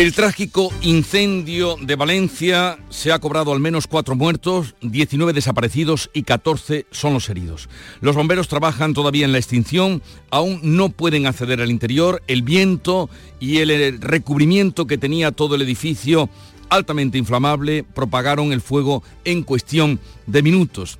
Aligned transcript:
El 0.00 0.14
trágico 0.14 0.72
incendio 0.80 1.76
de 1.78 1.94
Valencia 1.94 2.78
se 2.88 3.12
ha 3.12 3.18
cobrado 3.18 3.52
al 3.52 3.60
menos 3.60 3.86
cuatro 3.86 4.16
muertos, 4.16 4.74
19 4.80 5.34
desaparecidos 5.34 6.08
y 6.14 6.22
14 6.22 6.86
son 6.90 7.12
los 7.12 7.28
heridos. 7.28 7.68
Los 8.00 8.16
bomberos 8.16 8.48
trabajan 8.48 8.94
todavía 8.94 9.26
en 9.26 9.32
la 9.32 9.36
extinción, 9.36 10.00
aún 10.30 10.58
no 10.62 10.88
pueden 10.88 11.26
acceder 11.26 11.60
al 11.60 11.70
interior, 11.70 12.22
el 12.28 12.40
viento 12.40 13.10
y 13.40 13.58
el 13.58 14.00
recubrimiento 14.00 14.86
que 14.86 14.96
tenía 14.96 15.32
todo 15.32 15.54
el 15.54 15.60
edificio 15.60 16.30
altamente 16.70 17.18
inflamable 17.18 17.84
propagaron 17.84 18.54
el 18.54 18.62
fuego 18.62 19.02
en 19.24 19.42
cuestión 19.42 20.00
de 20.26 20.42
minutos. 20.42 20.98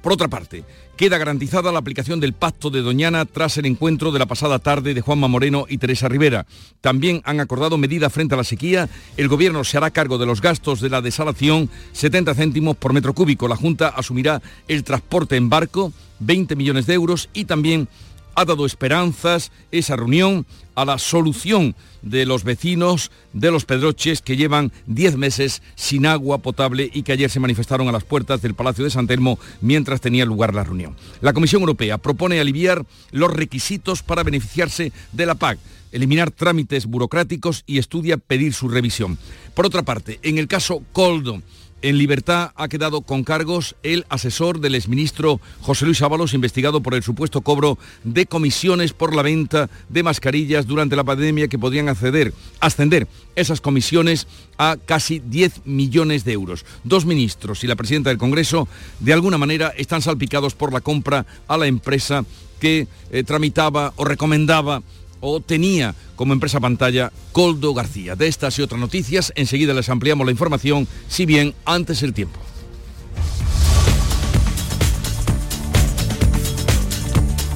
Por 0.00 0.14
otra 0.14 0.28
parte, 0.28 0.64
queda 0.96 1.18
garantizada 1.18 1.72
la 1.72 1.78
aplicación 1.78 2.20
del 2.20 2.32
pacto 2.32 2.70
de 2.70 2.80
Doñana 2.80 3.26
tras 3.26 3.58
el 3.58 3.66
encuentro 3.66 4.12
de 4.12 4.18
la 4.18 4.26
pasada 4.26 4.58
tarde 4.58 4.94
de 4.94 5.02
Juanma 5.02 5.28
Moreno 5.28 5.66
y 5.68 5.76
Teresa 5.76 6.08
Rivera. 6.08 6.46
También 6.80 7.20
han 7.24 7.38
acordado 7.40 7.76
medidas 7.76 8.12
frente 8.12 8.34
a 8.34 8.38
la 8.38 8.44
sequía. 8.44 8.88
El 9.18 9.28
Gobierno 9.28 9.62
se 9.62 9.76
hará 9.76 9.90
cargo 9.90 10.16
de 10.16 10.24
los 10.24 10.40
gastos 10.40 10.80
de 10.80 10.88
la 10.88 11.02
desalación, 11.02 11.68
70 11.92 12.34
céntimos 12.34 12.76
por 12.76 12.94
metro 12.94 13.12
cúbico. 13.14 13.46
La 13.46 13.56
Junta 13.56 13.88
asumirá 13.88 14.40
el 14.68 14.84
transporte 14.84 15.36
en 15.36 15.50
barco, 15.50 15.92
20 16.20 16.56
millones 16.56 16.86
de 16.86 16.94
euros 16.94 17.28
y 17.34 17.44
también 17.44 17.88
ha 18.36 18.44
dado 18.44 18.66
esperanzas 18.66 19.50
esa 19.72 19.96
reunión 19.96 20.46
a 20.74 20.84
la 20.84 20.98
solución 20.98 21.74
de 22.02 22.26
los 22.26 22.44
vecinos 22.44 23.10
de 23.32 23.50
los 23.50 23.64
Pedroches 23.64 24.20
que 24.20 24.36
llevan 24.36 24.70
10 24.86 25.16
meses 25.16 25.62
sin 25.74 26.06
agua 26.06 26.38
potable 26.38 26.88
y 26.92 27.02
que 27.02 27.12
ayer 27.12 27.30
se 27.30 27.40
manifestaron 27.40 27.88
a 27.88 27.92
las 27.92 28.04
puertas 28.04 28.42
del 28.42 28.54
Palacio 28.54 28.84
de 28.84 28.90
San 28.90 29.06
Telmo 29.06 29.38
mientras 29.62 30.02
tenía 30.02 30.26
lugar 30.26 30.54
la 30.54 30.64
reunión. 30.64 30.96
La 31.22 31.32
Comisión 31.32 31.62
Europea 31.62 31.98
propone 31.98 32.38
aliviar 32.38 32.84
los 33.10 33.32
requisitos 33.32 34.02
para 34.02 34.22
beneficiarse 34.22 34.92
de 35.12 35.26
la 35.26 35.34
PAC 35.34 35.58
eliminar 35.92 36.30
trámites 36.30 36.84
burocráticos 36.84 37.64
y 37.66 37.78
estudia 37.78 38.18
pedir 38.18 38.52
su 38.52 38.68
revisión. 38.68 39.18
Por 39.54 39.64
otra 39.64 39.82
parte, 39.82 40.18
en 40.22 40.36
el 40.36 40.46
caso 40.46 40.82
Coldo, 40.92 41.40
en 41.82 41.98
libertad 41.98 42.52
ha 42.56 42.68
quedado 42.68 43.02
con 43.02 43.24
cargos 43.24 43.76
el 43.82 44.06
asesor 44.08 44.60
del 44.60 44.74
exministro 44.74 45.40
José 45.60 45.84
Luis 45.84 46.02
Ábalos, 46.02 46.34
investigado 46.34 46.82
por 46.82 46.94
el 46.94 47.02
supuesto 47.02 47.42
cobro 47.42 47.78
de 48.04 48.26
comisiones 48.26 48.92
por 48.92 49.14
la 49.14 49.22
venta 49.22 49.68
de 49.88 50.02
mascarillas 50.02 50.66
durante 50.66 50.96
la 50.96 51.04
pandemia 51.04 51.48
que 51.48 51.58
podían 51.58 51.88
ascender 51.88 53.08
esas 53.34 53.60
comisiones 53.60 54.26
a 54.58 54.76
casi 54.84 55.20
10 55.20 55.66
millones 55.66 56.24
de 56.24 56.32
euros. 56.32 56.64
Dos 56.84 57.04
ministros 57.04 57.62
y 57.62 57.66
la 57.66 57.76
presidenta 57.76 58.10
del 58.10 58.18
Congreso 58.18 58.68
de 59.00 59.12
alguna 59.12 59.38
manera 59.38 59.72
están 59.76 60.02
salpicados 60.02 60.54
por 60.54 60.72
la 60.72 60.80
compra 60.80 61.26
a 61.46 61.56
la 61.56 61.66
empresa 61.66 62.24
que 62.60 62.88
eh, 63.10 63.22
tramitaba 63.22 63.92
o 63.96 64.04
recomendaba 64.04 64.82
o 65.20 65.40
tenía 65.40 65.94
como 66.14 66.32
empresa 66.32 66.60
pantalla 66.60 67.12
Coldo 67.32 67.74
García. 67.74 68.16
De 68.16 68.28
estas 68.28 68.58
y 68.58 68.62
otras 68.62 68.80
noticias, 68.80 69.32
enseguida 69.36 69.74
les 69.74 69.88
ampliamos 69.88 70.26
la 70.26 70.32
información, 70.32 70.88
si 71.08 71.26
bien 71.26 71.54
antes 71.64 72.02
el 72.02 72.14
tiempo. 72.14 72.40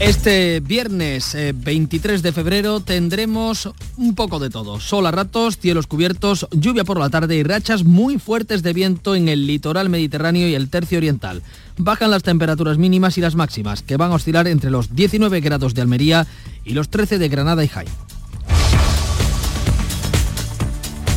Este 0.00 0.60
viernes 0.60 1.36
23 1.54 2.20
eh, 2.20 2.22
de 2.22 2.32
febrero 2.32 2.80
tendremos 2.80 3.68
un 3.98 4.14
poco 4.14 4.38
de 4.38 4.48
todo. 4.48 4.80
Sol 4.80 5.04
a 5.04 5.10
ratos, 5.10 5.58
cielos 5.58 5.86
cubiertos, 5.86 6.48
lluvia 6.52 6.84
por 6.84 6.98
la 6.98 7.10
tarde 7.10 7.36
y 7.36 7.42
rachas 7.42 7.84
muy 7.84 8.18
fuertes 8.18 8.62
de 8.62 8.72
viento 8.72 9.14
en 9.14 9.28
el 9.28 9.46
litoral 9.46 9.90
mediterráneo 9.90 10.48
y 10.48 10.54
el 10.54 10.70
tercio 10.70 10.96
oriental. 10.96 11.42
Bajan 11.76 12.10
las 12.10 12.22
temperaturas 12.22 12.78
mínimas 12.78 13.18
y 13.18 13.20
las 13.20 13.34
máximas, 13.34 13.82
que 13.82 13.98
van 13.98 14.10
a 14.10 14.14
oscilar 14.14 14.48
entre 14.48 14.70
los 14.70 14.96
19 14.96 15.42
grados 15.42 15.74
de 15.74 15.82
Almería 15.82 16.26
y 16.64 16.74
los 16.74 16.88
13 16.88 17.18
de 17.18 17.28
Granada 17.28 17.64
y 17.64 17.68
Jaén. 17.68 17.88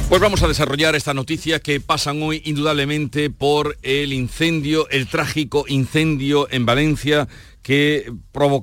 Pues 0.09 0.21
vamos 0.21 0.43
a 0.43 0.47
desarrollar 0.47 0.95
esta 0.95 1.15
noticia 1.15 1.59
que 1.59 1.79
pasan 1.79 2.21
hoy 2.21 2.41
indudablemente 2.45 3.31
por 3.31 3.77
el 3.81 4.13
incendio, 4.13 4.87
el 4.89 5.07
trágico 5.07 5.65
incendio 5.67 6.47
en 6.51 6.67
Valencia 6.67 7.27
que 7.63 8.11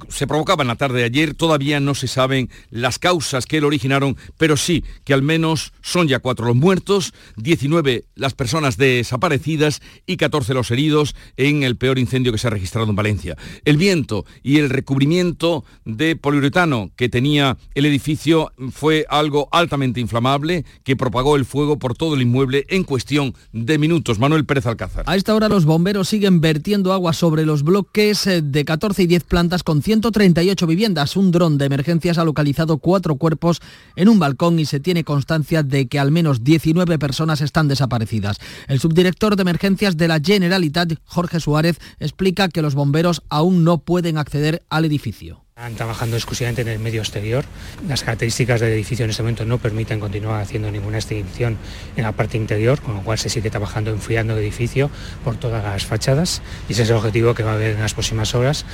se 0.09 0.27
provocaba 0.27 0.63
en 0.63 0.69
la 0.69 0.77
tarde 0.77 0.99
de 1.01 1.05
ayer. 1.05 1.35
Todavía 1.35 1.81
no 1.81 1.95
se 1.95 2.07
saben 2.07 2.51
las 2.69 2.99
causas 2.99 3.47
que 3.47 3.61
lo 3.61 3.67
originaron, 3.67 4.17
pero 4.39 4.57
sí 4.57 4.85
que 5.05 5.15
al 5.15 5.23
menos 5.23 5.73
son 5.81 6.07
ya 6.07 6.21
cuatro 6.21 6.47
los 6.47 6.57
muertos, 6.57 7.13
19 7.37 8.05
las 8.15 8.35
personas 8.35 8.77
desaparecidas 8.77 9.81
y 10.07 10.19
14 10.19 10.55
los 10.55 10.71
heridos 10.71 11.17
en 11.37 11.63
el 11.63 11.77
peor 11.77 11.99
incendio 11.99 12.31
que 12.31 12.39
se 12.39 12.47
ha 12.47 12.51
registrado 12.51 12.91
en 12.91 12.97
Valencia. 12.97 13.37
El 13.65 13.79
viento 13.79 14.27
y 14.43 14.59
el 14.59 14.69
recubrimiento 14.69 15.65
de 15.85 16.15
poliuretano 16.15 16.91
que 16.97 17.09
tenía 17.09 17.57
el 17.75 17.87
edificio 17.87 18.53
fue 18.71 19.07
algo 19.09 19.49
altamente 19.51 20.01
inflamable 20.01 20.67
que 20.85 20.97
propagó 20.97 21.37
el 21.37 21.47
fuego 21.47 21.79
por 21.79 21.97
todo 21.97 22.15
el 22.15 22.23
inmueble 22.23 22.67
en 22.69 22.85
cuestión 22.85 23.35
de 23.53 23.79
minutos. 23.79 24.19
Manuel 24.19 24.45
Pérez 24.45 24.67
Alcázar. 24.67 25.05
A 25.07 25.17
esta 25.17 25.35
hora 25.35 25.49
los 25.49 25.65
bomberos 25.65 26.09
siguen 26.09 26.43
vertiendo 26.43 26.93
agua 26.93 27.15
sobre 27.15 27.47
los 27.47 27.63
bloques 27.63 28.27
eh, 28.27 28.43
de 28.43 28.65
14 28.67 28.90
y 28.99 29.07
10 29.07 29.25
plantas 29.25 29.63
con 29.63 29.83
138 29.83 30.67
viviendas. 30.67 31.17
Un 31.17 31.31
dron 31.31 31.59
de 31.59 31.67
emergencias 31.67 32.19
ha 32.19 32.25
localizado 32.25 32.79
cuatro 32.79 33.17
cuerpos 33.17 33.61
en 33.97 34.09
un 34.09 34.19
balcón 34.19 34.59
y 34.59 34.65
se 34.65 34.81
tiene 34.81 35.05
constancia 35.05 35.63
de 35.63 35.87
que 35.87 35.99
al 35.99 36.11
menos 36.11 36.43
19 36.43 36.99
personas 36.99 37.41
están 37.41 37.69
desaparecidas. 37.69 38.39
El 38.69 38.81
subdirector 38.81 39.37
de 39.37 39.43
emergencias 39.43 39.97
de 39.97 40.09
la 40.09 40.21
Generalitat, 40.21 40.95
Jorge 41.05 41.41
Suárez, 41.41 41.79
explica 41.99 42.49
que 42.49 42.63
los 42.63 42.75
bomberos 42.75 43.23
aún 43.29 43.65
no 43.65 43.79
pueden 43.79 44.19
acceder 44.19 44.65
al 44.69 44.85
edificio. 44.85 45.45
Están 45.61 45.75
trabajando 45.75 46.17
exclusivamente 46.17 46.63
en 46.63 46.69
el 46.69 46.79
medio 46.79 47.03
exterior. 47.03 47.45
Las 47.87 48.03
características 48.03 48.63
del 48.63 48.73
edificio 48.73 49.05
en 49.05 49.11
este 49.11 49.23
momento 49.23 49.45
no 49.45 49.59
permiten 49.59 50.01
continuar 50.01 50.41
haciendo 50.41 50.71
ninguna 50.71 50.97
extinción 50.97 51.59
en 51.97 52.03
la 52.03 52.13
parte 52.13 52.39
interior, 52.39 52.81
con 52.81 52.95
lo 52.95 53.03
cual 53.03 53.19
se 53.19 53.29
sigue 53.29 53.51
trabajando 53.51 53.91
enfriando 53.91 54.33
el 54.33 54.39
edificio 54.39 54.91
por 55.23 55.37
todas 55.37 55.63
las 55.63 55.85
fachadas 55.85 56.41
y 56.67 56.73
ese 56.73 56.85
es 56.85 56.89
el 56.89 56.97
objetivo 56.97 57.35
que 57.35 57.43
va 57.43 57.51
a 57.51 57.55
haber 57.57 57.75
en 57.75 57.81
las 57.81 57.93
próximas 57.93 58.35
horas. 58.35 58.65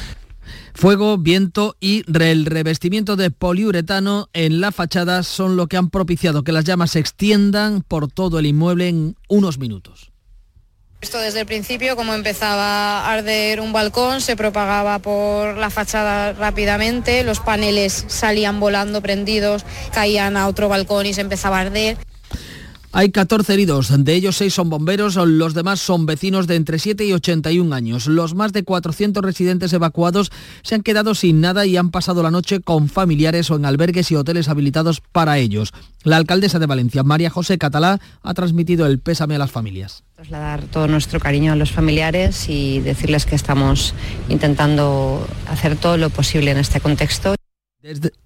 Fuego, 0.74 1.18
viento 1.18 1.76
y 1.80 2.04
el 2.20 2.46
revestimiento 2.46 3.16
de 3.16 3.32
poliuretano 3.32 4.28
en 4.32 4.60
la 4.60 4.70
fachada 4.70 5.24
son 5.24 5.56
lo 5.56 5.66
que 5.66 5.76
han 5.76 5.90
propiciado 5.90 6.44
que 6.44 6.52
las 6.52 6.66
llamas 6.66 6.92
se 6.92 7.00
extiendan 7.00 7.82
por 7.82 8.12
todo 8.12 8.38
el 8.38 8.46
inmueble 8.46 8.86
en 8.86 9.16
unos 9.28 9.58
minutos. 9.58 10.12
Esto 11.00 11.18
desde 11.18 11.40
el 11.40 11.46
principio, 11.46 11.94
como 11.94 12.14
empezaba 12.14 13.00
a 13.00 13.12
arder 13.12 13.60
un 13.60 13.72
balcón, 13.72 14.20
se 14.20 14.34
propagaba 14.34 14.98
por 14.98 15.56
la 15.56 15.70
fachada 15.70 16.32
rápidamente, 16.32 17.22
los 17.22 17.40
paneles 17.40 18.06
salían 18.08 18.60
volando 18.60 19.02
prendidos, 19.02 19.64
caían 19.92 20.36
a 20.36 20.48
otro 20.48 20.68
balcón 20.68 21.06
y 21.06 21.12
se 21.12 21.20
empezaba 21.20 21.58
a 21.58 21.60
arder. 21.62 21.98
Hay 22.92 23.10
14 23.10 23.52
heridos, 23.52 23.92
de 24.04 24.14
ellos 24.14 24.38
6 24.38 24.54
son 24.54 24.70
bomberos, 24.70 25.16
los 25.16 25.52
demás 25.52 25.80
son 25.80 26.06
vecinos 26.06 26.46
de 26.46 26.54
entre 26.54 26.78
7 26.78 27.04
y 27.04 27.12
81 27.12 27.74
años. 27.74 28.06
Los 28.06 28.34
más 28.34 28.54
de 28.54 28.64
400 28.64 29.22
residentes 29.22 29.74
evacuados 29.74 30.32
se 30.62 30.76
han 30.76 30.82
quedado 30.82 31.14
sin 31.14 31.42
nada 31.42 31.66
y 31.66 31.76
han 31.76 31.90
pasado 31.90 32.22
la 32.22 32.30
noche 32.30 32.60
con 32.60 32.88
familiares 32.88 33.50
o 33.50 33.56
en 33.56 33.66
albergues 33.66 34.10
y 34.12 34.16
hoteles 34.16 34.48
habilitados 34.48 35.02
para 35.12 35.36
ellos. 35.36 35.74
La 36.04 36.16
alcaldesa 36.16 36.58
de 36.58 36.64
Valencia, 36.64 37.02
María 37.02 37.28
José 37.28 37.58
Catalá, 37.58 38.00
ha 38.22 38.32
transmitido 38.32 38.86
el 38.86 38.98
pésame 38.98 39.34
a 39.34 39.40
las 39.40 39.50
familias. 39.50 40.05
Trasladar 40.16 40.62
todo 40.62 40.88
nuestro 40.88 41.20
cariño 41.20 41.52
a 41.52 41.56
los 41.56 41.72
familiares 41.72 42.48
y 42.48 42.80
decirles 42.80 43.26
que 43.26 43.34
estamos 43.34 43.92
intentando 44.30 45.28
hacer 45.46 45.76
todo 45.76 45.98
lo 45.98 46.08
posible 46.08 46.52
en 46.52 46.56
este 46.56 46.80
contexto. 46.80 47.34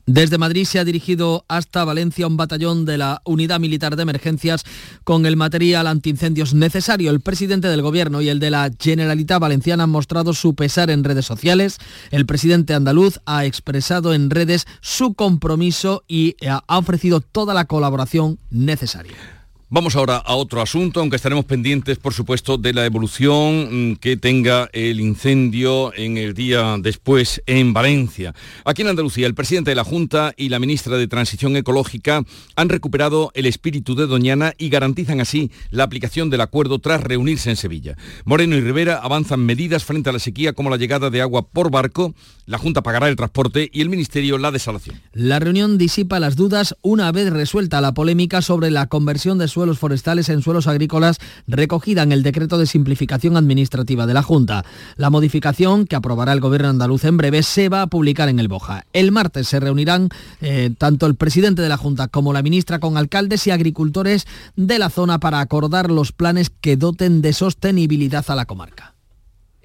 Desde, 0.06 0.38
Madrid 0.38 0.66
se 0.66 0.78
ha 0.78 0.84
dirigido 0.84 1.44
hasta 1.48 1.84
Valencia 1.84 2.28
un 2.28 2.37
batallón 2.37 2.84
de 2.84 2.96
la 2.96 3.20
Unidad 3.25 3.58
Militar 3.58 3.96
de 3.96 4.02
Emergencias 4.02 4.64
con 5.02 5.26
el 5.26 5.37
material 5.37 5.88
antiincendios 5.88 6.54
necesario. 6.54 7.10
El 7.10 7.20
presidente 7.20 7.66
del 7.66 7.82
Gobierno 7.82 8.22
y 8.22 8.28
el 8.28 8.38
de 8.38 8.50
la 8.50 8.70
Generalitat 8.78 9.40
Valenciana 9.40 9.82
han 9.82 9.90
mostrado 9.90 10.32
su 10.32 10.54
pesar 10.54 10.90
en 10.90 11.02
redes 11.02 11.26
sociales. 11.26 11.78
El 12.12 12.25
presidente 12.25 12.72
andaluz 12.72 13.19
ha 13.26 13.44
expresado 13.44 14.14
en 14.14 14.31
redes 14.31 14.64
su 14.81 15.14
compromiso 15.14 16.04
y 16.06 16.37
ha 16.46 16.62
ofrecido 16.69 17.20
toda 17.20 17.52
la 17.52 17.64
colaboración 17.64 18.38
necesaria. 18.48 19.39
Vamos 19.72 19.94
ahora 19.94 20.17
a 20.17 20.34
otro 20.34 20.62
asunto, 20.62 20.99
aunque 20.99 21.14
estaremos 21.14 21.44
pendientes, 21.44 21.96
por 21.96 22.12
supuesto, 22.12 22.58
de 22.58 22.72
la 22.72 22.84
evolución 22.87 23.93
mm, 23.93 23.96
que 23.99 24.17
tenga 24.17 24.69
el 24.72 25.00
incendio 25.00 25.94
en 25.94 26.19
el 26.19 26.34
día 26.34 26.76
después 26.81 27.40
en 27.46 27.72
Valencia. 27.72 28.34
Aquí 28.64 28.82
en 28.82 28.88
Andalucía, 28.88 29.28
el 29.28 29.37
presidente 29.37 29.70
de 29.70 29.76
la 29.76 29.84
Junta 29.84 30.34
y 30.37 30.49
la 30.49 30.58
ministra 30.58 30.96
de 30.96 31.06
Transición 31.06 31.55
Ecológica 31.55 32.25
han 32.56 32.69
recuperado 32.69 33.31
el 33.34 33.46
espíritu 33.46 33.94
de 33.94 34.08
Doñana 34.08 34.55
y 34.58 34.70
garantizan 34.70 35.20
así 35.20 35.52
la 35.70 35.84
aplicación 35.84 36.31
del 36.31 36.40
acuerdo 36.40 36.81
tras 36.81 37.05
reunirse 37.05 37.50
en 37.50 37.56
Sevilla. 37.56 37.96
Moreno 38.25 38.56
y 38.56 38.62
Rivera 38.62 38.96
avanzan 38.96 39.38
medidas 39.38 39.84
frente 39.84 40.11
a 40.11 40.12
la 40.12 40.19
sequía 40.19 40.52
como 40.52 40.70
la 40.70 40.78
llegada 40.78 41.11
de 41.11 41.20
agua 41.20 41.46
por 41.46 41.70
barco, 41.70 42.12
la 42.44 42.58
Junta 42.58 42.82
pagará 42.82 43.06
el 43.06 43.14
transporte 43.14 43.70
y 43.73 43.82
el 43.82 43.88
Ministerio 43.88 44.37
la 44.37 44.50
desalación. 44.50 45.00
La 45.12 45.38
reunión 45.38 45.78
disipa 45.78 46.19
las 46.19 46.34
dudas 46.34 46.75
una 46.82 47.12
vez 47.12 47.32
resuelta 47.32 47.81
la 47.81 47.94
polémica 47.94 48.43
sobre 48.43 48.73
la 48.73 48.88
conversión 48.88 49.38
de 49.38 49.46
su 49.46 49.59
suelos 49.60 49.78
forestales 49.78 50.30
en 50.30 50.40
suelos 50.40 50.66
agrícolas 50.66 51.18
recogida 51.46 52.02
en 52.02 52.12
el 52.12 52.22
decreto 52.22 52.56
de 52.56 52.64
simplificación 52.64 53.36
administrativa 53.36 54.06
de 54.06 54.14
la 54.14 54.22
Junta. 54.22 54.64
La 54.96 55.10
modificación 55.10 55.84
que 55.84 55.96
aprobará 55.96 56.32
el 56.32 56.40
Gobierno 56.40 56.70
andaluz 56.70 57.04
en 57.04 57.18
breve 57.18 57.42
se 57.42 57.68
va 57.68 57.82
a 57.82 57.86
publicar 57.88 58.30
en 58.30 58.38
el 58.38 58.48
Boja. 58.48 58.86
El 58.94 59.12
martes 59.12 59.48
se 59.48 59.60
reunirán 59.60 60.08
eh, 60.40 60.70
tanto 60.78 61.04
el 61.04 61.14
presidente 61.14 61.60
de 61.60 61.68
la 61.68 61.76
Junta 61.76 62.08
como 62.08 62.32
la 62.32 62.40
ministra 62.40 62.78
con 62.78 62.96
alcaldes 62.96 63.46
y 63.48 63.50
agricultores 63.50 64.26
de 64.56 64.78
la 64.78 64.88
zona 64.88 65.20
para 65.20 65.40
acordar 65.40 65.90
los 65.90 66.12
planes 66.12 66.48
que 66.48 66.78
doten 66.78 67.20
de 67.20 67.34
sostenibilidad 67.34 68.24
a 68.28 68.34
la 68.36 68.46
comarca 68.46 68.94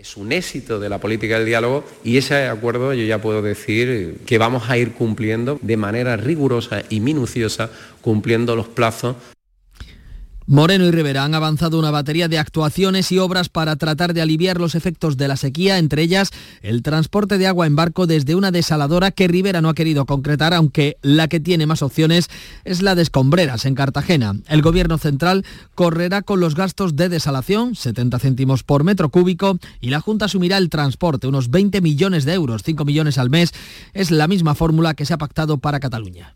es 0.06 0.18
un 0.18 0.32
éxito 0.32 0.80
de 0.80 0.88
la 0.88 1.00
política 1.00 1.40
del 1.40 1.48
diálogo 1.48 1.84
y 2.04 2.18
ese 2.18 2.46
acuerdo 2.48 2.94
yo 2.94 3.04
ya 3.06 3.22
puedo 3.22 3.42
decir 3.42 4.20
que 4.28 4.38
vamos 4.38 4.70
a 4.70 4.78
ir 4.78 4.92
cumpliendo 4.92 5.58
de 5.64 5.78
manera 5.78 6.16
rigurosa 6.16 6.84
y 6.90 7.00
minuciosa, 7.00 7.72
cumpliendo 8.02 8.56
los 8.56 8.68
plazos 8.68 9.16
Moreno 10.48 10.86
y 10.86 10.92
Rivera 10.92 11.24
han 11.24 11.34
avanzado 11.34 11.80
una 11.80 11.90
batería 11.90 12.28
de 12.28 12.38
actuaciones 12.38 13.12
y 13.12 13.18
obras 13.18 13.50
para 13.50 13.78
tratar 13.78 14.14
de 14.14 14.22
aliviar 14.22 14.60
los 14.60 14.76
efectos 14.76 15.18
de 15.18 15.28
la 15.28 15.38
sequía, 15.38 15.80
entre 15.80 16.04
ellas 16.04 16.30
el 16.62 16.84
transporte 16.84 17.40
de 17.40 17.48
agua 17.48 17.66
en 17.66 17.76
barco 17.76 18.06
desde 18.06 18.36
una 18.36 18.52
desaladora 18.52 19.10
que 19.10 19.28
Rivera 19.28 19.62
no 19.62 19.70
ha 19.70 19.74
querido 19.74 20.06
concretar, 20.06 20.54
aunque 20.54 20.98
la 21.02 21.28
que 21.28 21.40
tiene 21.40 21.66
más 21.66 21.82
opciones 21.82 22.30
es 22.64 22.84
la 22.84 22.94
de 22.94 23.02
Escombreras, 23.02 23.66
en 23.66 23.74
Cartagena. 23.74 24.36
El 24.48 24.62
Gobierno 24.62 25.00
central 25.00 25.44
correrá 25.74 26.22
con 26.22 26.40
los 26.40 26.54
gastos 26.54 26.96
de 26.96 27.10
desalación, 27.10 27.76
70 27.76 28.20
céntimos 28.20 28.62
por 28.62 28.84
metro 28.84 29.10
cúbico, 29.10 29.58
y 29.82 29.90
la 29.90 30.00
Junta 30.00 30.26
asumirá 30.26 30.58
el 30.58 30.70
transporte, 30.70 31.26
unos 31.26 31.50
20 31.50 31.82
millones 31.82 32.24
de 32.24 32.34
euros, 32.34 32.62
5 32.64 32.86
millones 32.86 33.18
al 33.18 33.32
mes. 33.32 33.52
Es 33.94 34.12
la 34.12 34.28
misma 34.28 34.54
fórmula 34.54 34.94
que 34.94 35.06
se 35.06 35.14
ha 35.16 35.18
pactado 35.18 35.58
para 35.58 35.80
Cataluña 35.80 36.36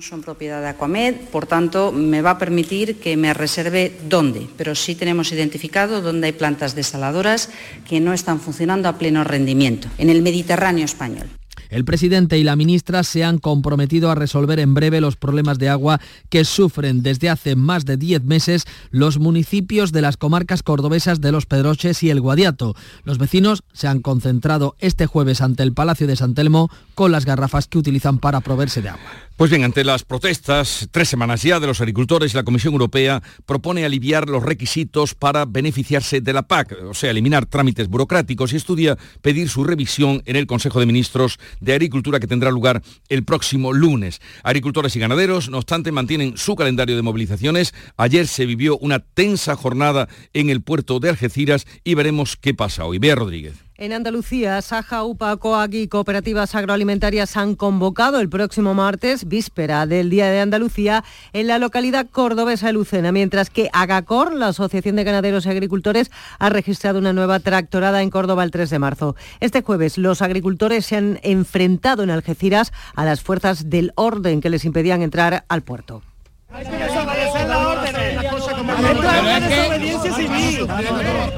son 0.00 0.22
propiedad 0.22 0.60
de 0.60 0.68
Aquamed, 0.68 1.14
por 1.32 1.46
tanto, 1.46 1.90
me 1.90 2.22
va 2.22 2.32
a 2.32 2.38
permitir 2.38 3.00
que 3.00 3.16
me 3.16 3.34
reserve 3.34 3.92
dónde, 4.08 4.46
pero 4.56 4.76
sí 4.76 4.94
tenemos 4.94 5.32
identificado 5.32 6.00
dónde 6.00 6.28
hay 6.28 6.32
plantas 6.32 6.76
desaladoras 6.76 7.50
que 7.88 7.98
no 7.98 8.12
están 8.12 8.38
funcionando 8.38 8.88
a 8.88 8.96
pleno 8.96 9.24
rendimiento, 9.24 9.88
en 9.98 10.10
el 10.10 10.22
Mediterráneo 10.22 10.84
español. 10.84 11.26
El 11.68 11.84
presidente 11.84 12.38
y 12.38 12.44
la 12.44 12.56
ministra 12.56 13.02
se 13.02 13.24
han 13.24 13.38
comprometido 13.38 14.10
a 14.10 14.14
resolver 14.14 14.60
en 14.60 14.72
breve 14.72 15.00
los 15.00 15.16
problemas 15.16 15.58
de 15.58 15.68
agua 15.68 16.00
que 16.30 16.44
sufren 16.44 17.02
desde 17.02 17.28
hace 17.28 17.56
más 17.56 17.84
de 17.84 17.96
10 17.96 18.22
meses 18.22 18.64
los 18.90 19.18
municipios 19.18 19.92
de 19.92 20.00
las 20.00 20.16
comarcas 20.16 20.62
cordobesas 20.62 21.20
de 21.20 21.32
Los 21.32 21.44
Pedroches 21.44 22.02
y 22.02 22.10
El 22.10 22.20
Guadiato. 22.20 22.74
Los 23.04 23.18
vecinos 23.18 23.64
se 23.72 23.88
han 23.88 24.00
concentrado 24.00 24.76
este 24.78 25.06
jueves 25.06 25.42
ante 25.42 25.62
el 25.62 25.74
Palacio 25.74 26.06
de 26.06 26.16
San 26.16 26.34
Telmo 26.34 26.70
con 26.94 27.12
las 27.12 27.26
garrafas 27.26 27.66
que 27.66 27.78
utilizan 27.78 28.18
para 28.18 28.40
proveerse 28.40 28.80
de 28.80 28.90
agua. 28.90 29.27
Pues 29.38 29.52
bien, 29.52 29.62
ante 29.62 29.84
las 29.84 30.02
protestas, 30.02 30.88
tres 30.90 31.08
semanas 31.08 31.44
ya 31.44 31.60
de 31.60 31.68
los 31.68 31.80
agricultores, 31.80 32.34
la 32.34 32.42
Comisión 32.42 32.72
Europea 32.72 33.22
propone 33.46 33.84
aliviar 33.84 34.28
los 34.28 34.42
requisitos 34.42 35.14
para 35.14 35.44
beneficiarse 35.44 36.20
de 36.20 36.32
la 36.32 36.48
PAC, 36.48 36.76
o 36.82 36.92
sea, 36.92 37.12
eliminar 37.12 37.46
trámites 37.46 37.86
burocráticos 37.86 38.52
y 38.52 38.56
estudia 38.56 38.98
pedir 39.22 39.48
su 39.48 39.62
revisión 39.62 40.24
en 40.26 40.34
el 40.34 40.48
Consejo 40.48 40.80
de 40.80 40.86
Ministros 40.86 41.38
de 41.60 41.72
Agricultura 41.72 42.18
que 42.18 42.26
tendrá 42.26 42.50
lugar 42.50 42.82
el 43.08 43.24
próximo 43.24 43.72
lunes. 43.72 44.20
Agricultores 44.42 44.96
y 44.96 44.98
ganaderos, 44.98 45.48
no 45.50 45.58
obstante, 45.58 45.92
mantienen 45.92 46.36
su 46.36 46.56
calendario 46.56 46.96
de 46.96 47.02
movilizaciones. 47.02 47.74
Ayer 47.96 48.26
se 48.26 48.44
vivió 48.44 48.76
una 48.78 48.98
tensa 48.98 49.54
jornada 49.54 50.08
en 50.32 50.50
el 50.50 50.62
puerto 50.62 50.98
de 50.98 51.10
Algeciras 51.10 51.64
y 51.84 51.94
veremos 51.94 52.36
qué 52.36 52.54
pasa 52.54 52.86
hoy. 52.86 52.98
Bea 52.98 53.14
Rodríguez. 53.14 53.67
En 53.80 53.92
Andalucía, 53.92 54.60
Saja, 54.60 55.04
UPA, 55.04 55.36
COAG 55.36 55.74
y 55.74 55.86
cooperativas 55.86 56.56
agroalimentarias 56.56 57.36
han 57.36 57.54
convocado 57.54 58.18
el 58.18 58.28
próximo 58.28 58.74
martes, 58.74 59.28
víspera 59.28 59.86
del 59.86 60.10
Día 60.10 60.26
de 60.26 60.40
Andalucía, 60.40 61.04
en 61.32 61.46
la 61.46 61.60
localidad 61.60 62.08
cordobesa 62.10 62.66
de 62.66 62.72
Lucena, 62.72 63.12
mientras 63.12 63.50
que 63.50 63.70
Agacor, 63.72 64.34
la 64.34 64.48
Asociación 64.48 64.96
de 64.96 65.04
Ganaderos 65.04 65.46
y 65.46 65.50
Agricultores, 65.50 66.10
ha 66.40 66.48
registrado 66.48 66.98
una 66.98 67.12
nueva 67.12 67.38
tractorada 67.38 68.02
en 68.02 68.10
Córdoba 68.10 68.42
el 68.42 68.50
3 68.50 68.68
de 68.68 68.80
marzo. 68.80 69.14
Este 69.38 69.62
jueves, 69.62 69.96
los 69.96 70.22
agricultores 70.22 70.84
se 70.84 70.96
han 70.96 71.20
enfrentado 71.22 72.02
en 72.02 72.10
Algeciras 72.10 72.72
a 72.96 73.04
las 73.04 73.20
fuerzas 73.20 73.70
del 73.70 73.92
orden 73.94 74.40
que 74.40 74.50
les 74.50 74.64
impedían 74.64 75.02
entrar 75.02 75.44
al 75.48 75.62
puerto. 75.62 76.02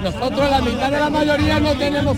Nosotros 0.02 0.50
la 0.50 0.60
mitad 0.60 0.90
de 0.90 0.98
la 0.98 1.10
mayoría 1.10 1.60
no 1.60 1.72
tenemos. 1.74 2.16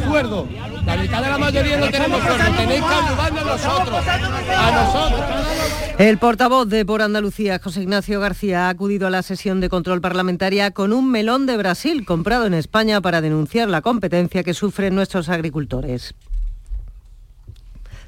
La 0.87 0.97
mitad 0.97 1.23
de 1.23 1.31
la 1.31 1.39
mayoría 1.39 1.77
no 1.79 1.91
tenemos. 1.91 2.21
Tenéis 2.57 2.83
que 2.83 2.95
ayudarnos 2.95 3.43
a 3.43 3.45
nosotros. 3.45 4.05
A 4.57 4.71
nosotros. 4.71 5.21
El 5.99 6.19
portavoz 6.19 6.69
de 6.69 6.85
Por 6.85 7.03
Andalucía, 7.03 7.61
José 7.63 7.83
Ignacio 7.83 8.19
García, 8.19 8.67
ha 8.67 8.71
acudido 8.71 9.07
a 9.07 9.11
la 9.11 9.23
sesión 9.23 9.61
de 9.61 9.69
control 9.69 10.01
parlamentaria 10.01 10.71
con 10.71 10.93
un 10.93 11.11
melón 11.11 11.47
de 11.47 11.57
Brasil 11.57 12.05
comprado 12.05 12.47
en 12.47 12.55
España 12.55 13.01
para 13.01 13.21
denunciar 13.21 13.69
la 13.69 13.83
competencia 13.83 14.43
que 14.43 14.55
sufren 14.55 14.95
nuestros 14.95 15.29
agricultores. 15.29 16.15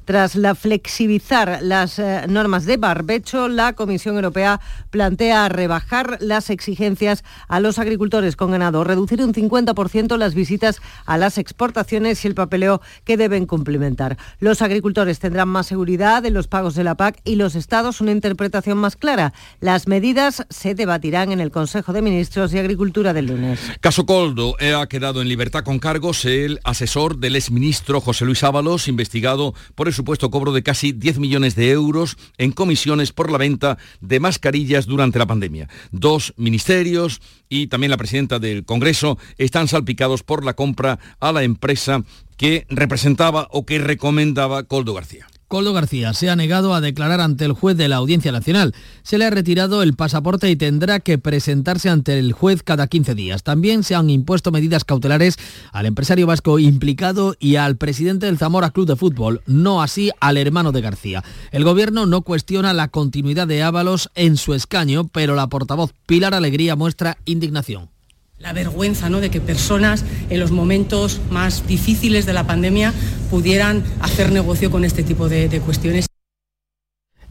Tras 0.05 0.35
la 0.35 0.53
flexibilizar 0.53 1.59
las 1.63 1.97
eh, 1.97 2.25
normas 2.29 2.65
de 2.65 2.77
barbecho, 2.77 3.47
la 3.47 3.73
Comisión 3.73 4.15
Europea 4.15 4.61
plantea 4.91 5.49
rebajar 5.49 6.17
las 6.21 6.51
exigencias 6.51 7.23
a 7.47 7.59
los 7.59 7.79
agricultores 7.79 8.35
con 8.35 8.51
ganado, 8.51 8.83
reducir 8.83 9.23
un 9.23 9.33
50% 9.33 10.17
las 10.17 10.35
visitas 10.35 10.79
a 11.07 11.17
las 11.17 11.39
exportaciones 11.39 12.23
y 12.23 12.27
el 12.27 12.35
papeleo 12.35 12.81
que 13.03 13.17
deben 13.17 13.47
cumplimentar. 13.47 14.17
Los 14.39 14.61
agricultores 14.61 15.17
tendrán 15.17 15.49
más 15.49 15.65
seguridad 15.65 16.23
en 16.23 16.35
los 16.35 16.47
pagos 16.47 16.75
de 16.75 16.83
la 16.83 16.95
PAC 16.95 17.19
y 17.23 17.35
los 17.35 17.55
estados 17.55 17.99
una 17.99 18.11
interpretación 18.11 18.77
más 18.77 18.95
clara. 18.95 19.33
Las 19.59 19.87
medidas 19.87 20.45
se 20.51 20.75
debatirán 20.75 21.31
en 21.31 21.39
el 21.39 21.49
Consejo 21.49 21.93
de 21.93 22.03
Ministros 22.03 22.51
de 22.51 22.59
Agricultura 22.59 23.11
del 23.13 23.25
lunes. 23.25 23.59
Caso 23.81 24.05
Coldo 24.05 24.55
eh, 24.59 24.75
ha 24.75 24.85
quedado 24.85 25.23
en 25.23 25.29
libertad 25.29 25.63
con 25.63 25.79
cargos 25.79 26.25
el 26.25 26.59
asesor 26.63 27.17
del 27.17 27.35
exministro 27.35 28.01
José 28.01 28.25
Luis 28.25 28.43
Ábalos, 28.43 28.87
investigado 28.87 29.55
por 29.73 29.87
el 29.87 29.94
supuesto 29.95 30.29
cobro 30.29 30.51
de 30.51 30.63
casi 30.63 30.91
10 30.91 31.19
millones 31.19 31.55
de 31.55 31.71
euros 31.71 32.17
en 32.37 32.51
comisiones 32.51 33.11
por 33.11 33.31
la 33.31 33.37
venta 33.37 33.77
de 34.01 34.19
mascarillas 34.19 34.85
durante 34.85 35.19
la 35.19 35.25
pandemia. 35.25 35.69
Dos 35.91 36.33
ministerios 36.37 37.21
y 37.49 37.67
también 37.67 37.91
la 37.91 37.97
presidenta 37.97 38.39
del 38.39 38.65
Congreso 38.65 39.17
están 39.37 39.67
salpicados 39.67 40.23
por 40.23 40.45
la 40.45 40.53
compra 40.53 40.99
a 41.19 41.31
la 41.31 41.43
empresa 41.43 42.03
que 42.37 42.65
representaba 42.69 43.47
o 43.51 43.65
que 43.65 43.79
recomendaba 43.79 44.63
Coldo 44.63 44.93
García. 44.93 45.27
Coldo 45.55 45.71
García 45.71 46.13
se 46.13 46.29
ha 46.29 46.35
negado 46.35 46.73
a 46.73 46.81
declarar 46.81 47.21
ante 47.21 47.45
el 47.45 47.53
juez 47.53 47.77
de 47.77 47.87
la 47.87 47.95
Audiencia 47.95 48.33
Nacional. 48.33 48.75
Se 49.03 49.17
le 49.17 49.23
ha 49.23 49.29
retirado 49.29 49.83
el 49.83 49.93
pasaporte 49.93 50.49
y 50.49 50.57
tendrá 50.57 50.99
que 50.99 51.17
presentarse 51.17 51.87
ante 51.87 52.19
el 52.19 52.33
juez 52.33 52.61
cada 52.61 52.87
15 52.87 53.15
días. 53.15 53.41
También 53.41 53.83
se 53.83 53.95
han 53.95 54.09
impuesto 54.09 54.51
medidas 54.51 54.83
cautelares 54.83 55.37
al 55.71 55.85
empresario 55.85 56.27
vasco 56.27 56.59
implicado 56.59 57.37
y 57.39 57.55
al 57.55 57.77
presidente 57.77 58.25
del 58.25 58.37
Zamora 58.37 58.71
Club 58.71 58.85
de 58.85 58.97
Fútbol, 58.97 59.43
no 59.45 59.81
así 59.81 60.11
al 60.19 60.35
hermano 60.35 60.73
de 60.73 60.81
García. 60.81 61.23
El 61.53 61.63
gobierno 61.63 62.05
no 62.05 62.23
cuestiona 62.23 62.73
la 62.73 62.89
continuidad 62.89 63.47
de 63.47 63.63
Ábalos 63.63 64.09
en 64.13 64.35
su 64.35 64.55
escaño, 64.55 65.07
pero 65.07 65.35
la 65.35 65.47
portavoz 65.47 65.93
Pilar 66.05 66.33
Alegría 66.33 66.75
muestra 66.75 67.17
indignación 67.23 67.94
la 68.37 68.53
vergüenza 68.53 69.09
¿no? 69.09 69.21
de 69.21 69.29
que 69.29 69.41
personas 69.41 70.03
en 70.29 70.39
los 70.39 70.51
momentos 70.51 71.21
más 71.29 71.65
difíciles 71.67 72.25
de 72.25 72.33
la 72.33 72.45
pandemia 72.45 72.93
pudieran 73.29 73.83
hacer 74.01 74.31
negocio 74.31 74.71
con 74.71 74.83
este 74.85 75.03
tipo 75.03 75.29
de, 75.29 75.47
de 75.49 75.59
cuestiones. 75.61 76.05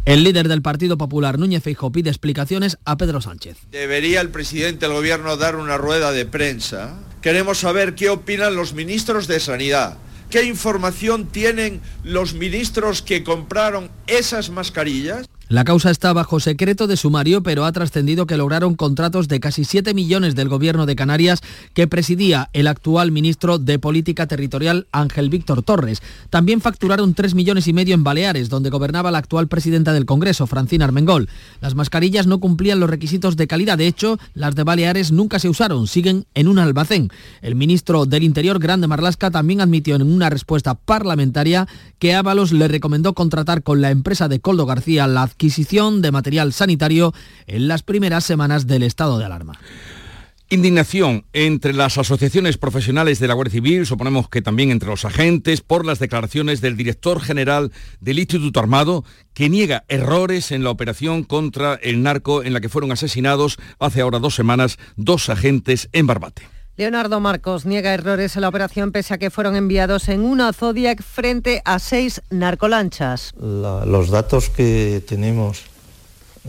El 0.04 0.22
líder 0.22 0.48
del 0.48 0.60
Partido 0.60 0.98
Popular, 0.98 1.38
Núñez 1.38 1.62
Feijóo, 1.62 1.90
pide 1.90 2.10
explicaciones 2.10 2.76
a 2.84 2.98
Pedro 2.98 3.22
Sánchez. 3.22 3.56
Debería 3.70 4.20
el 4.20 4.28
presidente 4.28 4.86
del 4.86 4.94
gobierno 4.94 5.36
dar 5.38 5.56
una 5.56 5.78
rueda 5.78 6.12
de 6.12 6.26
prensa. 6.26 7.00
Queremos 7.22 7.58
saber 7.58 7.94
qué 7.94 8.10
opinan 8.10 8.54
los 8.54 8.74
ministros 8.74 9.26
de 9.26 9.40
Sanidad. 9.40 9.96
¿Qué 10.28 10.44
información 10.44 11.26
tienen 11.26 11.80
los 12.02 12.34
ministros 12.34 13.00
que 13.00 13.24
compraron 13.24 13.90
esas 14.06 14.50
mascarillas? 14.50 15.26
La 15.48 15.64
causa 15.64 15.90
está 15.90 16.10
bajo 16.14 16.40
secreto 16.40 16.86
de 16.86 16.96
sumario, 16.96 17.42
pero 17.42 17.66
ha 17.66 17.72
trascendido 17.72 18.26
que 18.26 18.38
lograron 18.38 18.76
contratos 18.76 19.28
de 19.28 19.40
casi 19.40 19.64
7 19.64 19.92
millones 19.92 20.34
del 20.34 20.48
gobierno 20.48 20.86
de 20.86 20.96
Canarias 20.96 21.42
que 21.74 21.86
presidía 21.86 22.48
el 22.54 22.66
actual 22.66 23.12
ministro 23.12 23.58
de 23.58 23.78
Política 23.78 24.26
Territorial 24.26 24.86
Ángel 24.90 25.28
Víctor 25.28 25.62
Torres. 25.62 26.00
También 26.30 26.62
facturaron 26.62 27.12
3 27.12 27.34
millones 27.34 27.68
y 27.68 27.74
medio 27.74 27.94
en 27.94 28.04
Baleares, 28.04 28.48
donde 28.48 28.70
gobernaba 28.70 29.10
la 29.10 29.18
actual 29.18 29.46
presidenta 29.46 29.92
del 29.92 30.06
Congreso, 30.06 30.46
Francina 30.46 30.86
Armengol. 30.86 31.28
Las 31.60 31.74
mascarillas 31.74 32.26
no 32.26 32.40
cumplían 32.40 32.80
los 32.80 32.88
requisitos 32.88 33.36
de 33.36 33.46
calidad, 33.46 33.76
de 33.76 33.86
hecho, 33.86 34.18
las 34.32 34.54
de 34.54 34.64
Baleares 34.64 35.12
nunca 35.12 35.38
se 35.38 35.50
usaron, 35.50 35.86
siguen 35.88 36.24
en 36.32 36.48
un 36.48 36.58
almacén. 36.58 37.10
El 37.42 37.54
ministro 37.54 38.06
del 38.06 38.22
Interior, 38.22 38.58
Grande 38.58 38.86
Marlasca, 38.86 39.30
también 39.30 39.60
admitió 39.60 39.94
en 39.94 40.02
una 40.02 40.30
respuesta 40.30 40.74
parlamentaria 40.74 41.68
que 41.98 42.14
Ábalos 42.14 42.50
le 42.52 42.66
recomendó 42.66 43.12
contratar 43.12 43.62
con 43.62 43.82
la 43.82 43.90
empresa 43.90 44.28
de 44.28 44.40
Coldo 44.40 44.64
García 44.64 45.06
la 45.06 45.34
adquisición 45.44 46.00
de 46.00 46.10
material 46.10 46.54
sanitario 46.54 47.12
en 47.46 47.68
las 47.68 47.82
primeras 47.82 48.24
semanas 48.24 48.66
del 48.66 48.82
estado 48.82 49.18
de 49.18 49.26
alarma. 49.26 49.52
Indignación 50.48 51.26
entre 51.34 51.74
las 51.74 51.98
asociaciones 51.98 52.56
profesionales 52.56 53.18
de 53.18 53.28
la 53.28 53.34
Guardia 53.34 53.52
Civil, 53.52 53.84
suponemos 53.84 54.30
que 54.30 54.40
también 54.40 54.70
entre 54.70 54.88
los 54.88 55.04
agentes, 55.04 55.60
por 55.60 55.84
las 55.84 55.98
declaraciones 55.98 56.62
del 56.62 56.78
director 56.78 57.20
general 57.20 57.72
del 58.00 58.20
Instituto 58.20 58.58
Armado, 58.58 59.04
que 59.34 59.50
niega 59.50 59.84
errores 59.88 60.50
en 60.50 60.64
la 60.64 60.70
operación 60.70 61.24
contra 61.24 61.74
el 61.74 62.02
narco 62.02 62.42
en 62.42 62.54
la 62.54 62.62
que 62.62 62.70
fueron 62.70 62.90
asesinados 62.90 63.58
hace 63.78 64.00
ahora 64.00 64.20
dos 64.20 64.34
semanas 64.34 64.78
dos 64.96 65.28
agentes 65.28 65.90
en 65.92 66.06
Barbate. 66.06 66.53
Leonardo 66.76 67.20
Marcos 67.20 67.66
niega 67.66 67.94
errores 67.94 68.34
en 68.34 68.42
la 68.42 68.48
operación 68.48 68.90
pese 68.90 69.14
a 69.14 69.18
que 69.18 69.30
fueron 69.30 69.54
enviados 69.54 70.08
en 70.08 70.22
una 70.22 70.52
Zodiac 70.52 71.00
frente 71.02 71.62
a 71.64 71.78
seis 71.78 72.20
narcolanchas. 72.30 73.32
los 73.38 74.10
datos 74.10 74.50
que 74.50 75.00
tenemos, 75.06 75.62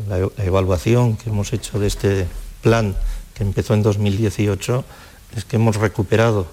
la, 0.09 0.17
la 0.19 0.43
evaluación 0.43 1.15
que 1.15 1.29
hemos 1.29 1.53
hecho 1.53 1.77
de 1.77 1.87
este 1.87 2.27
plan 2.61 2.95
que 3.35 3.43
empezó 3.43 3.75
en 3.75 3.83
2018, 3.83 4.83
es 5.35 5.45
que 5.45 5.57
hemos 5.57 5.75
recuperado 5.75 6.47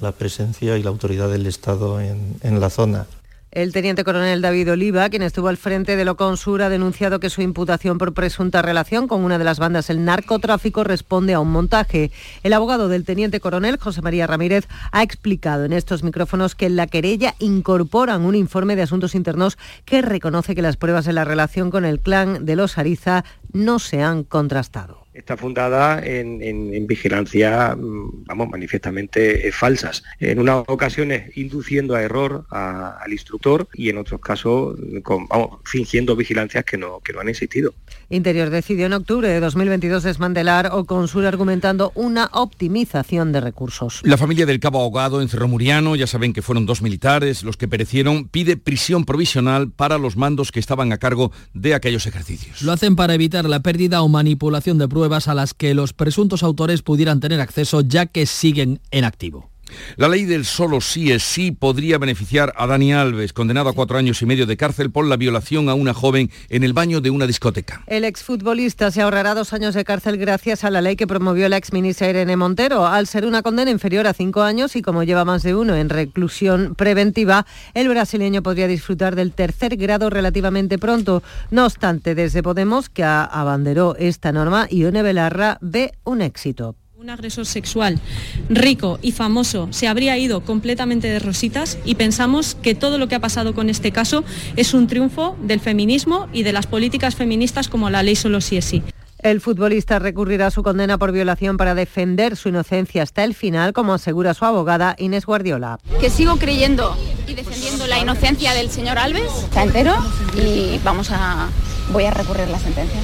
la 0.00 0.12
presencia 0.12 0.78
y 0.78 0.82
la 0.82 0.88
autoridad 0.88 1.28
del 1.28 1.46
Estado 1.46 2.00
en, 2.00 2.36
en 2.42 2.60
la 2.60 2.70
zona. 2.70 3.06
El 3.50 3.72
teniente 3.72 4.04
coronel 4.04 4.42
David 4.42 4.72
Oliva, 4.72 5.08
quien 5.08 5.22
estuvo 5.22 5.48
al 5.48 5.56
frente 5.56 5.96
de 5.96 6.04
Loconsur, 6.04 6.60
ha 6.60 6.68
denunciado 6.68 7.18
que 7.18 7.30
su 7.30 7.40
imputación 7.40 7.96
por 7.96 8.12
presunta 8.12 8.60
relación 8.60 9.08
con 9.08 9.24
una 9.24 9.38
de 9.38 9.44
las 9.44 9.58
bandas 9.58 9.86
del 9.86 10.04
narcotráfico 10.04 10.84
responde 10.84 11.32
a 11.32 11.40
un 11.40 11.50
montaje. 11.50 12.10
El 12.42 12.52
abogado 12.52 12.88
del 12.88 13.06
teniente 13.06 13.40
coronel, 13.40 13.78
José 13.78 14.02
María 14.02 14.26
Ramírez, 14.26 14.68
ha 14.92 15.02
explicado 15.02 15.64
en 15.64 15.72
estos 15.72 16.02
micrófonos 16.02 16.54
que 16.54 16.66
en 16.66 16.76
la 16.76 16.88
querella 16.88 17.34
incorporan 17.38 18.26
un 18.26 18.34
informe 18.34 18.76
de 18.76 18.82
asuntos 18.82 19.14
internos 19.14 19.56
que 19.86 20.02
reconoce 20.02 20.54
que 20.54 20.62
las 20.62 20.76
pruebas 20.76 21.06
de 21.06 21.14
la 21.14 21.24
relación 21.24 21.70
con 21.70 21.86
el 21.86 22.00
clan 22.00 22.44
de 22.44 22.54
los 22.54 22.76
Ariza 22.76 23.24
no 23.54 23.78
se 23.78 24.02
han 24.02 24.24
contrastado 24.24 25.07
está 25.18 25.36
fundada 25.36 26.00
en, 26.04 26.86
vigilancia, 26.86 27.76
mm, 27.76 28.24
vamos, 28.24 28.48
manifiestamente 28.48 29.48
eh, 29.48 29.52
falsas. 29.52 30.02
En 30.20 30.38
unas 30.38 30.64
ocasiones 30.68 31.36
induciendo 31.36 31.94
a 31.94 32.02
error 32.02 32.46
al 32.50 33.12
instructor 33.12 33.68
y 33.74 33.90
en 33.90 33.98
otros 33.98 34.20
casos 34.20 34.78
con, 35.02 35.26
vamos, 35.28 35.58
fingiendo 35.64 36.14
vigilancias 36.16 36.64
que 36.64 36.78
no, 36.78 37.00
que 37.00 37.12
no 37.12 37.20
han 37.20 37.28
existido. 37.28 37.74
Interior 38.10 38.50
decidió 38.50 38.86
en 38.86 38.92
octubre 38.92 39.28
de 39.28 39.40
2022 39.40 40.02
desmantelar 40.02 40.70
o 40.72 40.84
Consur 40.84 41.26
argumentando 41.26 41.92
una 41.94 42.30
optimización 42.32 43.32
de 43.32 43.40
recursos. 43.40 44.00
La 44.04 44.16
familia 44.16 44.46
del 44.46 44.60
cabo 44.60 44.80
ahogado 44.80 45.20
en 45.20 45.28
Cerro 45.28 45.48
Muriano, 45.48 45.96
ya 45.96 46.06
saben 46.06 46.32
que 46.32 46.42
fueron 46.42 46.64
dos 46.64 46.80
militares 46.80 47.42
los 47.42 47.56
que 47.56 47.68
perecieron, 47.68 48.28
pide 48.28 48.56
prisión 48.56 49.04
provisional 49.04 49.70
para 49.70 49.98
los 49.98 50.16
mandos 50.16 50.52
que 50.52 50.60
estaban 50.60 50.92
a 50.92 50.98
cargo 50.98 51.32
de 51.54 51.74
aquellos 51.74 52.06
ejercicios. 52.06 52.62
Lo 52.62 52.72
hacen 52.72 52.96
para 52.96 53.14
evitar 53.14 53.44
la 53.46 53.60
pérdida 53.60 54.02
o 54.02 54.08
manipulación 54.08 54.78
de 54.78 54.88
pruebas 54.88 55.07
a 55.08 55.34
las 55.34 55.54
que 55.54 55.74
los 55.74 55.92
presuntos 55.92 56.42
autores 56.42 56.82
pudieran 56.82 57.20
tener 57.20 57.40
acceso 57.40 57.80
ya 57.80 58.06
que 58.06 58.26
siguen 58.26 58.80
en 58.90 59.04
activo. 59.04 59.50
La 59.96 60.08
ley 60.08 60.24
del 60.24 60.44
solo 60.44 60.80
sí 60.80 61.12
es 61.12 61.22
sí 61.22 61.50
podría 61.52 61.98
beneficiar 61.98 62.52
a 62.56 62.66
Dani 62.66 62.92
Alves, 62.92 63.32
condenado 63.32 63.68
a 63.68 63.72
cuatro 63.72 63.98
años 63.98 64.22
y 64.22 64.26
medio 64.26 64.46
de 64.46 64.56
cárcel 64.56 64.90
por 64.90 65.06
la 65.06 65.16
violación 65.16 65.68
a 65.68 65.74
una 65.74 65.94
joven 65.94 66.30
en 66.48 66.64
el 66.64 66.72
baño 66.72 67.00
de 67.00 67.10
una 67.10 67.26
discoteca. 67.26 67.82
El 67.86 68.04
exfutbolista 68.04 68.90
se 68.90 69.02
ahorrará 69.02 69.34
dos 69.34 69.52
años 69.52 69.74
de 69.74 69.84
cárcel 69.84 70.16
gracias 70.16 70.64
a 70.64 70.70
la 70.70 70.80
ley 70.80 70.96
que 70.96 71.06
promovió 71.06 71.48
la 71.48 71.56
exministra 71.56 72.08
Irene 72.08 72.36
Montero. 72.36 72.86
Al 72.86 73.06
ser 73.06 73.24
una 73.24 73.42
condena 73.42 73.70
inferior 73.70 74.06
a 74.06 74.14
cinco 74.14 74.42
años 74.42 74.76
y 74.76 74.82
como 74.82 75.02
lleva 75.02 75.24
más 75.24 75.42
de 75.42 75.54
uno 75.54 75.76
en 75.76 75.88
reclusión 75.88 76.74
preventiva, 76.74 77.46
el 77.74 77.88
brasileño 77.88 78.42
podría 78.42 78.68
disfrutar 78.68 79.16
del 79.16 79.32
tercer 79.32 79.76
grado 79.76 80.10
relativamente 80.10 80.78
pronto. 80.78 81.22
No 81.50 81.66
obstante, 81.66 82.14
desde 82.14 82.42
Podemos, 82.42 82.88
que 82.88 83.04
abanderó 83.04 83.96
esta 83.96 84.32
norma, 84.32 84.66
Ione 84.70 85.02
Belarra 85.02 85.58
ve 85.60 85.92
un 86.04 86.22
éxito 86.22 86.74
un 86.98 87.10
agresor 87.10 87.46
sexual 87.46 88.00
rico 88.48 88.98
y 89.02 89.12
famoso 89.12 89.68
se 89.70 89.86
habría 89.86 90.18
ido 90.18 90.40
completamente 90.40 91.06
de 91.06 91.20
rositas 91.20 91.78
y 91.84 91.94
pensamos 91.94 92.56
que 92.56 92.74
todo 92.74 92.98
lo 92.98 93.06
que 93.06 93.14
ha 93.14 93.20
pasado 93.20 93.54
con 93.54 93.70
este 93.70 93.92
caso 93.92 94.24
es 94.56 94.74
un 94.74 94.88
triunfo 94.88 95.36
del 95.40 95.60
feminismo 95.60 96.26
y 96.32 96.42
de 96.42 96.52
las 96.52 96.66
políticas 96.66 97.14
feministas 97.14 97.68
como 97.68 97.88
la 97.88 98.02
ley 98.02 98.16
solo 98.16 98.40
sí 98.40 98.56
es 98.56 98.64
sí. 98.64 98.82
El 99.20 99.40
futbolista 99.40 100.00
recurrirá 100.00 100.48
a 100.48 100.50
su 100.50 100.64
condena 100.64 100.98
por 100.98 101.12
violación 101.12 101.56
para 101.56 101.76
defender 101.76 102.36
su 102.36 102.48
inocencia 102.48 103.04
hasta 103.04 103.22
el 103.22 103.34
final, 103.34 103.72
como 103.72 103.94
asegura 103.94 104.34
su 104.34 104.44
abogada 104.44 104.96
Inés 104.98 105.24
Guardiola. 105.24 105.78
Que 106.00 106.10
sigo 106.10 106.36
creyendo 106.36 106.96
y 107.28 107.34
defendiendo 107.34 107.86
la 107.86 108.00
inocencia 108.00 108.54
del 108.54 108.70
señor 108.70 108.98
Alves, 108.98 109.30
está 109.44 109.62
entero 109.62 109.94
y 110.36 110.80
vamos 110.82 111.10
a 111.12 111.48
voy 111.92 112.04
a 112.06 112.10
recurrir 112.10 112.48
la 112.48 112.58
sentencia. 112.58 113.00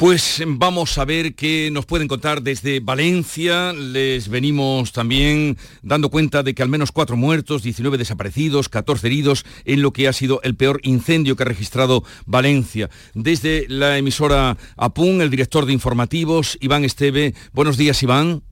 Pues 0.00 0.42
vamos 0.46 0.96
a 0.96 1.04
ver 1.04 1.34
qué 1.34 1.68
nos 1.70 1.84
pueden 1.84 2.08
contar 2.08 2.40
desde 2.40 2.80
Valencia. 2.80 3.74
Les 3.74 4.30
venimos 4.30 4.92
también 4.92 5.58
dando 5.82 6.08
cuenta 6.08 6.42
de 6.42 6.54
que 6.54 6.62
al 6.62 6.70
menos 6.70 6.90
cuatro 6.90 7.18
muertos, 7.18 7.62
19 7.62 7.98
desaparecidos, 7.98 8.70
14 8.70 9.06
heridos 9.08 9.44
en 9.66 9.82
lo 9.82 9.92
que 9.92 10.08
ha 10.08 10.14
sido 10.14 10.40
el 10.42 10.56
peor 10.56 10.80
incendio 10.84 11.36
que 11.36 11.42
ha 11.42 11.46
registrado 11.46 12.02
Valencia. 12.24 12.88
Desde 13.12 13.66
la 13.68 13.98
emisora 13.98 14.56
APUN, 14.78 15.20
el 15.20 15.28
director 15.28 15.66
de 15.66 15.74
informativos, 15.74 16.56
Iván 16.62 16.86
Esteve. 16.86 17.34
Buenos 17.52 17.76
días, 17.76 18.02
Iván. 18.02 18.42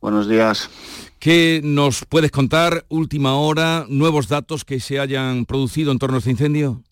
Buenos 0.00 0.28
días. 0.28 0.68
¿Qué 1.20 1.60
nos 1.62 2.04
puedes 2.06 2.32
contar? 2.32 2.86
Última 2.88 3.36
hora, 3.36 3.86
nuevos 3.88 4.26
datos 4.26 4.64
que 4.64 4.80
se 4.80 4.98
hayan 4.98 5.46
producido 5.46 5.92
en 5.92 6.00
torno 6.00 6.16
a 6.16 6.18
este 6.18 6.32
incendio. 6.32 6.82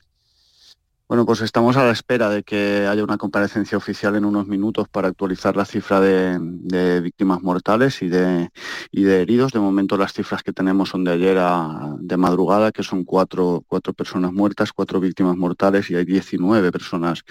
Bueno, 1.09 1.25
pues 1.25 1.41
estamos 1.41 1.79
a 1.79 1.85
la 1.87 1.93
espera 1.93 2.29
de 2.29 2.43
que 2.43 2.87
haya 2.87 3.03
una 3.03 3.17
comparecencia 3.17 3.79
oficial 3.79 4.15
en 4.17 4.27
unos 4.27 4.47
minutos 4.47 4.89
para 4.91 5.09
actualizar 5.09 5.57
la 5.57 5.65
cifra 5.65 6.01
de, 6.03 7.01
víctimas 7.01 7.41
mortales 7.41 8.03
y 8.03 8.09
de, 8.09 8.51
de, 8.93 9.23
heridos. 9.23 9.53
De 9.53 9.59
momento 9.59 9.97
las 9.97 10.13
cifras 10.13 10.43
que 10.43 10.53
tenemos 10.53 10.91
son 10.91 11.05
de 11.05 11.13
ayer 11.13 11.39
a, 11.39 11.97
de 11.99 12.19
madrugada, 12.19 12.73
que 12.73 12.83
son 12.83 13.05
cuatro, 13.05 13.65
cuatro, 13.67 13.95
personas 13.95 14.35
muertas, 14.35 14.75
cuatro 14.75 15.01
víctimas 15.01 15.35
mortales 15.39 15.89
y 15.89 15.95
hay 15.97 16.05
19 16.05 16.71
personas 16.73 17.25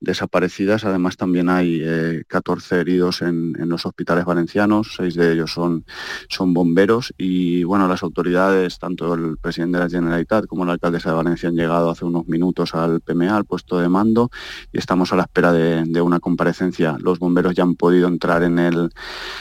desaparecidas. 0.00 0.86
Además 0.86 1.18
también 1.18 1.50
hay 1.50 1.82
14 2.28 2.76
eh, 2.76 2.80
heridos 2.80 3.20
en, 3.20 3.52
los 3.68 3.84
hospitales 3.84 4.24
valencianos, 4.24 4.94
seis 4.96 5.14
de 5.16 5.34
ellos 5.34 5.52
son, 5.52 5.84
son 6.30 6.54
bomberos 6.54 7.12
y 7.18 7.62
bueno, 7.64 7.88
las 7.88 8.02
autoridades, 8.02 8.78
tanto 8.78 9.12
el 9.12 9.36
presidente 9.36 9.76
de 9.76 9.84
la 9.84 9.90
Generalitat 9.90 10.46
como 10.46 10.64
la 10.64 10.72
alcaldesa 10.72 11.10
de 11.10 11.16
Valencia 11.16 11.50
han 11.50 11.56
llegado 11.56 11.90
hace 11.90 12.06
unos 12.06 12.26
minutos 12.26 12.74
al 12.74 13.02
PM 13.02 13.17
al 13.26 13.44
puesto 13.44 13.78
de 13.78 13.88
mando, 13.88 14.30
y 14.72 14.78
estamos 14.78 15.12
a 15.12 15.16
la 15.16 15.22
espera 15.22 15.52
de, 15.52 15.98
una 16.00 16.20
comparecencia. 16.20 16.96
Los 17.00 17.18
bomberos 17.18 17.54
ya 17.56 17.64
han 17.64 17.74
podido 17.74 18.06
entrar 18.06 18.44
en 18.44 18.60
el, 18.60 18.90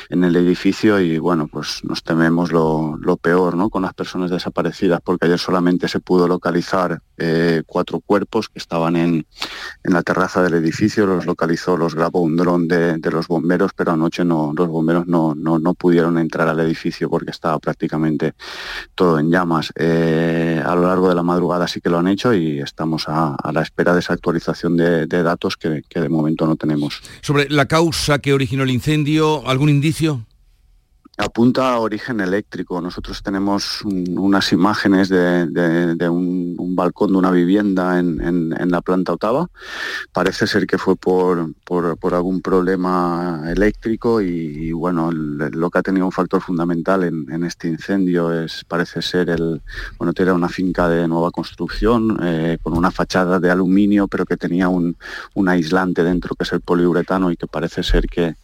en 0.09 0.23
el 0.23 0.35
edificio 0.35 0.99
y 0.99 1.19
bueno, 1.19 1.47
pues 1.47 1.81
nos 1.83 2.01
tememos 2.03 2.51
lo, 2.51 2.97
peor 3.21 3.55
¿no? 3.55 3.69
con 3.69 3.83
las 3.83 3.93
personas 3.93 4.31
desaparecidas, 4.31 5.01
porque 5.03 5.27
ayer 5.27 5.37
solamente 5.37 5.87
se 5.87 5.99
pudo 5.99 6.27
localizar 6.27 7.01
eh, 7.17 7.63
cuatro 7.65 7.99
cuerpos 7.99 8.49
que 8.49 8.59
estaban 8.59 8.95
en, 8.95 9.25
en, 9.83 9.93
la 9.93 10.03
terraza 10.03 10.41
del 10.41 10.53
edificio, 10.55 11.05
los 11.05 11.25
localizó, 11.25 11.75
los 11.75 11.95
grabó 11.95 12.21
un 12.21 12.37
dron 12.37 12.67
de, 12.67 12.99
los 13.11 13.27
bomberos, 13.27 13.71
pero 13.75 13.91
anoche 13.91 14.23
no, 14.23 14.53
los 14.55 14.67
bomberos 14.67 15.07
no, 15.07 15.33
no, 15.35 15.73
pudieron 15.73 16.17
entrar 16.17 16.47
al 16.47 16.59
edificio 16.59 17.09
porque 17.09 17.31
estaba 17.31 17.57
prácticamente 17.59 18.33
todo 18.95 19.19
en 19.19 19.31
llamas. 19.31 19.71
Eh, 19.75 20.61
a 20.63 20.75
lo 20.75 20.83
largo 20.83 21.09
de 21.09 21.15
la 21.15 21.23
madrugada 21.23 21.67
sí 21.67 21.81
que 21.81 21.89
lo 21.89 21.97
han 21.97 22.07
hecho 22.07 22.33
y 22.33 22.59
estamos 22.59 23.07
a, 23.07 23.35
a 23.35 23.51
la 23.51 23.61
espera 23.67 23.93
de 23.93 23.99
esa 23.99 24.13
actualización 24.13 24.77
de, 24.77 25.05
datos 25.07 25.57
que, 25.57 25.83
de 25.89 26.09
momento 26.09 26.47
no 26.47 26.55
tenemos. 26.55 27.01
Sobre 27.21 27.49
la 27.49 27.67
causa 27.67 28.19
que 28.19 28.33
originó 28.33 28.63
el 28.63 28.71
incendio, 28.71 29.47
¿algún 29.47 29.69
indicio? 29.69 30.25
Apunta 31.17 31.73
a 31.73 31.79
origen 31.79 32.19
eléctrico. 32.19 32.79
Nosotros 32.79 33.23
tenemos 33.23 33.81
unas 33.83 34.51
imágenes 34.53 35.09
de, 35.09 36.09
un, 36.09 36.75
balcón 36.75 37.11
de 37.11 37.17
una 37.17 37.31
vivienda 37.31 37.97
en, 37.97 38.49
la 38.71 38.81
planta 38.81 39.13
octava. 39.13 39.49
Parece 40.13 40.45
ser 40.45 40.67
que 40.67 40.77
fue 40.77 40.95
por, 40.95 41.53
algún 42.13 42.41
problema 42.41 43.43
eléctrico 43.47 44.21
y, 44.21 44.71
bueno, 44.71 45.11
lo 45.11 45.69
que 45.71 45.79
ha 45.79 45.83
tenido 45.83 46.05
un 46.05 46.11
factor 46.11 46.41
fundamental 46.41 47.03
en, 47.03 47.43
este 47.43 47.67
incendio 47.67 48.31
es, 48.31 48.63
parece 48.65 49.01
ser 49.01 49.29
el, 49.29 49.61
bueno, 49.97 50.13
era 50.17 50.33
una 50.33 50.49
finca 50.49 50.87
de 50.89 51.07
nueva 51.07 51.31
construcción 51.31 52.17
eh, 52.21 52.57
con 52.61 52.77
una 52.77 52.91
fachada 52.91 53.39
de 53.39 53.49
aluminio, 53.49 54.07
pero 54.07 54.25
que 54.25 54.37
tenía 54.37 54.69
un 54.69 54.95
aislante 55.47 56.03
dentro 56.03 56.35
que 56.35 56.43
es 56.43 56.51
el 56.53 56.61
poliuretano 56.61 57.31
y 57.31 57.37
que 57.37 57.47
parece 57.47 57.81
ser 57.83 58.07
que 58.07 58.35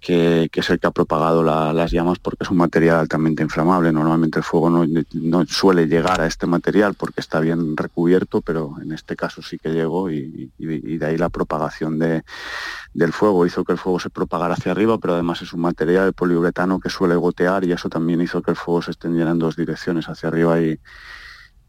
que, 0.00 0.48
es 0.52 0.70
el 0.70 0.78
que 0.78 0.86
ha 0.86 0.90
propagado 0.90 1.42
las 1.42 1.90
llamas 1.90 2.18
porque 2.18 2.44
es 2.44 2.50
un 2.50 2.58
material 2.58 2.98
altamente 2.98 3.42
inflamable. 3.42 3.92
Normalmente 3.92 4.38
el 4.38 4.44
fuego 4.44 4.70
no, 4.70 5.46
suele 5.46 5.86
llegar 5.86 6.20
a 6.20 6.26
este 6.26 6.46
material 6.46 6.94
porque 6.94 7.20
está 7.20 7.40
bien 7.40 7.76
recubierto, 7.76 8.40
pero 8.40 8.76
en 8.80 8.92
este 8.92 9.16
caso 9.16 9.42
sí 9.42 9.58
que 9.58 9.70
llegó 9.70 10.10
y, 10.10 10.50
de 10.58 11.06
ahí 11.06 11.16
la 11.16 11.28
propagación 11.30 11.98
del 11.98 13.12
fuego. 13.12 13.46
Hizo 13.46 13.64
que 13.64 13.72
el 13.72 13.78
fuego 13.78 13.98
se 13.98 14.10
propagara 14.10 14.54
hacia 14.54 14.72
arriba, 14.72 14.98
pero 14.98 15.14
además 15.14 15.42
es 15.42 15.52
un 15.52 15.60
material 15.60 16.06
de 16.06 16.12
poliuretano 16.12 16.80
que 16.80 16.90
suele 16.90 17.16
gotear 17.16 17.64
y 17.64 17.72
eso 17.72 17.88
también 17.88 18.20
hizo 18.20 18.42
que 18.42 18.52
el 18.52 18.56
fuego 18.56 18.82
se 18.82 18.92
extendiera 18.92 19.30
en 19.30 19.38
dos 19.38 19.56
direcciones, 19.56 20.08
hacia 20.08 20.28
arriba 20.28 20.60
y 20.60 20.78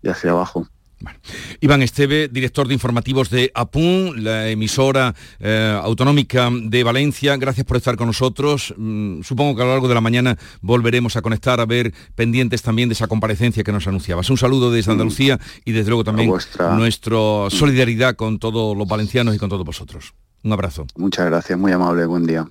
hacia 0.07 0.31
abajo. 0.31 0.67
Iván 1.61 1.81
Esteve, 1.81 2.27
director 2.27 2.67
de 2.67 2.73
informativos 2.73 3.29
de 3.29 3.51
APUN, 3.55 4.23
la 4.23 4.49
emisora 4.49 5.15
eh, 5.39 5.79
autonómica 5.81 6.49
de 6.51 6.83
Valencia, 6.83 7.37
gracias 7.37 7.65
por 7.65 7.77
estar 7.77 7.95
con 7.95 8.07
nosotros. 8.07 8.73
Mm, 8.77 9.21
supongo 9.21 9.55
que 9.55 9.61
a 9.61 9.65
lo 9.65 9.71
largo 9.71 9.87
de 9.87 9.95
la 9.95 10.01
mañana 10.01 10.37
volveremos 10.61 11.15
a 11.15 11.21
conectar, 11.21 11.59
a 11.59 11.65
ver 11.65 11.93
pendientes 12.15 12.61
también 12.61 12.89
de 12.89 12.93
esa 12.93 13.07
comparecencia 13.07 13.63
que 13.63 13.71
nos 13.71 13.87
anunciabas. 13.87 14.29
Un 14.29 14.37
saludo 14.37 14.71
desde. 14.71 14.89
Andalucía 14.99 15.39
y 15.65 15.71
desde 15.71 15.89
luego 15.89 16.03
también 16.03 16.31
nuestra 16.75 17.17
solidaridad 17.49 18.15
con 18.15 18.39
todos 18.39 18.75
los 18.77 18.87
valencianos 18.87 19.35
y 19.35 19.37
con 19.37 19.49
todos 19.49 19.65
vosotros. 19.65 20.13
Un 20.43 20.53
abrazo. 20.53 20.85
Muchas 20.95 21.25
gracias, 21.25 21.57
muy 21.59 21.71
amable, 21.71 22.05
buen 22.05 22.25
día. 22.25 22.47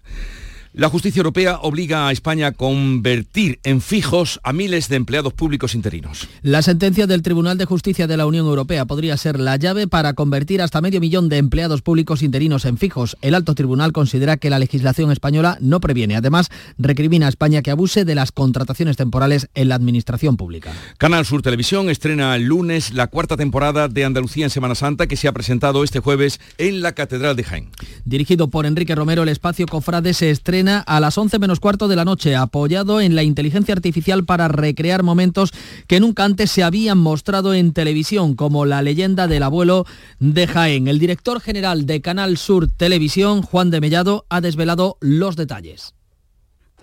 La 0.78 0.88
justicia 0.88 1.18
europea 1.18 1.58
obliga 1.62 2.06
a 2.06 2.12
España 2.12 2.46
a 2.46 2.52
convertir 2.52 3.58
en 3.64 3.80
fijos 3.80 4.38
a 4.44 4.52
miles 4.52 4.88
de 4.88 4.94
empleados 4.94 5.32
públicos 5.32 5.74
interinos. 5.74 6.28
La 6.40 6.62
sentencia 6.62 7.08
del 7.08 7.22
Tribunal 7.22 7.58
de 7.58 7.64
Justicia 7.64 8.06
de 8.06 8.16
la 8.16 8.26
Unión 8.26 8.46
Europea 8.46 8.84
podría 8.84 9.16
ser 9.16 9.40
la 9.40 9.56
llave 9.56 9.88
para 9.88 10.12
convertir 10.12 10.62
hasta 10.62 10.80
medio 10.80 11.00
millón 11.00 11.28
de 11.28 11.38
empleados 11.38 11.82
públicos 11.82 12.22
interinos 12.22 12.64
en 12.64 12.78
fijos. 12.78 13.16
El 13.22 13.34
alto 13.34 13.56
tribunal 13.56 13.90
considera 13.90 14.36
que 14.36 14.50
la 14.50 14.60
legislación 14.60 15.10
española 15.10 15.58
no 15.60 15.80
previene. 15.80 16.14
Además, 16.14 16.48
recrimina 16.78 17.26
a 17.26 17.30
España 17.30 17.60
que 17.60 17.72
abuse 17.72 18.04
de 18.04 18.14
las 18.14 18.30
contrataciones 18.30 18.96
temporales 18.96 19.48
en 19.56 19.70
la 19.70 19.74
administración 19.74 20.36
pública. 20.36 20.70
Canal 20.96 21.26
Sur 21.26 21.42
Televisión 21.42 21.90
estrena 21.90 22.36
el 22.36 22.44
lunes 22.44 22.92
la 22.92 23.08
cuarta 23.08 23.36
temporada 23.36 23.88
de 23.88 24.04
Andalucía 24.04 24.44
en 24.44 24.50
Semana 24.50 24.76
Santa 24.76 25.08
que 25.08 25.16
se 25.16 25.26
ha 25.26 25.32
presentado 25.32 25.82
este 25.82 25.98
jueves 25.98 26.38
en 26.56 26.82
la 26.82 26.92
Catedral 26.92 27.34
de 27.34 27.42
Jaén. 27.42 27.70
Dirigido 28.04 28.46
por 28.46 28.64
Enrique 28.64 28.94
Romero, 28.94 29.24
el 29.24 29.28
espacio 29.28 29.66
Cofrade 29.66 30.14
se 30.14 30.30
estrena 30.30 30.67
a 30.76 31.00
las 31.00 31.16
11 31.16 31.38
menos 31.38 31.60
cuarto 31.60 31.88
de 31.88 31.96
la 31.96 32.04
noche, 32.04 32.36
apoyado 32.36 33.00
en 33.00 33.14
la 33.14 33.22
inteligencia 33.22 33.74
artificial 33.74 34.24
para 34.24 34.48
recrear 34.48 35.02
momentos 35.02 35.52
que 35.86 36.00
nunca 36.00 36.24
antes 36.24 36.50
se 36.50 36.62
habían 36.62 36.98
mostrado 36.98 37.54
en 37.54 37.72
televisión, 37.72 38.34
como 38.34 38.66
la 38.66 38.82
leyenda 38.82 39.26
del 39.26 39.42
abuelo 39.42 39.86
de 40.18 40.46
Jaén. 40.46 40.88
El 40.88 40.98
director 40.98 41.40
general 41.40 41.86
de 41.86 42.00
Canal 42.00 42.36
Sur 42.36 42.68
Televisión, 42.68 43.42
Juan 43.42 43.70
de 43.70 43.80
Mellado, 43.80 44.26
ha 44.28 44.40
desvelado 44.40 44.98
los 45.00 45.36
detalles. 45.36 45.94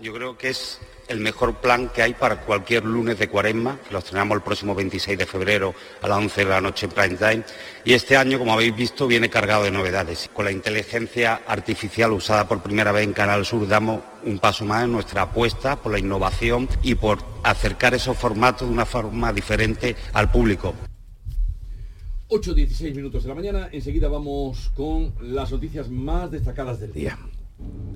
Yo 0.02 0.14
creo 0.14 0.38
que 0.38 0.50
es 0.50 0.80
el 1.08 1.20
mejor 1.20 1.56
plan 1.56 1.90
que 1.90 2.02
hay 2.02 2.14
para 2.14 2.42
cualquier 2.42 2.86
lunes 2.86 3.20
de 3.20 3.30
cuaresma, 3.30 3.80
que 3.86 3.94
lo 3.94 4.00
estrenamos 4.00 4.36
el 4.36 4.42
próximo 4.42 4.76
26 4.76 5.18
de 5.18 5.26
febrero 5.26 5.74
a 6.02 6.08
las 6.08 6.18
11 6.18 6.44
de 6.44 6.50
la 6.50 6.62
noche 6.62 6.86
en 6.86 6.92
prime 6.92 7.16
time. 7.16 7.44
Y 7.84 7.94
este 7.94 8.18
año, 8.18 8.40
como 8.40 8.54
habéis 8.54 8.76
visto, 8.76 9.08
viene 9.08 9.30
cargado 9.30 9.64
de 9.64 9.72
novedades. 9.72 10.30
Con 10.34 10.46
la 10.46 10.52
inteligencia 10.52 11.42
artificial 11.48 12.12
usada 12.12 12.48
por 12.48 12.62
primera 12.62 12.92
vez 12.92 13.04
en 13.04 13.14
Canal 13.14 13.46
Sur 13.46 13.68
damos 13.68 14.02
un 14.24 14.40
paso 14.40 14.66
más 14.66 14.84
en 14.84 14.92
nuestra 14.92 15.24
apuesta 15.24 15.76
por 15.76 15.92
la 15.92 16.00
innovación 16.00 16.68
y 16.82 16.96
por 16.96 17.20
acercar 17.44 17.94
esos 17.94 18.18
formatos 18.18 18.68
de 18.68 18.74
una 18.74 18.86
forma 18.86 19.32
diferente 19.32 19.96
al 20.14 20.32
público. 20.32 20.74
8.16 22.30 22.96
minutos 22.96 23.24
de 23.24 23.30
la 23.30 23.36
mañana, 23.36 23.70
enseguida 23.72 24.08
vamos 24.08 24.72
con 24.76 25.14
las 25.22 25.52
noticias 25.52 25.90
más 25.90 26.32
destacadas 26.32 26.80
del 26.80 26.92
día. 26.92 27.20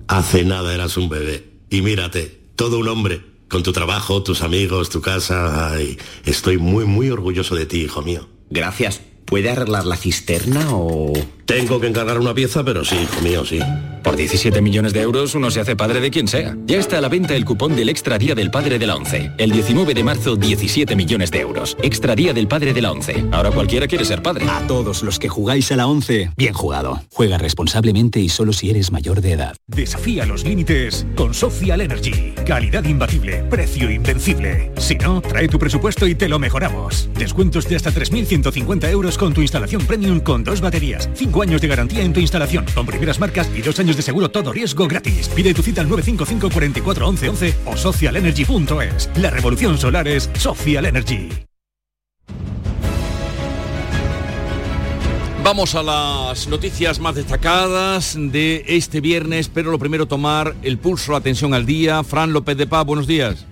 Hace 0.07 0.43
nada 0.43 0.73
eras 0.73 0.97
un 0.97 1.09
bebé 1.09 1.45
y 1.69 1.81
mírate 1.81 2.48
todo 2.59 2.77
un 2.77 2.89
hombre, 2.89 3.21
con 3.47 3.63
tu 3.63 3.71
trabajo, 3.71 4.21
tus 4.21 4.41
amigos, 4.41 4.89
tu 4.89 4.99
casa. 4.99 5.77
estoy 6.25 6.57
muy, 6.57 6.83
muy 6.83 7.09
orgulloso 7.09 7.55
de 7.55 7.65
ti, 7.65 7.83
hijo 7.83 8.01
mío. 8.01 8.27
Gracias. 8.49 8.99
¿Puede 9.23 9.49
arreglar 9.49 9.85
la 9.85 9.95
cisterna 9.95 10.75
o...? 10.75 11.13
Tengo 11.45 11.79
que 11.79 11.87
encargar 11.87 12.19
una 12.19 12.33
pieza, 12.33 12.65
pero 12.65 12.83
sí, 12.83 12.97
hijo 12.97 13.21
mío, 13.21 13.45
sí. 13.45 13.59
Por 14.03 14.15
17 14.15 14.61
millones 14.61 14.93
de 14.93 15.01
euros 15.01 15.35
uno 15.35 15.51
se 15.51 15.59
hace 15.59 15.75
padre 15.75 15.99
de 15.99 16.11
quien 16.11 16.27
sea. 16.27 16.55
Ya 16.65 16.77
está 16.77 16.97
a 16.97 17.01
la 17.01 17.09
venta 17.09 17.35
el 17.35 17.45
cupón 17.45 17.75
del 17.75 17.89
Extra 17.89 18.17
Día 18.17 18.35
del 18.35 18.51
Padre 18.51 18.79
de 18.79 18.87
la 18.87 18.95
ONCE. 18.95 19.31
El 19.37 19.51
19 19.51 19.93
de 19.93 20.03
marzo, 20.03 20.35
17 20.35 20.95
millones 20.95 21.31
de 21.31 21.39
euros. 21.39 21.77
Extra 21.81 22.15
Día 22.15 22.33
del 22.33 22.47
Padre 22.47 22.73
de 22.73 22.81
la 22.81 22.91
ONCE. 22.91 23.25
Ahora 23.31 23.51
cualquiera 23.51 23.87
quiere 23.87 24.05
ser 24.05 24.21
padre. 24.21 24.45
A 24.49 24.65
todos 24.67 25.03
los 25.03 25.19
que 25.19 25.29
jugáis 25.29 25.71
a 25.71 25.75
la 25.75 25.87
ONCE, 25.87 26.31
bien 26.37 26.53
jugado. 26.53 27.01
Juega 27.11 27.37
responsablemente 27.37 28.19
y 28.19 28.29
solo 28.29 28.53
si 28.53 28.69
eres 28.69 28.91
mayor 28.91 29.21
de 29.21 29.33
edad. 29.33 29.55
Desafía 29.67 30.25
los 30.25 30.43
límites 30.43 31.05
con 31.15 31.33
Social 31.33 31.81
Energy. 31.81 32.33
Calidad 32.45 32.83
imbatible, 32.85 33.43
precio 33.49 33.89
invencible. 33.89 34.71
Si 34.77 34.95
no, 34.95 35.21
trae 35.21 35.47
tu 35.47 35.59
presupuesto 35.59 36.07
y 36.07 36.15
te 36.15 36.29
lo 36.29 36.39
mejoramos. 36.39 37.09
Descuentos 37.13 37.67
de 37.67 37.75
hasta 37.75 37.91
3.150 37.91 38.89
euros 38.89 39.17
con 39.17 39.33
tu 39.33 39.41
instalación 39.41 39.85
premium 39.85 40.19
con 40.19 40.43
dos 40.43 40.61
baterías. 40.61 41.09
5 41.13 41.41
años 41.41 41.61
de 41.61 41.67
garantía 41.67 42.03
en 42.03 42.13
tu 42.13 42.19
instalación, 42.19 42.65
con 42.73 42.85
primeras 42.85 43.19
marcas 43.19 43.49
y 43.55 43.61
dos 43.61 43.79
años 43.79 43.88
de 43.95 44.01
seguro 44.01 44.29
todo 44.29 44.51
riesgo 44.51 44.87
gratis. 44.87 45.29
Pide 45.29 45.53
tu 45.53 45.61
cita 45.61 45.81
al 45.81 45.89
955 45.89 46.49
44 46.53 47.07
11 47.07 47.29
11 47.29 47.55
o 47.65 47.77
socialenergy.es. 47.77 49.09
La 49.15 49.29
revolución 49.29 49.77
solar 49.77 50.07
es 50.07 50.29
Social 50.35 50.85
Energy. 50.85 51.29
Vamos 55.43 55.73
a 55.73 55.81
las 55.81 56.47
noticias 56.47 56.99
más 56.99 57.15
destacadas 57.15 58.15
de 58.15 58.65
este 58.67 59.01
viernes, 59.01 59.49
pero 59.49 59.71
lo 59.71 59.79
primero 59.79 60.05
tomar 60.05 60.53
el 60.61 60.77
pulso, 60.77 61.13
la 61.13 61.19
atención 61.19 61.53
al 61.53 61.65
día. 61.65 62.03
Fran 62.03 62.33
López 62.33 62.57
de 62.57 62.67
Paz, 62.67 62.85
buenos 62.85 63.07
días. 63.07 63.45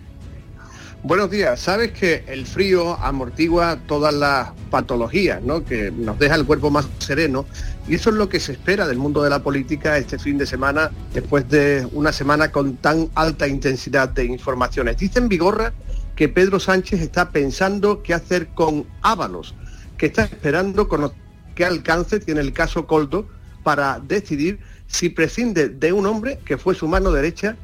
Buenos 1.01 1.31
días. 1.31 1.59
Sabes 1.59 1.93
que 1.93 2.25
el 2.27 2.45
frío 2.45 2.97
amortigua 2.99 3.79
todas 3.87 4.13
las 4.13 4.49
patologías, 4.69 5.41
¿no? 5.41 5.63
Que 5.63 5.89
nos 5.89 6.19
deja 6.19 6.35
el 6.35 6.45
cuerpo 6.45 6.69
más 6.69 6.87
sereno. 6.99 7.45
Y 7.87 7.95
eso 7.95 8.09
es 8.09 8.17
lo 8.17 8.27
que 8.27 8.39
se 8.39 8.51
espera 8.51 8.85
del 8.85 8.97
mundo 8.97 9.23
de 9.23 9.29
la 9.29 9.41
política 9.41 9.97
este 9.97 10.19
fin 10.19 10.37
de 10.37 10.45
semana, 10.45 10.91
después 11.13 11.47
de 11.47 11.87
una 11.93 12.11
semana 12.11 12.51
con 12.51 12.75
tan 12.75 13.09
alta 13.15 13.47
intensidad 13.47 14.09
de 14.09 14.25
informaciones. 14.25 14.97
Dicen 14.97 15.29
Vigorra 15.29 15.73
que 16.15 16.27
Pedro 16.27 16.59
Sánchez 16.59 16.99
está 16.99 17.29
pensando 17.29 18.03
qué 18.03 18.13
hacer 18.13 18.49
con 18.49 18.85
Ábalos, 19.01 19.55
que 19.97 20.07
está 20.07 20.23
esperando 20.23 20.89
con 20.89 21.11
qué 21.55 21.63
alcance 21.63 22.19
tiene 22.19 22.41
el 22.41 22.51
caso 22.51 22.87
Coldo 22.87 23.27
para 23.63 23.99
decidir 23.99 24.59
si 24.87 25.09
prescinde 25.09 25.69
de 25.69 25.93
un 25.93 26.05
hombre 26.07 26.39
que 26.43 26.57
fue 26.57 26.75
su 26.75 26.87
mano 26.87 27.11
derecha 27.11 27.55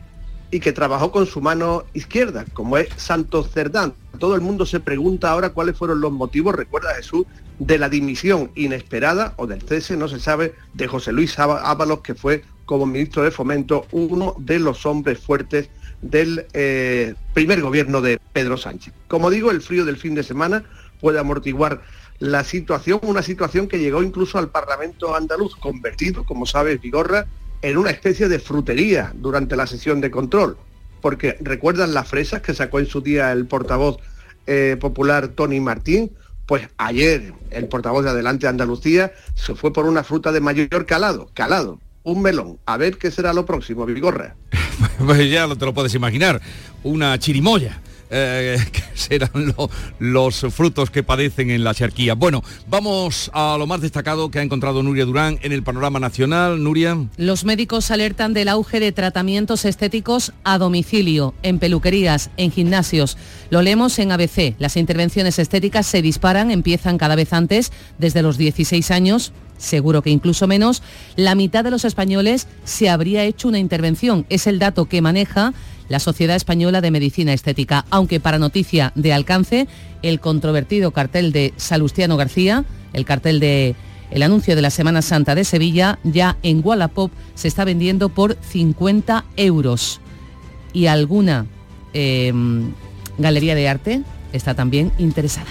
y 0.53 0.59
que 0.59 0.71
trabajó 0.71 1.11
con 1.11 1.25
su 1.25 1.41
mano 1.41 1.83
izquierda, 1.95 2.45
como 2.53 2.77
es 2.77 2.87
Santos 2.95 3.49
Cerdán. 3.49 3.95
Todo 4.19 4.35
el 4.35 4.41
mundo 4.41 4.67
se 4.67 4.79
pregunta 4.79 5.31
ahora 5.31 5.49
cuáles 5.49 5.75
fueron 5.75 5.99
los 5.99 6.11
motivos, 6.11 6.53
recuerda 6.53 6.93
Jesús, 6.93 7.25
de 7.57 7.79
la 7.79 7.89
dimisión 7.89 8.51
inesperada 8.53 9.33
o 9.37 9.47
del 9.47 9.63
cese, 9.63 9.97
no 9.97 10.07
se 10.07 10.19
sabe, 10.19 10.53
de 10.75 10.87
José 10.87 11.11
Luis 11.11 11.39
Ábalos, 11.39 12.01
que 12.01 12.13
fue 12.13 12.43
como 12.65 12.85
ministro 12.85 13.23
de 13.23 13.31
Fomento 13.31 13.87
uno 13.91 14.35
de 14.37 14.59
los 14.59 14.85
hombres 14.85 15.17
fuertes 15.17 15.71
del 16.03 16.45
eh, 16.53 17.15
primer 17.33 17.59
gobierno 17.61 18.01
de 18.01 18.19
Pedro 18.31 18.55
Sánchez. 18.55 18.93
Como 19.07 19.31
digo, 19.31 19.49
el 19.49 19.63
frío 19.63 19.85
del 19.85 19.97
fin 19.97 20.13
de 20.13 20.21
semana 20.21 20.65
puede 21.01 21.17
amortiguar 21.17 21.81
la 22.19 22.43
situación, 22.43 22.99
una 23.01 23.23
situación 23.23 23.67
que 23.67 23.79
llegó 23.79 24.03
incluso 24.03 24.37
al 24.37 24.49
Parlamento 24.49 25.15
andaluz, 25.15 25.55
convertido, 25.55 26.25
como 26.25 26.45
sabe 26.45 26.77
Vigorra, 26.77 27.25
en 27.63 27.77
una 27.77 27.89
especie 27.89 28.27
de 28.27 28.39
frutería 28.39 29.13
durante 29.15 29.55
la 29.55 29.65
sesión 29.65 30.01
de 30.01 30.11
control, 30.11 30.57
porque 31.01 31.37
recuerdan 31.39 31.93
las 31.93 32.07
fresas 32.07 32.41
que 32.41 32.53
sacó 32.53 32.79
en 32.79 32.85
su 32.85 33.01
día 33.01 33.31
el 33.31 33.47
portavoz 33.47 33.97
eh, 34.45 34.77
popular 34.79 35.29
Tony 35.29 35.61
Martín, 35.61 36.11
pues 36.45 36.67
ayer 36.77 37.33
el 37.51 37.67
portavoz 37.69 38.03
de 38.03 38.11
Adelante 38.11 38.47
Andalucía 38.47 39.13
se 39.33 39.55
fue 39.55 39.71
por 39.71 39.85
una 39.85 40.03
fruta 40.03 40.33
de 40.33 40.41
mayor 40.41 40.85
calado, 40.85 41.29
calado, 41.33 41.79
un 42.03 42.21
melón. 42.21 42.59
A 42.65 42.75
ver 42.75 42.97
qué 42.97 43.11
será 43.11 43.31
lo 43.33 43.45
próximo, 43.45 43.85
Vigorra. 43.85 44.35
pues 45.05 45.31
ya 45.31 45.47
te 45.55 45.65
lo 45.65 45.73
puedes 45.73 45.95
imaginar, 45.95 46.41
una 46.83 47.17
chirimoya. 47.17 47.81
Eh, 48.15 48.57
que 48.71 48.83
serán 48.93 49.55
los 49.99 50.45
frutos 50.51 50.91
que 50.91 51.03
padecen 51.03 51.49
en 51.49 51.63
la 51.63 51.73
charquía. 51.73 52.13
Bueno, 52.13 52.43
vamos 52.67 53.31
a 53.33 53.55
lo 53.57 53.65
más 53.65 53.81
destacado 53.81 54.29
que 54.29 54.39
ha 54.39 54.43
encontrado 54.43 54.83
Nuria 54.83 55.05
Durán 55.05 55.39
en 55.41 55.51
el 55.51 55.63
panorama 55.63 55.99
nacional. 55.99 56.63
Nuria. 56.63 56.97
Los 57.17 57.43
médicos 57.43 57.89
alertan 57.89 58.33
del 58.33 58.49
auge 58.49 58.79
de 58.79 58.91
tratamientos 58.91 59.65
estéticos 59.65 60.31
a 60.43 60.59
domicilio, 60.59 61.33
en 61.41 61.57
peluquerías, 61.57 62.29
en 62.37 62.51
gimnasios. 62.51 63.17
Lo 63.49 63.61
leemos 63.61 63.97
en 63.97 64.11
ABC. 64.11 64.55
Las 64.59 64.77
intervenciones 64.77 65.39
estéticas 65.39 65.87
se 65.87 66.01
disparan, 66.03 66.51
empiezan 66.51 66.99
cada 66.99 67.15
vez 67.15 67.33
antes, 67.33 67.71
desde 67.97 68.21
los 68.21 68.37
16 68.37 68.91
años 68.91 69.33
seguro 69.57 70.01
que 70.01 70.09
incluso 70.09 70.47
menos, 70.47 70.83
la 71.15 71.35
mitad 71.35 71.63
de 71.63 71.71
los 71.71 71.85
españoles 71.85 72.47
se 72.63 72.89
habría 72.89 73.23
hecho 73.23 73.47
una 73.47 73.59
intervención. 73.59 74.25
Es 74.29 74.47
el 74.47 74.59
dato 74.59 74.85
que 74.85 75.01
maneja 75.01 75.53
la 75.89 75.99
Sociedad 75.99 76.35
Española 76.35 76.81
de 76.81 76.91
Medicina 76.91 77.33
Estética, 77.33 77.85
aunque 77.89 78.19
para 78.19 78.39
noticia 78.39 78.91
de 78.95 79.13
alcance, 79.13 79.67
el 80.01 80.19
controvertido 80.19 80.91
cartel 80.91 81.31
de 81.31 81.53
Salustiano 81.57 82.17
García, 82.17 82.65
el 82.93 83.05
cartel 83.05 83.39
de 83.39 83.75
el 84.11 84.21
anuncio 84.21 84.55
de 84.55 84.61
la 84.61 84.69
Semana 84.69 85.01
Santa 85.01 85.33
de 85.33 85.43
Sevilla, 85.43 85.97
ya 86.03 86.37
en 86.43 86.61
Wallapop 86.63 87.11
se 87.33 87.47
está 87.47 87.65
vendiendo 87.65 88.09
por 88.09 88.37
50 88.41 89.25
euros. 89.37 90.01
Y 90.71 90.85
alguna 90.85 91.47
em, 91.93 92.73
galería 93.17 93.55
de 93.55 93.67
arte 93.67 94.03
está 94.31 94.53
también 94.53 94.91
interesada. 94.99 95.49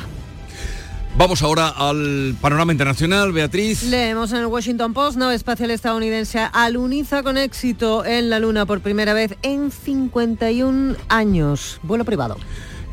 Vamos 1.15 1.43
ahora 1.43 1.69
al 1.69 2.35
panorama 2.41 2.73
internacional, 2.73 3.33
Beatriz. 3.33 3.83
Leemos 3.83 4.33
en 4.33 4.39
el 4.39 4.47
Washington 4.47 4.95
Post, 4.95 5.19
nave 5.19 5.35
espacial 5.35 5.71
estadounidense 5.71 6.41
aluniza 6.53 7.23
con 7.23 7.37
éxito 7.37 8.05
en 8.07 8.31
la 8.31 8.39
Luna 8.39 8.65
por 8.65 8.81
primera 8.81 9.13
vez 9.13 9.37
en 9.43 9.71
51 9.71 10.97
años. 11.11 11.81
Vuelo 11.83 12.07
privado. 12.07 12.39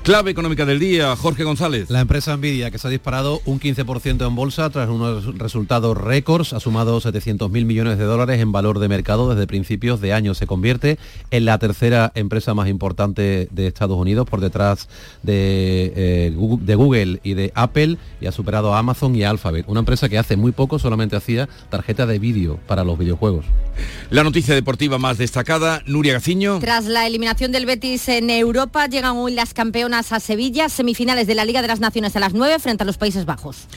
Clave 0.09 0.31
económica 0.31 0.65
del 0.65 0.79
día, 0.79 1.15
Jorge 1.15 1.43
González. 1.43 1.91
La 1.91 1.99
empresa 1.99 2.35
Nvidia, 2.35 2.71
que 2.71 2.79
se 2.79 2.87
ha 2.87 2.89
disparado 2.89 3.43
un 3.45 3.59
15% 3.59 4.25
en 4.25 4.35
bolsa 4.35 4.67
tras 4.71 4.89
unos 4.89 5.37
resultados 5.37 5.95
récords, 5.95 6.53
ha 6.53 6.59
sumado 6.59 6.99
700.000 6.99 7.47
millones 7.63 7.99
de 7.99 8.05
dólares 8.05 8.41
en 8.41 8.51
valor 8.51 8.79
de 8.79 8.89
mercado 8.89 9.29
desde 9.29 9.45
principios 9.45 10.01
de 10.01 10.13
año. 10.13 10.33
Se 10.33 10.47
convierte 10.47 10.97
en 11.29 11.45
la 11.45 11.59
tercera 11.59 12.11
empresa 12.15 12.55
más 12.55 12.69
importante 12.69 13.49
de 13.51 13.67
Estados 13.67 13.99
Unidos 13.99 14.27
por 14.27 14.41
detrás 14.41 14.89
de, 15.21 15.93
eh, 15.95 16.33
de 16.59 16.73
Google 16.75 17.19
y 17.21 17.35
de 17.35 17.51
Apple 17.53 17.99
y 18.19 18.25
ha 18.25 18.31
superado 18.31 18.73
a 18.73 18.79
Amazon 18.79 19.15
y 19.15 19.21
a 19.21 19.29
Alphabet. 19.29 19.65
Una 19.67 19.81
empresa 19.81 20.09
que 20.09 20.17
hace 20.17 20.37
muy 20.37 20.53
poco 20.53 20.79
solamente 20.79 21.17
hacía 21.17 21.47
tarjeta 21.69 22.07
de 22.07 22.17
vídeo 22.17 22.59
para 22.65 22.83
los 22.83 22.97
videojuegos. 22.97 23.45
La 24.09 24.23
noticia 24.23 24.55
deportiva 24.55 24.97
más 24.97 25.19
destacada, 25.19 25.83
Nuria 25.85 26.13
Gaciño. 26.13 26.57
Tras 26.57 26.85
la 26.85 27.05
eliminación 27.05 27.51
del 27.51 27.67
Betis 27.67 28.09
en 28.09 28.31
Europa, 28.31 28.87
llegan 28.87 29.15
hoy 29.15 29.33
las 29.33 29.53
campeonas 29.53 29.98
a 29.99 30.19
Sevilla, 30.19 30.69
semifinales 30.69 31.27
de 31.27 31.35
la 31.35 31.45
Liga 31.45 31.61
de 31.61 31.67
las 31.67 31.79
Naciones 31.79 32.15
a 32.15 32.19
las 32.19 32.33
9 32.33 32.59
frente 32.59 32.83
a 32.83 32.85
los 32.85 32.97
Países 32.97 33.25
Bajos. 33.25 33.67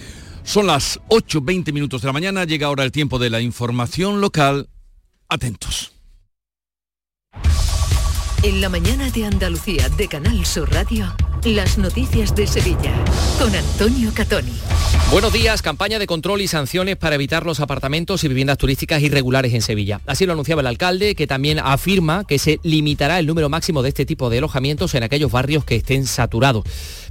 Son 0.45 0.67
las 0.67 1.01
8.20 1.09 1.73
minutos 1.73 2.03
de 2.03 2.07
la 2.07 2.13
mañana, 2.13 2.45
llega 2.45 2.67
ahora 2.67 2.85
el 2.85 2.93
tiempo 2.93 3.19
de 3.19 3.31
la 3.31 3.41
información 3.41 4.21
local. 4.21 4.69
Atentos. 5.29 5.93
En 8.44 8.61
la 8.61 8.68
mañana 8.68 9.09
de 9.09 9.24
Andalucía 9.24 9.88
de 9.90 10.09
Canal 10.09 10.44
Sur 10.44 10.68
Radio. 10.72 11.14
Las 11.44 11.78
noticias 11.78 12.35
de 12.35 12.48
Sevilla 12.48 12.92
con 13.38 13.55
Antonio 13.55 14.11
Catoni. 14.12 14.52
Buenos 15.12 15.33
días, 15.33 15.62
campaña 15.62 15.98
de 16.00 16.07
control 16.07 16.40
y 16.40 16.48
sanciones 16.48 16.96
para 16.96 17.14
evitar 17.14 17.44
los 17.46 17.61
apartamentos 17.61 18.24
y 18.24 18.28
viviendas 18.28 18.59
turísticas 18.59 19.02
irregulares 19.02 19.52
en 19.52 19.62
Sevilla. 19.62 20.00
Así 20.07 20.24
lo 20.26 20.33
anunciaba 20.33 20.61
el 20.61 20.66
alcalde, 20.66 21.14
que 21.14 21.26
también 21.26 21.61
afirma 21.61 22.24
que 22.24 22.38
se 22.38 22.59
limitará 22.62 23.18
el 23.18 23.26
número 23.26 23.48
máximo 23.48 23.83
de 23.83 23.90
este 23.90 24.07
tipo 24.07 24.31
de 24.31 24.38
alojamientos 24.38 24.94
en 24.94 25.02
aquellos 25.02 25.31
barrios 25.31 25.64
que 25.64 25.76
estén 25.76 26.07
saturados. 26.07 26.64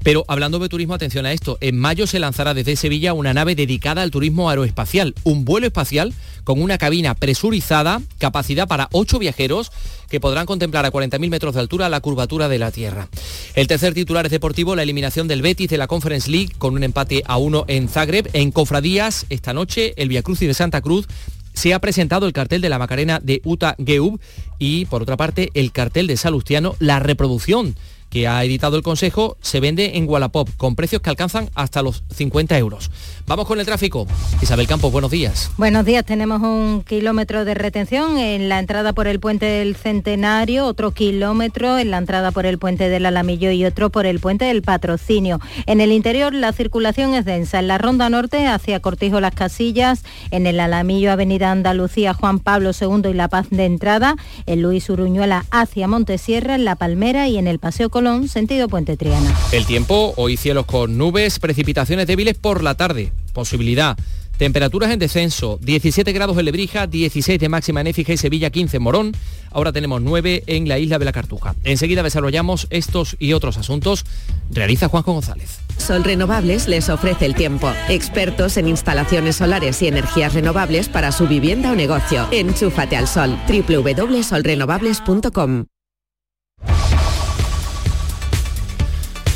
Pero 0.04 0.26
hablando 0.28 0.58
de 0.60 0.70
turismo, 0.70 0.94
atención 0.94 1.26
a 1.26 1.32
esto, 1.32 1.58
en 1.62 1.78
mayo 1.78 2.08
se 2.08 2.20
lanzará 2.20 2.54
desde 2.54 2.76
Sevilla 2.76 3.14
una 3.14 3.34
nave 3.34 3.56
dedicada 3.56 4.02
al 4.02 4.12
turismo 4.12 4.50
aeroespacial, 4.50 5.14
un 5.24 5.46
vuelo 5.46 5.68
espacial 5.68 6.14
con 6.44 6.62
una 6.62 6.80
cabina 6.80 7.14
presurizada, 7.14 8.02
capacidad 8.18 8.68
para 8.68 8.90
ocho 8.92 9.20
viajeros 9.20 9.72
que 10.10 10.20
podrán 10.20 10.48
contemplar 10.48 10.86
a 10.86 10.92
40.000 10.92 11.30
metros 11.30 11.54
de 11.54 11.62
altura 11.62 11.88
la 11.88 12.02
curvatura 12.02 12.50
de 12.50 12.58
la 12.58 12.72
Tierra. 12.72 13.08
El 13.54 13.68
tercer 13.68 13.94
titular 13.94 14.26
es 14.26 14.32
deportivo, 14.32 14.76
la 14.76 14.84
eliminación 14.84 15.28
del 15.28 15.44
Betis 15.44 15.70
de 15.70 15.78
la 15.78 15.88
Conference 15.88 16.30
League 16.30 16.52
con 16.58 16.74
un 16.74 16.84
empate 16.84 17.24
a 17.26 17.38
uno 17.38 17.66
en 17.68 17.88
Zagreb. 17.88 18.30
En 18.34 18.52
Cofradías, 18.52 19.28
esta 19.30 19.54
noche, 19.54 19.94
el 19.98 20.10
Via 20.10 20.24
Cruz 20.24 20.42
y 20.42 20.48
de 20.48 20.54
Santa 20.54 20.82
Cruz 20.82 21.08
se 21.54 21.74
ha 21.74 21.80
presentado 21.80 22.26
el 22.26 22.34
cartel 22.34 22.62
de 22.62 22.70
la 22.70 22.80
Macarena 22.80 23.20
de 23.22 23.42
Uta 23.44 23.76
Geub 23.86 24.20
y, 24.58 24.86
por 24.86 25.02
otra 25.02 25.18
parte, 25.18 25.50
el 25.54 25.72
cartel 25.72 26.08
de 26.08 26.18
Salustiano, 26.18 26.76
la 26.80 27.00
reproducción 27.00 27.76
que 28.12 28.28
ha 28.28 28.44
editado 28.44 28.76
el 28.76 28.84
Consejo 28.84 29.38
se 29.42 29.60
vende 29.60 29.98
en 29.98 30.08
Wallapop 30.08 30.50
con 30.58 30.76
precios 30.76 31.02
que 31.02 31.10
alcanzan 31.10 31.50
hasta 31.56 31.82
los 31.82 32.04
50 32.14 32.58
euros. 32.58 32.92
Vamos 33.26 33.48
con 33.48 33.60
el 33.60 33.66
tráfico. 33.66 34.06
Isabel 34.42 34.68
Campos, 34.68 34.92
buenos 34.92 35.10
días. 35.10 35.50
Buenos 35.58 35.86
días. 35.86 36.06
Tenemos 36.06 36.42
un 36.42 36.84
kilómetro 36.86 37.46
de 37.46 37.54
retención 37.54 38.18
en 38.18 38.50
la 38.50 38.60
entrada 38.60 38.92
por 38.92 39.08
el 39.08 39.22
puente 39.22 39.46
del 39.46 39.78
Centenario, 39.78 40.66
otro 40.66 40.92
kilómetro 40.92 41.78
en 41.78 41.92
la 41.92 41.98
entrada 41.98 42.32
por 42.32 42.46
el 42.46 42.60
puente 42.60 42.90
del 42.90 43.06
Alamillo 43.06 43.52
y 43.52 43.64
otro 43.64 43.90
por 43.90 44.06
el 44.06 44.20
puente 44.20 44.46
del 44.46 44.62
Patrocinio. 44.62 45.40
En 45.66 45.80
el 45.80 45.94
interior 45.94 46.34
la 46.34 46.52
circulación 46.52 47.14
es 47.14 47.24
densa. 47.24 47.60
En 47.60 47.70
la 47.70 47.78
Ronda 47.78 48.10
Norte 48.10 48.48
hacia 48.48 48.82
Cortijo 48.82 49.22
Las 49.22 49.34
Casillas, 49.34 50.04
en 50.32 50.46
el 50.46 50.60
Alamillo 50.60 51.14
Avenida 51.14 51.52
Andalucía 51.52 52.14
Juan 52.14 52.40
Pablo 52.40 52.72
II 52.80 53.10
y 53.10 53.14
La 53.14 53.30
Paz 53.30 53.48
de 53.50 53.64
entrada, 53.64 54.18
en 54.46 54.62
Luis 54.62 54.90
Uruñuela 54.90 55.46
hacia 55.52 55.88
Montesierra, 55.88 56.56
en 56.56 56.66
La 56.66 56.76
Palmera 56.76 57.30
y 57.30 57.38
en 57.38 57.48
el 57.48 57.60
Paseo 57.60 57.90
sentido 58.28 58.68
Puente 58.68 58.98
Triana. 58.98 59.36
El 59.52 59.66
tiempo, 59.66 60.14
hoy 60.18 60.38
cielos 60.38 60.66
con 60.66 60.98
nubes, 60.98 61.40
precipitaciones 61.40 62.08
débiles 62.08 62.36
por 62.36 62.64
la 62.64 62.76
tarde, 62.76 63.12
posibilidad. 63.34 63.98
Temperaturas 64.38 64.90
en 64.90 64.98
descenso, 64.98 65.60
17 65.62 66.12
grados 66.14 66.36
en 66.40 66.46
Lebrija, 66.46 66.88
16 66.88 67.40
de 67.40 67.48
máxima 67.48 67.82
en 67.82 67.88
Écija 67.88 68.14
y 68.14 68.18
Sevilla, 68.18 68.50
15 68.50 68.78
en 68.78 68.84
Morón. 68.84 69.12
Ahora 69.52 69.72
tenemos 69.72 70.02
9 70.02 70.46
en 70.48 70.68
la 70.68 70.80
isla 70.80 70.98
de 70.98 71.06
la 71.06 71.12
Cartuja. 71.12 71.54
Enseguida 71.64 72.02
desarrollamos 72.02 72.66
estos 72.72 73.16
y 73.20 73.34
otros 73.34 73.58
asuntos. 73.58 74.04
Realiza 74.50 74.88
Juanjo 74.88 75.14
González. 75.14 75.60
Sol 75.78 76.04
Renovables 76.04 76.68
les 76.68 76.90
ofrece 76.90 77.28
el 77.28 77.36
tiempo. 77.36 77.72
Expertos 77.88 78.58
en 78.58 78.68
instalaciones 78.68 79.36
solares 79.36 79.80
y 79.84 79.88
energías 79.88 80.34
renovables 80.34 80.90
para 80.90 81.12
su 81.12 81.28
vivienda 81.28 81.72
o 81.72 81.76
negocio. 81.76 82.28
Enchúfate 82.32 82.96
al 82.96 83.08
sol. 83.08 83.38
www.solrenovables.com 83.48 85.66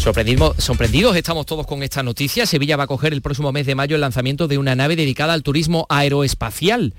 Sorprendidos 0.06 1.16
estamos 1.16 1.48
todos 1.48 1.66
con 1.66 1.82
esta 1.82 2.04
noticia. 2.04 2.46
Sevilla 2.46 2.78
va 2.78 2.84
a 2.84 2.88
coger 2.88 3.12
el 3.12 3.24
próximo 3.24 3.52
mes 3.52 3.66
de 3.66 3.74
mayo 3.74 3.96
el 3.96 4.02
lanzamiento 4.02 4.48
de 4.48 4.60
una 4.60 4.76
nave 4.76 4.96
dedicada 4.96 5.34
al 5.34 5.42
turismo 5.42 5.88
aeroespacial. 5.90 6.94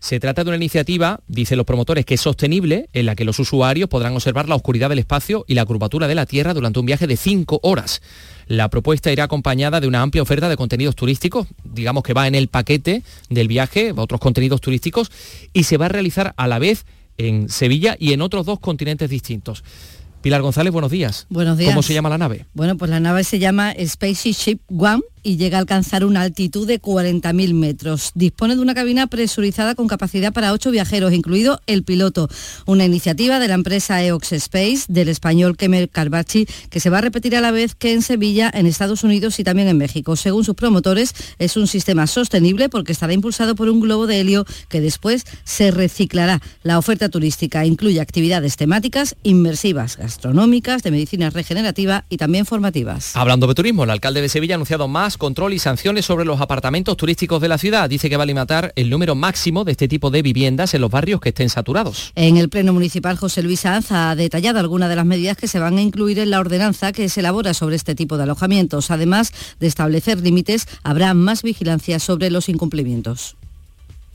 Se 0.00 0.20
trata 0.20 0.44
de 0.44 0.50
una 0.50 0.58
iniciativa, 0.58 1.20
dicen 1.28 1.56
los 1.56 1.64
promotores, 1.64 2.04
que 2.04 2.12
es 2.12 2.20
sostenible, 2.20 2.90
en 2.92 3.06
la 3.06 3.14
que 3.14 3.24
los 3.24 3.38
usuarios 3.38 3.88
podrán 3.88 4.14
observar 4.14 4.50
la 4.50 4.54
oscuridad 4.54 4.90
del 4.90 4.98
espacio 4.98 5.46
y 5.48 5.54
la 5.54 5.64
curvatura 5.64 6.06
de 6.08 6.14
la 6.14 6.26
Tierra 6.26 6.52
durante 6.52 6.78
un 6.78 6.84
viaje 6.84 7.06
de 7.06 7.16
cinco 7.16 7.58
horas. 7.62 8.02
La 8.48 8.68
propuesta 8.68 9.10
irá 9.10 9.24
acompañada 9.24 9.80
de 9.80 9.86
una 9.86 10.02
amplia 10.02 10.22
oferta 10.22 10.50
de 10.50 10.56
contenidos 10.58 10.94
turísticos, 10.94 11.46
digamos 11.64 12.02
que 12.02 12.12
va 12.12 12.26
en 12.26 12.34
el 12.34 12.48
paquete 12.48 13.02
del 13.30 13.48
viaje, 13.48 13.94
otros 13.96 14.20
contenidos 14.20 14.60
turísticos, 14.60 15.10
y 15.54 15.62
se 15.62 15.78
va 15.78 15.86
a 15.86 15.88
realizar 15.88 16.34
a 16.36 16.46
la 16.48 16.58
vez 16.58 16.84
en 17.16 17.48
Sevilla 17.48 17.96
y 17.98 18.12
en 18.12 18.20
otros 18.20 18.44
dos 18.44 18.60
continentes 18.60 19.08
distintos. 19.08 19.64
Pilar 20.22 20.40
González, 20.40 20.72
buenos 20.72 20.90
días. 20.90 21.26
Buenos 21.28 21.58
días. 21.58 21.70
¿Cómo 21.70 21.82
se 21.82 21.94
llama 21.94 22.08
la 22.08 22.18
nave? 22.18 22.46
Bueno, 22.54 22.76
pues 22.76 22.90
la 22.90 23.00
nave 23.00 23.24
se 23.24 23.38
llama 23.38 23.74
Spaceship 23.84 24.60
One 24.68 25.02
y 25.22 25.36
llega 25.36 25.58
a 25.58 25.60
alcanzar 25.60 26.04
una 26.04 26.22
altitud 26.22 26.66
de 26.66 26.80
40.000 26.80 27.54
metros. 27.54 28.12
Dispone 28.14 28.56
de 28.56 28.62
una 28.62 28.74
cabina 28.74 29.06
presurizada 29.06 29.74
con 29.74 29.86
capacidad 29.86 30.32
para 30.32 30.52
ocho 30.52 30.70
viajeros, 30.70 31.12
incluido 31.12 31.60
el 31.66 31.84
piloto. 31.84 32.28
Una 32.66 32.84
iniciativa 32.84 33.38
de 33.38 33.48
la 33.48 33.54
empresa 33.54 34.02
EOX 34.02 34.32
Space, 34.32 34.84
del 34.88 35.08
español 35.08 35.56
Kemer 35.56 35.88
Carbachi, 35.88 36.46
que 36.70 36.80
se 36.80 36.90
va 36.90 36.98
a 36.98 37.02
repetir 37.02 37.36
a 37.36 37.40
la 37.40 37.50
vez 37.50 37.74
que 37.74 37.92
en 37.92 38.02
Sevilla, 38.02 38.50
en 38.52 38.66
Estados 38.66 39.04
Unidos 39.04 39.38
y 39.38 39.44
también 39.44 39.68
en 39.68 39.78
México. 39.78 40.16
Según 40.16 40.44
sus 40.44 40.54
promotores, 40.54 41.14
es 41.38 41.56
un 41.56 41.66
sistema 41.66 42.06
sostenible 42.06 42.68
porque 42.68 42.92
estará 42.92 43.12
impulsado 43.12 43.54
por 43.54 43.68
un 43.68 43.80
globo 43.80 44.06
de 44.06 44.20
helio 44.20 44.44
que 44.68 44.80
después 44.80 45.24
se 45.44 45.70
reciclará. 45.70 46.40
La 46.62 46.78
oferta 46.78 47.08
turística 47.08 47.64
incluye 47.64 48.00
actividades 48.00 48.56
temáticas, 48.56 49.16
inmersivas, 49.22 49.98
gastronómicas, 50.12 50.82
de 50.82 50.90
medicina 50.90 51.30
regenerativa 51.30 52.04
y 52.10 52.18
también 52.18 52.44
formativas. 52.44 53.16
Hablando 53.16 53.46
de 53.46 53.54
turismo, 53.54 53.84
el 53.84 53.90
alcalde 53.90 54.20
de 54.20 54.28
Sevilla 54.28 54.54
ha 54.54 54.56
anunciado 54.56 54.86
más 54.86 55.16
control 55.16 55.54
y 55.54 55.58
sanciones 55.58 56.04
sobre 56.04 56.26
los 56.26 56.38
apartamentos 56.38 56.98
turísticos 56.98 57.40
de 57.40 57.48
la 57.48 57.56
ciudad. 57.56 57.88
Dice 57.88 58.10
que 58.10 58.18
va 58.18 58.24
a 58.24 58.26
limitar 58.26 58.74
el 58.76 58.90
número 58.90 59.14
máximo 59.14 59.64
de 59.64 59.72
este 59.72 59.88
tipo 59.88 60.10
de 60.10 60.20
viviendas 60.20 60.74
en 60.74 60.82
los 60.82 60.90
barrios 60.90 61.18
que 61.22 61.30
estén 61.30 61.48
saturados. 61.48 62.12
En 62.14 62.36
el 62.36 62.50
Pleno 62.50 62.74
Municipal, 62.74 63.16
José 63.16 63.42
Luis 63.42 63.60
Sanz 63.60 63.90
ha 63.90 64.14
detallado 64.14 64.60
algunas 64.60 64.90
de 64.90 64.96
las 64.96 65.06
medidas 65.06 65.38
que 65.38 65.48
se 65.48 65.58
van 65.58 65.78
a 65.78 65.82
incluir 65.82 66.18
en 66.18 66.28
la 66.28 66.40
ordenanza 66.40 66.92
que 66.92 67.08
se 67.08 67.20
elabora 67.20 67.54
sobre 67.54 67.76
este 67.76 67.94
tipo 67.94 68.18
de 68.18 68.24
alojamientos. 68.24 68.90
Además 68.90 69.32
de 69.60 69.66
establecer 69.66 70.20
límites, 70.20 70.68
habrá 70.82 71.14
más 71.14 71.42
vigilancia 71.42 71.98
sobre 72.00 72.28
los 72.28 72.50
incumplimientos. 72.50 73.36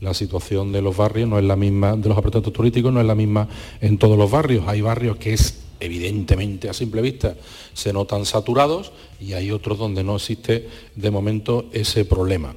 La 0.00 0.14
situación 0.14 0.70
de 0.70 0.80
los 0.80 0.96
barrios 0.96 1.28
no 1.28 1.40
es 1.40 1.44
la 1.44 1.56
misma, 1.56 1.96
de 1.96 2.08
los 2.08 2.16
apartamentos 2.16 2.52
turísticos 2.52 2.92
no 2.92 3.00
es 3.00 3.06
la 3.06 3.16
misma 3.16 3.48
en 3.80 3.98
todos 3.98 4.16
los 4.16 4.30
barrios. 4.30 4.68
Hay 4.68 4.80
barrios 4.80 5.16
que 5.16 5.34
es 5.34 5.67
evidentemente 5.80 6.68
a 6.68 6.74
simple 6.74 7.02
vista 7.02 7.36
se 7.74 7.92
notan 7.92 8.24
saturados 8.24 8.92
y 9.20 9.32
hay 9.32 9.50
otros 9.50 9.78
donde 9.78 10.04
no 10.04 10.16
existe 10.16 10.68
de 10.94 11.10
momento 11.10 11.66
ese 11.72 12.04
problema. 12.04 12.54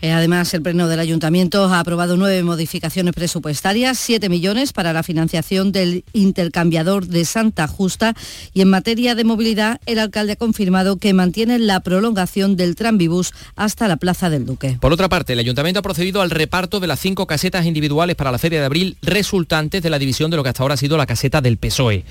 Eh, 0.00 0.12
además, 0.12 0.52
el 0.54 0.62
Pleno 0.62 0.88
del 0.88 1.00
Ayuntamiento 1.00 1.64
ha 1.64 1.80
aprobado 1.80 2.16
nueve 2.16 2.42
modificaciones 2.42 3.14
presupuestarias, 3.14 3.98
siete 3.98 4.28
millones 4.28 4.72
para 4.72 4.92
la 4.92 5.02
financiación 5.02 5.72
del 5.72 6.04
intercambiador 6.12 7.06
de 7.06 7.24
Santa 7.24 7.66
Justa 7.66 8.14
y 8.52 8.60
en 8.60 8.70
materia 8.70 9.14
de 9.14 9.24
movilidad, 9.24 9.80
el 9.86 9.98
alcalde 9.98 10.32
ha 10.32 10.36
confirmado 10.36 10.96
que 10.96 11.12
mantiene 11.12 11.58
la 11.58 11.80
prolongación 11.80 12.56
del 12.56 12.74
tranvibús 12.74 13.32
hasta 13.56 13.88
la 13.88 13.96
Plaza 13.96 14.30
del 14.30 14.46
Duque. 14.46 14.78
Por 14.80 14.92
otra 14.92 15.08
parte, 15.08 15.32
el 15.34 15.38
Ayuntamiento 15.38 15.80
ha 15.80 15.82
procedido 15.82 16.22
al 16.22 16.30
reparto 16.30 16.80
de 16.80 16.86
las 16.86 17.00
cinco 17.00 17.26
casetas 17.26 17.66
individuales 17.66 18.16
para 18.16 18.32
la 18.32 18.38
Feria 18.38 18.60
de 18.60 18.66
Abril 18.66 18.96
resultantes 19.02 19.82
de 19.82 19.90
la 19.90 19.98
división 19.98 20.30
de 20.30 20.36
lo 20.36 20.42
que 20.42 20.48
hasta 20.50 20.62
ahora 20.62 20.74
ha 20.74 20.78
sido 20.78 20.96
la 20.96 21.06
caseta 21.06 21.40
del 21.40 21.58
PSOE. 21.58 22.04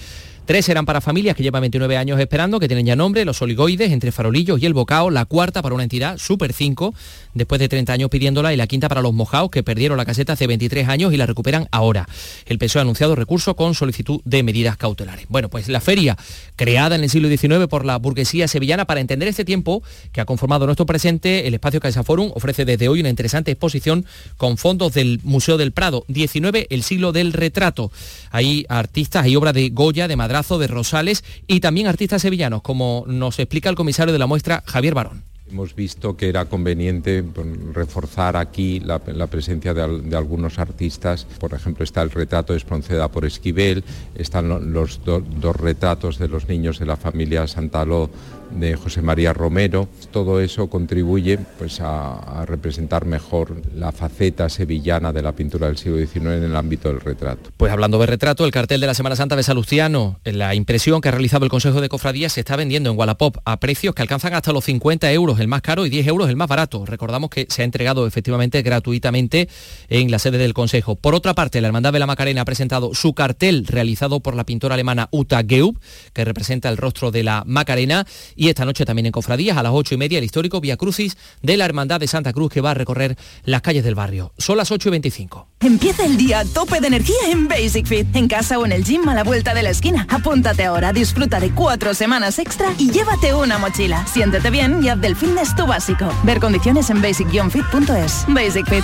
Tres 0.43 0.67
eran 0.69 0.87
para 0.87 1.01
familias 1.01 1.35
que 1.35 1.43
llevan 1.43 1.61
29 1.61 1.97
años 1.97 2.19
esperando, 2.19 2.59
que 2.59 2.67
tienen 2.67 2.87
ya 2.87 2.95
nombre, 2.95 3.25
los 3.25 3.39
oligoides, 3.43 3.91
entre 3.91 4.11
Farolillos 4.11 4.59
y 4.59 4.65
el 4.65 4.73
Bocao, 4.73 5.11
la 5.11 5.25
cuarta 5.25 5.61
para 5.61 5.75
una 5.75 5.83
entidad, 5.83 6.17
Super 6.17 6.51
5, 6.51 6.95
después 7.35 7.59
de 7.59 7.69
30 7.69 7.93
años 7.93 8.09
pidiéndola, 8.09 8.51
y 8.51 8.57
la 8.57 8.65
quinta 8.65 8.89
para 8.89 9.01
los 9.01 9.13
mojaos, 9.13 9.51
que 9.51 9.61
perdieron 9.61 9.97
la 9.97 10.05
caseta 10.05 10.33
hace 10.33 10.47
23 10.47 10.89
años 10.89 11.13
y 11.13 11.17
la 11.17 11.27
recuperan 11.27 11.67
ahora. 11.71 12.09
El 12.47 12.57
PSOE 12.57 12.79
ha 12.79 12.81
anunciado 12.81 13.15
recurso 13.15 13.55
con 13.55 13.75
solicitud 13.75 14.21
de 14.25 14.41
medidas 14.41 14.77
cautelares. 14.77 15.27
Bueno, 15.29 15.47
pues 15.47 15.69
la 15.69 15.79
feria, 15.79 16.17
creada 16.55 16.95
en 16.95 17.03
el 17.03 17.11
siglo 17.11 17.29
XIX 17.29 17.67
por 17.69 17.85
la 17.85 17.97
burguesía 17.97 18.47
sevillana 18.47 18.85
para 18.85 18.99
entender 18.99 19.27
este 19.27 19.45
tiempo 19.45 19.83
que 20.11 20.21
ha 20.21 20.25
conformado 20.25 20.65
nuestro 20.65 20.87
presente, 20.87 21.47
el 21.47 21.53
espacio 21.53 21.79
Caixa 21.79 22.03
Forum 22.03 22.31
ofrece 22.33 22.65
desde 22.65 22.89
hoy 22.89 22.99
una 22.99 23.09
interesante 23.09 23.51
exposición 23.51 24.05
con 24.37 24.57
fondos 24.57 24.95
del 24.95 25.19
Museo 25.23 25.57
del 25.57 25.71
Prado, 25.71 26.03
19, 26.07 26.65
el 26.71 26.81
siglo 26.81 27.11
del 27.11 27.31
retrato. 27.31 27.91
Hay 28.31 28.65
artistas, 28.69 29.25
hay 29.25 29.35
obras 29.35 29.53
de 29.53 29.69
Goya, 29.69 30.07
de 30.07 30.15
Madrid, 30.15 30.30
de 30.31 30.67
Rosales 30.67 31.23
y 31.45 31.59
también 31.59 31.87
artistas 31.87 32.21
sevillanos, 32.21 32.61
como 32.61 33.03
nos 33.05 33.37
explica 33.37 33.69
el 33.69 33.75
comisario 33.75 34.13
de 34.13 34.19
la 34.19 34.27
muestra, 34.27 34.63
Javier 34.65 34.93
Barón. 34.93 35.23
Hemos 35.49 35.75
visto 35.75 36.15
que 36.15 36.29
era 36.29 36.45
conveniente 36.45 37.21
pues, 37.21 37.45
reforzar 37.73 38.37
aquí 38.37 38.79
la, 38.79 38.99
presencia 38.99 39.73
de, 39.73 40.15
algunos 40.15 40.57
artistas. 40.57 41.27
Por 41.39 41.53
ejemplo, 41.53 41.83
está 41.83 42.01
el 42.01 42.11
retrato 42.11 42.53
de 42.53 42.57
Espronceda 42.57 43.09
por 43.09 43.25
Esquivel, 43.25 43.83
están 44.15 44.71
los 44.71 45.01
dos 45.03 45.55
retratos 45.57 46.17
de 46.17 46.29
los 46.29 46.47
niños 46.47 46.79
de 46.79 46.85
la 46.85 46.95
familia 46.95 47.47
Santaló 47.47 48.09
de 48.53 48.75
José 48.75 49.01
María 49.01 49.33
Romero. 49.33 49.87
Todo 50.11 50.39
eso 50.39 50.69
contribuye 50.69 51.37
pues, 51.57 51.79
a, 51.81 52.45
representar 52.45 53.05
mejor 53.05 53.61
la 53.75 53.91
faceta 53.91 54.49
sevillana 54.49 55.13
de 55.13 55.21
la 55.21 55.33
pintura 55.33 55.67
del 55.67 55.77
siglo 55.77 55.97
XIX 55.97 56.25
en 56.25 56.43
el 56.43 56.55
ámbito 56.55 56.89
del 56.89 56.99
retrato. 56.99 57.51
Pues 57.57 57.71
hablando 57.71 57.99
de 57.99 58.05
retrato, 58.05 58.45
el 58.45 58.51
cartel 58.51 58.81
de 58.81 58.87
la 58.87 58.93
Semana 58.93 59.15
Santa 59.15 59.35
de 59.35 59.43
Salustiano, 59.43 60.19
la 60.23 60.55
impresión 60.55 61.01
que 61.01 61.09
ha 61.09 61.11
realizado 61.11 61.45
el 61.45 61.51
Consejo 61.51 61.81
de 61.81 61.89
Cofradías 61.89 62.33
se 62.33 62.41
está 62.41 62.55
vendiendo 62.55 62.89
en 62.89 62.97
Wallapop 62.97 63.37
a 63.45 63.59
precios 63.59 63.95
que 63.95 64.01
alcanzan 64.01 64.33
hasta 64.33 64.51
los 64.51 64.65
50 64.65 65.11
euros 65.11 65.39
el 65.39 65.47
más 65.47 65.61
caro 65.61 65.85
y 65.85 65.89
10 65.89 66.07
euros 66.07 66.29
el 66.29 66.35
más 66.35 66.47
barato. 66.47 66.85
Recordamos 66.85 67.29
que 67.29 67.47
se 67.49 67.61
ha 67.61 67.65
entregado 67.65 68.07
efectivamente 68.07 68.61
gratuitamente 68.61 69.47
en 69.89 70.11
la 70.11 70.19
sede 70.19 70.37
del 70.37 70.53
Consejo. 70.53 70.95
Por 70.95 71.15
otra 71.15 71.33
parte, 71.33 71.61
la 71.61 71.67
Hermandad 71.67 71.93
de 71.93 71.99
la 71.99 72.07
Macarena 72.07 72.41
ha 72.41 72.45
presentado 72.45 72.93
su 72.93 73.13
cartel 73.13 73.65
realizado 73.67 74.19
por 74.19 74.35
la 74.35 74.45
pintora 74.45 74.75
alemana 74.75 75.07
Uta 75.11 75.43
Geub, 75.47 75.79
que 76.13 76.25
representa 76.25 76.69
el 76.69 76.77
rostro 76.77 77.11
de 77.11 77.23
la 77.23 77.43
Macarena 77.45 78.05
esta 78.49 78.65
noche 78.65 78.85
también 78.85 79.05
en 79.05 79.11
Cofradías, 79.11 79.57
a 79.57 79.63
las 79.63 79.71
ocho 79.73 79.95
y 79.95 79.97
media, 79.97 80.17
el 80.17 80.23
histórico 80.23 80.61
Via 80.61 80.77
Crucis 80.77 81.17
de 81.41 81.57
la 81.57 81.65
Hermandad 81.65 81.99
de 81.99 82.07
Santa 82.07 82.33
Cruz 82.33 82.51
que 82.51 82.61
va 82.61 82.71
a 82.71 82.73
recorrer 82.73 83.17
las 83.43 83.61
calles 83.61 83.83
del 83.83 83.95
barrio. 83.95 84.33
Son 84.37 84.57
las 84.57 84.71
8 84.71 84.89
y 84.89 84.91
25. 84.91 85.47
Empieza 85.61 86.05
el 86.05 86.17
día 86.17 86.39
a 86.39 86.45
tope 86.45 86.81
de 86.81 86.87
energía 86.87 87.29
en 87.29 87.47
Basic 87.47 87.85
Fit, 87.85 88.15
en 88.15 88.27
casa 88.27 88.57
o 88.57 88.65
en 88.65 88.71
el 88.71 88.83
gym 88.83 89.07
a 89.09 89.13
la 89.13 89.23
vuelta 89.23 89.53
de 89.53 89.63
la 89.63 89.69
esquina. 89.69 90.07
Apúntate 90.09 90.65
ahora, 90.65 90.91
disfruta 90.93 91.39
de 91.39 91.51
cuatro 91.51 91.93
semanas 91.93 92.39
extra 92.39 92.73
y 92.77 92.91
llévate 92.91 93.33
una 93.33 93.57
mochila. 93.57 94.05
Siéntete 94.07 94.49
bien 94.49 94.83
y 94.83 94.89
haz 94.89 94.99
del 94.99 95.15
fitness 95.15 95.55
tu 95.55 95.65
básico. 95.67 96.11
Ver 96.23 96.39
condiciones 96.39 96.89
en 96.89 97.01
basic-fit.es. 97.01 98.25
Basic 98.27 98.67
Fit. 98.67 98.83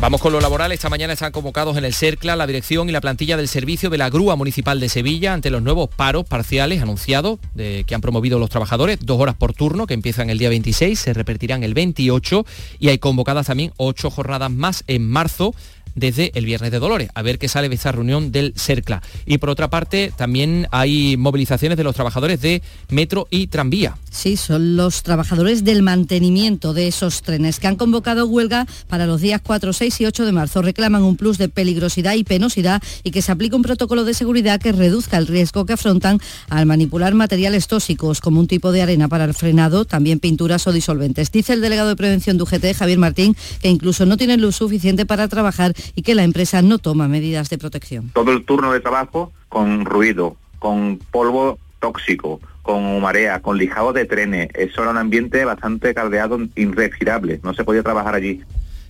Vamos 0.00 0.22
con 0.22 0.32
lo 0.32 0.40
laboral. 0.40 0.72
Esta 0.72 0.88
mañana 0.88 1.12
están 1.12 1.30
convocados 1.30 1.76
en 1.76 1.84
el 1.84 1.92
CERCLA 1.92 2.34
la 2.34 2.46
dirección 2.46 2.88
y 2.88 2.92
la 2.92 3.02
plantilla 3.02 3.36
del 3.36 3.48
servicio 3.48 3.90
de 3.90 3.98
la 3.98 4.08
Grúa 4.08 4.34
Municipal 4.34 4.80
de 4.80 4.88
Sevilla 4.88 5.34
ante 5.34 5.50
los 5.50 5.60
nuevos 5.60 5.90
paros 5.94 6.24
parciales 6.24 6.80
anunciados 6.80 7.38
que 7.54 7.94
han 7.94 8.00
promovido 8.00 8.38
los 8.38 8.48
trabajadores. 8.48 8.98
Dos 9.02 9.20
horas 9.20 9.34
por 9.34 9.52
turno 9.52 9.86
que 9.86 9.92
empiezan 9.92 10.30
el 10.30 10.38
día 10.38 10.48
26, 10.48 10.98
se 10.98 11.12
repetirán 11.12 11.64
el 11.64 11.74
28 11.74 12.46
y 12.78 12.88
hay 12.88 12.96
convocadas 12.98 13.48
también 13.48 13.74
ocho 13.76 14.08
jornadas 14.08 14.50
más 14.50 14.84
en 14.86 15.06
marzo 15.06 15.54
desde 15.94 16.30
el 16.34 16.44
Viernes 16.44 16.70
de 16.70 16.78
Dolores, 16.78 17.10
a 17.14 17.22
ver 17.22 17.38
qué 17.38 17.48
sale 17.48 17.68
de 17.68 17.74
esta 17.74 17.92
reunión 17.92 18.32
del 18.32 18.54
CERCLA. 18.56 19.02
Y 19.26 19.38
por 19.38 19.50
otra 19.50 19.70
parte, 19.70 20.12
también 20.16 20.66
hay 20.70 21.16
movilizaciones 21.16 21.76
de 21.76 21.84
los 21.84 21.94
trabajadores 21.94 22.40
de 22.40 22.62
metro 22.88 23.26
y 23.30 23.48
tranvía. 23.48 23.96
Sí, 24.10 24.36
son 24.36 24.76
los 24.76 25.02
trabajadores 25.02 25.62
del 25.64 25.82
mantenimiento 25.82 26.74
de 26.74 26.88
esos 26.88 27.22
trenes 27.22 27.60
que 27.60 27.68
han 27.68 27.76
convocado 27.76 28.26
huelga 28.26 28.66
para 28.88 29.06
los 29.06 29.20
días 29.20 29.40
4, 29.42 29.72
6 29.72 30.00
y 30.00 30.06
8 30.06 30.26
de 30.26 30.32
marzo. 30.32 30.62
Reclaman 30.62 31.02
un 31.02 31.16
plus 31.16 31.38
de 31.38 31.48
peligrosidad 31.48 32.14
y 32.14 32.24
penosidad 32.24 32.82
y 33.04 33.12
que 33.12 33.22
se 33.22 33.32
aplique 33.32 33.54
un 33.54 33.62
protocolo 33.62 34.04
de 34.04 34.14
seguridad 34.14 34.60
que 34.60 34.72
reduzca 34.72 35.16
el 35.16 35.26
riesgo 35.26 35.64
que 35.64 35.74
afrontan 35.74 36.18
al 36.48 36.66
manipular 36.66 37.14
materiales 37.14 37.68
tóxicos 37.68 38.20
como 38.20 38.40
un 38.40 38.48
tipo 38.48 38.72
de 38.72 38.82
arena 38.82 39.08
para 39.08 39.24
el 39.24 39.34
frenado, 39.34 39.84
también 39.84 40.18
pinturas 40.18 40.66
o 40.66 40.72
disolventes. 40.72 41.30
Dice 41.30 41.52
el 41.52 41.60
delegado 41.60 41.88
de 41.88 41.96
prevención 41.96 42.36
de 42.36 42.42
UGT, 42.42 42.74
Javier 42.76 42.98
Martín, 42.98 43.36
que 43.60 43.68
incluso 43.68 44.06
no 44.06 44.16
tienen 44.16 44.40
luz 44.40 44.56
suficiente 44.56 45.06
para 45.06 45.28
trabajar 45.28 45.74
y 45.94 46.02
que 46.02 46.14
la 46.14 46.24
empresa 46.24 46.62
no 46.62 46.78
toma 46.78 47.08
medidas 47.08 47.50
de 47.50 47.58
protección. 47.58 48.10
Todo 48.14 48.32
el 48.32 48.44
turno 48.44 48.72
de 48.72 48.80
trabajo 48.80 49.32
con 49.48 49.84
ruido, 49.84 50.36
con 50.58 50.98
polvo 51.10 51.58
tóxico, 51.80 52.40
con 52.62 53.00
marea, 53.00 53.40
con 53.40 53.58
lijado 53.58 53.92
de 53.92 54.04
trenes. 54.04 54.48
Eso 54.54 54.82
era 54.82 54.90
un 54.90 54.98
ambiente 54.98 55.44
bastante 55.44 55.94
caldeado, 55.94 56.38
irrespirable. 56.54 57.40
No 57.42 57.54
se 57.54 57.64
podía 57.64 57.82
trabajar 57.82 58.14
allí. 58.14 58.42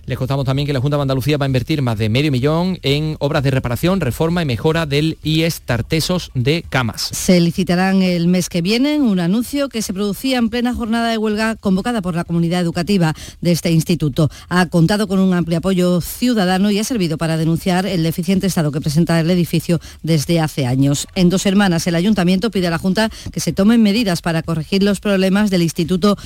Les 0.05 0.17
contamos 0.17 0.45
también 0.45 0.65
que 0.65 0.73
la 0.73 0.81
Junta 0.81 0.97
de 0.97 1.03
Andalucía 1.03 1.37
va 1.37 1.45
a 1.45 1.47
invertir 1.47 1.81
más 1.81 1.97
de 1.97 2.09
medio 2.09 2.31
millón 2.31 2.79
en 2.81 3.15
obras 3.19 3.43
de 3.43 3.51
reparación, 3.51 4.01
reforma 4.01 4.41
y 4.41 4.45
mejora 4.45 4.85
del 4.85 5.17
IES 5.23 5.61
Tartesos 5.61 6.31
de 6.33 6.65
Camas. 6.67 7.09
Se 7.11 7.39
licitarán 7.39 8.01
el 8.01 8.27
mes 8.27 8.49
que 8.49 8.61
viene 8.61 8.99
un 8.99 9.19
anuncio 9.19 9.69
que 9.69 9.81
se 9.81 9.93
producía 9.93 10.39
en 10.39 10.49
plena 10.49 10.73
jornada 10.73 11.09
de 11.09 11.17
huelga 11.17 11.55
convocada 11.55 12.01
por 12.01 12.15
la 12.15 12.23
comunidad 12.23 12.61
educativa 12.61 13.13
de 13.41 13.51
este 13.51 13.71
instituto. 13.71 14.29
Ha 14.49 14.65
contado 14.67 15.07
con 15.07 15.19
un 15.19 15.33
amplio 15.33 15.59
apoyo 15.59 16.01
ciudadano 16.01 16.71
y 16.71 16.79
ha 16.79 16.83
servido 16.83 17.17
para 17.17 17.37
denunciar 17.37 17.85
el 17.85 18.03
deficiente 18.03 18.47
estado 18.47 18.71
que 18.71 18.81
presenta 18.81 19.19
el 19.19 19.29
edificio 19.29 19.79
desde 20.01 20.39
hace 20.39 20.65
años. 20.65 21.07
En 21.15 21.29
dos 21.29 21.45
hermanas, 21.45 21.85
el 21.87 21.95
ayuntamiento 21.95 22.49
pide 22.49 22.67
a 22.67 22.71
la 22.71 22.79
Junta 22.79 23.09
que 23.31 23.39
se 23.39 23.53
tomen 23.53 23.83
medidas 23.83 24.21
para 24.21 24.41
corregir 24.41 24.83
los 24.83 24.99
problemas 24.99 25.51
del 25.51 25.61
instituto 25.61 26.17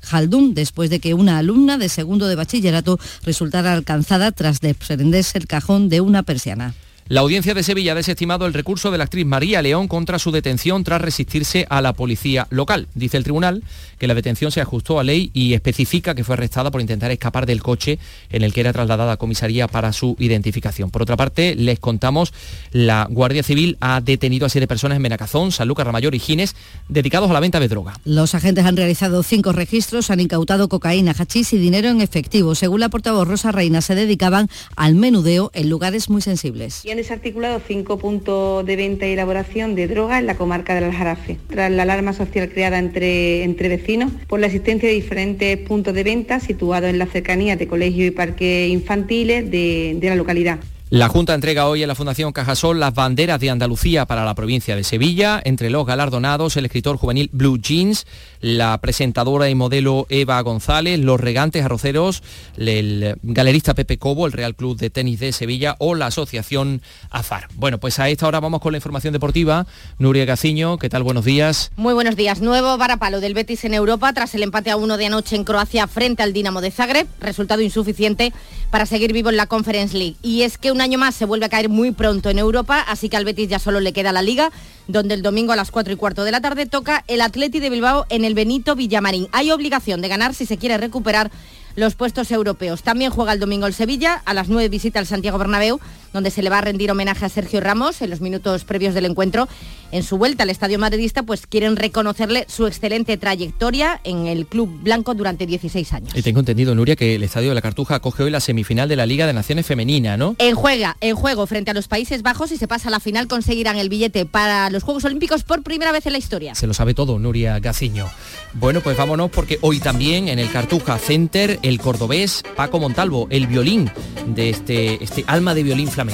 Jaldún 0.00 0.54
después 0.54 0.90
de 0.90 1.00
que 1.00 1.14
una 1.14 1.38
alumna 1.38 1.76
de 1.76 1.88
segundo 1.88 2.28
de 2.28 2.36
bachillerato 2.36 2.98
resultara 3.22 3.72
alcanzada 3.72 4.32
tras 4.32 4.60
desprenderse 4.60 5.38
el 5.38 5.46
cajón 5.46 5.88
de 5.88 6.00
una 6.00 6.22
persiana. 6.22 6.74
La 7.08 7.20
audiencia 7.20 7.54
de 7.54 7.62
Sevilla 7.62 7.92
ha 7.92 7.94
desestimado 7.94 8.46
el 8.46 8.52
recurso 8.52 8.90
de 8.90 8.98
la 8.98 9.04
actriz 9.04 9.24
María 9.24 9.62
León 9.62 9.86
contra 9.86 10.18
su 10.18 10.32
detención 10.32 10.82
tras 10.82 11.00
resistirse 11.00 11.64
a 11.70 11.80
la 11.80 11.92
policía 11.92 12.48
local. 12.50 12.88
Dice 12.96 13.16
el 13.16 13.22
tribunal 13.22 13.62
que 13.98 14.08
la 14.08 14.14
detención 14.14 14.50
se 14.50 14.60
ajustó 14.60 14.98
a 14.98 15.04
ley 15.04 15.30
y 15.32 15.54
especifica 15.54 16.16
que 16.16 16.24
fue 16.24 16.32
arrestada 16.32 16.72
por 16.72 16.80
intentar 16.80 17.12
escapar 17.12 17.46
del 17.46 17.62
coche 17.62 18.00
en 18.30 18.42
el 18.42 18.52
que 18.52 18.62
era 18.62 18.72
trasladada 18.72 19.12
a 19.12 19.16
comisaría 19.18 19.68
para 19.68 19.92
su 19.92 20.16
identificación. 20.18 20.90
Por 20.90 21.02
otra 21.02 21.16
parte, 21.16 21.54
les 21.54 21.78
contamos, 21.78 22.34
la 22.72 23.06
Guardia 23.08 23.44
Civil 23.44 23.76
ha 23.80 24.00
detenido 24.00 24.44
a 24.44 24.48
siete 24.48 24.66
personas 24.66 24.96
en 24.96 25.02
Menacazón, 25.02 25.52
Sanlúcar, 25.52 25.86
Ramayor 25.86 26.16
y 26.16 26.18
Gines, 26.18 26.56
dedicados 26.88 27.30
a 27.30 27.32
la 27.32 27.40
venta 27.40 27.60
de 27.60 27.68
droga. 27.68 27.94
Los 28.04 28.34
agentes 28.34 28.64
han 28.64 28.76
realizado 28.76 29.22
cinco 29.22 29.52
registros, 29.52 30.10
han 30.10 30.18
incautado 30.18 30.68
cocaína, 30.68 31.14
hachís 31.16 31.52
y 31.52 31.58
dinero 31.58 31.88
en 31.88 32.00
efectivo. 32.00 32.56
Según 32.56 32.80
la 32.80 32.88
portavoz 32.88 33.28
Rosa 33.28 33.52
Reina, 33.52 33.80
se 33.80 33.94
dedicaban 33.94 34.48
al 34.74 34.96
menudeo 34.96 35.52
en 35.54 35.70
lugares 35.70 36.10
muy 36.10 36.20
sensibles 36.20 36.82
desarticulado 36.96 37.60
cinco 37.66 37.98
puntos 37.98 38.64
de 38.64 38.76
venta 38.76 39.06
y 39.06 39.12
elaboración 39.12 39.74
de 39.74 39.86
droga 39.86 40.18
en 40.18 40.26
la 40.26 40.36
comarca 40.36 40.74
del 40.74 40.84
Aljarafe. 40.84 41.38
Tras 41.48 41.70
la 41.70 41.82
alarma 41.82 42.12
social 42.12 42.48
creada 42.48 42.78
entre, 42.78 43.44
entre 43.44 43.68
vecinos 43.68 44.12
por 44.26 44.40
la 44.40 44.46
existencia 44.46 44.88
de 44.88 44.94
diferentes 44.94 45.56
puntos 45.58 45.94
de 45.94 46.02
venta 46.02 46.40
situados 46.40 46.90
en 46.90 46.98
la 46.98 47.06
cercanía 47.06 47.56
de 47.56 47.66
colegios 47.66 48.08
y 48.08 48.10
parques 48.10 48.70
infantiles 48.70 49.50
de 49.50 49.98
la 50.02 50.16
localidad. 50.16 50.58
La 50.88 51.08
Junta 51.08 51.34
entrega 51.34 51.66
hoy 51.66 51.82
en 51.82 51.88
la 51.88 51.96
Fundación 51.96 52.32
Cajasol 52.32 52.78
las 52.78 52.94
banderas 52.94 53.40
de 53.40 53.50
Andalucía 53.50 54.06
para 54.06 54.24
la 54.24 54.36
provincia 54.36 54.76
de 54.76 54.84
Sevilla. 54.84 55.42
Entre 55.44 55.68
los 55.68 55.84
galardonados, 55.84 56.56
el 56.56 56.64
escritor 56.64 56.96
juvenil 56.96 57.28
Blue 57.32 57.58
Jeans, 57.58 58.06
la 58.40 58.78
presentadora 58.80 59.50
y 59.50 59.56
modelo 59.56 60.06
Eva 60.10 60.40
González, 60.42 61.00
los 61.00 61.18
regantes 61.18 61.64
arroceros, 61.64 62.22
el 62.56 63.16
galerista 63.24 63.74
Pepe 63.74 63.98
Cobo, 63.98 64.26
el 64.26 64.32
Real 64.32 64.54
Club 64.54 64.78
de 64.78 64.90
Tenis 64.90 65.18
de 65.18 65.32
Sevilla 65.32 65.74
o 65.80 65.96
la 65.96 66.06
Asociación 66.06 66.80
AFAR. 67.10 67.48
Bueno, 67.54 67.78
pues 67.78 67.98
a 67.98 68.08
esta 68.08 68.28
hora 68.28 68.38
vamos 68.38 68.60
con 68.60 68.70
la 68.70 68.78
información 68.78 69.12
deportiva. 69.12 69.66
Nuria 69.98 70.24
Gaciño, 70.24 70.78
¿qué 70.78 70.88
tal? 70.88 71.02
Buenos 71.02 71.24
días. 71.24 71.72
Muy 71.74 71.94
buenos 71.94 72.14
días. 72.14 72.40
Nuevo 72.40 72.78
varapalo 72.78 73.18
del 73.18 73.34
Betis 73.34 73.64
en 73.64 73.74
Europa 73.74 74.12
tras 74.12 74.36
el 74.36 74.44
empate 74.44 74.70
a 74.70 74.76
uno 74.76 74.96
de 74.96 75.06
anoche 75.06 75.34
en 75.34 75.42
Croacia 75.42 75.88
frente 75.88 76.22
al 76.22 76.32
Dinamo 76.32 76.60
de 76.60 76.70
Zagreb. 76.70 77.08
Resultado 77.18 77.60
insuficiente 77.60 78.32
para 78.70 78.86
seguir 78.86 79.12
vivo 79.12 79.30
en 79.30 79.36
la 79.36 79.48
Conference 79.48 79.96
League. 79.96 80.14
Y 80.22 80.42
es 80.42 80.58
que 80.58 80.75
un 80.76 80.82
año 80.82 80.98
más 80.98 81.14
se 81.14 81.24
vuelve 81.24 81.46
a 81.46 81.48
caer 81.48 81.70
muy 81.70 81.90
pronto 81.92 82.28
en 82.28 82.38
Europa, 82.38 82.84
así 82.86 83.08
que 83.08 83.16
al 83.16 83.24
Betis 83.24 83.48
ya 83.48 83.58
solo 83.58 83.80
le 83.80 83.94
queda 83.94 84.12
la 84.12 84.20
Liga, 84.20 84.52
donde 84.88 85.14
el 85.14 85.22
domingo 85.22 85.54
a 85.54 85.56
las 85.56 85.70
4 85.70 85.94
y 85.94 85.96
cuarto 85.96 86.22
de 86.22 86.30
la 86.30 86.42
tarde 86.42 86.66
toca 86.66 87.02
el 87.08 87.22
Atleti 87.22 87.60
de 87.60 87.70
Bilbao 87.70 88.04
en 88.10 88.26
el 88.26 88.34
Benito 88.34 88.76
Villamarín. 88.76 89.26
Hay 89.32 89.50
obligación 89.50 90.02
de 90.02 90.08
ganar 90.08 90.34
si 90.34 90.44
se 90.44 90.58
quiere 90.58 90.76
recuperar 90.76 91.30
los 91.76 91.94
puestos 91.94 92.30
europeos. 92.30 92.82
También 92.82 93.10
juega 93.10 93.32
el 93.32 93.40
domingo 93.40 93.66
el 93.66 93.72
Sevilla, 93.72 94.20
a 94.26 94.34
las 94.34 94.48
9 94.48 94.68
visita 94.68 94.98
al 94.98 95.06
Santiago 95.06 95.38
Bernabéu, 95.38 95.80
donde 96.16 96.30
se 96.30 96.42
le 96.42 96.48
va 96.48 96.58
a 96.58 96.62
rendir 96.62 96.90
homenaje 96.90 97.26
a 97.26 97.28
Sergio 97.28 97.60
Ramos 97.60 98.00
en 98.00 98.08
los 98.08 98.22
minutos 98.22 98.64
previos 98.64 98.94
del 98.94 99.04
encuentro. 99.04 99.48
En 99.92 100.02
su 100.02 100.16
vuelta 100.16 100.44
al 100.44 100.50
Estadio 100.50 100.78
Madridista, 100.78 101.22
pues 101.22 101.46
quieren 101.46 101.76
reconocerle 101.76 102.46
su 102.48 102.66
excelente 102.66 103.18
trayectoria 103.18 104.00
en 104.02 104.26
el 104.26 104.46
club 104.46 104.80
blanco 104.82 105.14
durante 105.14 105.46
16 105.46 105.92
años. 105.92 106.12
Y 106.16 106.22
tengo 106.22 106.40
entendido, 106.40 106.74
Nuria, 106.74 106.96
que 106.96 107.16
el 107.16 107.22
Estadio 107.22 107.50
de 107.50 107.54
la 107.54 107.60
Cartuja 107.60 107.96
acoge 107.96 108.22
hoy 108.22 108.30
la 108.30 108.40
semifinal 108.40 108.88
de 108.88 108.96
la 108.96 109.04
Liga 109.04 109.26
de 109.26 109.34
Naciones 109.34 109.66
Femenina, 109.66 110.16
¿no? 110.16 110.36
En 110.38 110.54
juega, 110.54 110.96
en 111.02 111.14
juego 111.14 111.46
frente 111.46 111.70
a 111.70 111.74
los 111.74 111.86
Países 111.86 112.22
Bajos 112.22 112.50
y 112.50 112.56
se 112.56 112.66
pasa 112.66 112.88
a 112.88 112.90
la 112.90 113.00
final 113.00 113.28
conseguirán 113.28 113.76
el 113.76 113.90
billete 113.90 114.24
para 114.24 114.70
los 114.70 114.82
Juegos 114.82 115.04
Olímpicos 115.04 115.44
por 115.44 115.62
primera 115.62 115.92
vez 115.92 116.06
en 116.06 116.12
la 116.12 116.18
historia. 116.18 116.54
Se 116.54 116.66
lo 116.66 116.72
sabe 116.72 116.94
todo, 116.94 117.18
Nuria 117.18 117.58
Gaciño. 117.58 118.08
Bueno, 118.54 118.80
pues 118.80 118.96
vámonos 118.96 119.30
porque 119.30 119.58
hoy 119.60 119.80
también 119.80 120.28
en 120.28 120.38
el 120.38 120.50
Cartuja 120.50 120.98
Center 120.98 121.58
el 121.62 121.78
cordobés 121.78 122.42
Paco 122.56 122.80
Montalvo, 122.80 123.28
el 123.28 123.46
violín 123.46 123.90
de 124.26 124.48
este, 124.48 125.04
este 125.04 125.24
alma 125.26 125.54
de 125.54 125.62
violín 125.62 125.88
flamenco. 125.88 126.05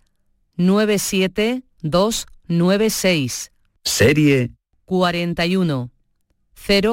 97296. 0.56 3.52
Serie 3.82 4.50
41. 4.84 5.90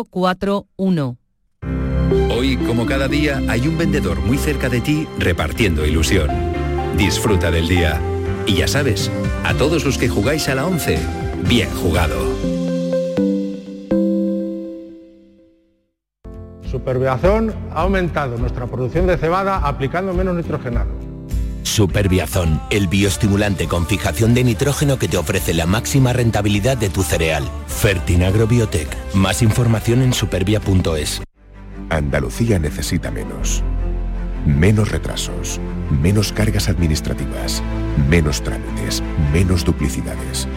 041. 0.09 1.17
Hoy, 2.29 2.57
como 2.57 2.85
cada 2.85 3.07
día, 3.07 3.41
hay 3.49 3.67
un 3.67 3.77
vendedor 3.77 4.19
muy 4.19 4.37
cerca 4.37 4.69
de 4.69 4.81
ti 4.81 5.07
repartiendo 5.17 5.85
ilusión. 5.85 6.29
Disfruta 6.95 7.51
del 7.51 7.67
día. 7.67 7.99
Y 8.45 8.57
ya 8.57 8.67
sabes, 8.67 9.11
a 9.43 9.55
todos 9.55 9.83
los 9.83 9.97
que 9.97 10.07
jugáis 10.07 10.47
a 10.47 10.55
la 10.55 10.65
11, 10.65 10.99
bien 11.47 11.69
jugado. 11.71 12.56
Superbiazón 16.77 17.55
ha 17.73 17.81
aumentado 17.81 18.37
nuestra 18.37 18.67
producción 18.67 19.07
de 19.07 19.17
cebada 19.17 19.57
aplicando 19.57 20.13
menos 20.13 20.35
nitrogenado. 20.35 20.91
Superbiazón, 21.63 22.61
el 22.69 22.87
bioestimulante 22.87 23.67
con 23.67 23.87
fijación 23.87 24.35
de 24.35 24.43
nitrógeno 24.43 24.99
que 24.99 25.07
te 25.07 25.17
ofrece 25.17 25.55
la 25.55 25.65
máxima 25.65 26.13
rentabilidad 26.13 26.77
de 26.77 26.89
tu 26.89 27.01
cereal. 27.01 27.43
Fertinagro 27.65 28.45
Biotech. 28.45 28.95
Más 29.15 29.41
información 29.41 30.03
en 30.03 30.13
supervia.es. 30.13 31.23
Andalucía 31.89 32.59
necesita 32.59 33.09
menos. 33.09 33.63
Menos 34.45 34.91
retrasos, 34.91 35.59
menos 35.89 36.31
cargas 36.31 36.69
administrativas, 36.69 37.63
menos 38.07 38.43
trámites, 38.43 39.01
menos 39.33 39.65
duplicidades. 39.65 40.47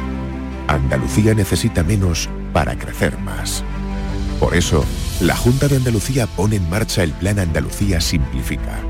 Andalucía 0.68 1.34
necesita 1.34 1.82
menos 1.82 2.28
para 2.52 2.76
crecer 2.76 3.16
más. 3.20 3.64
Por 4.38 4.54
eso, 4.54 4.84
la 5.20 5.36
Junta 5.36 5.68
de 5.68 5.76
Andalucía 5.76 6.26
pone 6.26 6.56
en 6.56 6.70
marcha 6.70 7.02
el 7.02 7.12
Plan 7.12 7.38
Andalucía 7.38 8.00
Simplifica, 8.00 8.80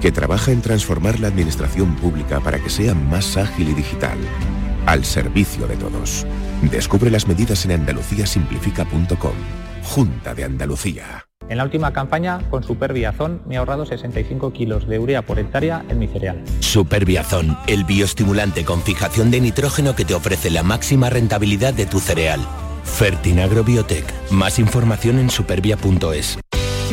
que 0.00 0.12
trabaja 0.12 0.52
en 0.52 0.60
transformar 0.60 1.18
la 1.20 1.28
administración 1.28 1.96
pública 1.96 2.40
para 2.40 2.58
que 2.58 2.68
sea 2.68 2.94
más 2.94 3.38
ágil 3.38 3.70
y 3.70 3.74
digital, 3.74 4.18
al 4.84 5.04
servicio 5.04 5.66
de 5.66 5.76
todos. 5.76 6.26
Descubre 6.70 7.10
las 7.10 7.26
medidas 7.26 7.64
en 7.64 7.72
andaluciasimplifica.com. 7.72 9.32
Junta 9.82 10.34
de 10.34 10.44
Andalucía. 10.44 11.26
En 11.48 11.56
la 11.56 11.64
última 11.64 11.92
campaña, 11.92 12.38
con 12.50 12.62
Superbiazón, 12.62 13.42
me 13.46 13.54
he 13.54 13.58
ahorrado 13.58 13.86
65 13.86 14.52
kilos 14.52 14.86
de 14.86 14.98
urea 14.98 15.22
por 15.22 15.38
hectárea 15.38 15.84
en 15.88 15.98
mi 15.98 16.06
cereal. 16.06 16.44
Superbiazón, 16.60 17.56
el 17.66 17.84
bioestimulante 17.84 18.64
con 18.64 18.82
fijación 18.82 19.30
de 19.30 19.40
nitrógeno 19.40 19.96
que 19.96 20.04
te 20.04 20.14
ofrece 20.14 20.50
la 20.50 20.62
máxima 20.62 21.08
rentabilidad 21.10 21.72
de 21.72 21.86
tu 21.86 21.98
cereal. 21.98 22.46
Fertinagro 22.90 23.64
Biotech. 23.64 24.04
Más 24.30 24.58
información 24.58 25.18
en 25.18 25.30
supervia.es. 25.30 26.38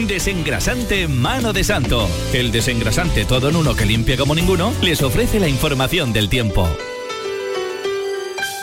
Desengrasante 0.07 1.07
Mano 1.07 1.53
de 1.53 1.63
Santo. 1.63 2.07
El 2.33 2.51
desengrasante 2.51 3.25
todo 3.25 3.49
en 3.49 3.55
uno 3.55 3.75
que 3.75 3.85
limpia 3.85 4.15
como 4.15 4.35
ninguno 4.35 4.71
les 4.81 5.01
ofrece 5.01 5.39
la 5.39 5.47
información 5.47 6.13
del 6.13 6.29
tiempo. 6.29 6.69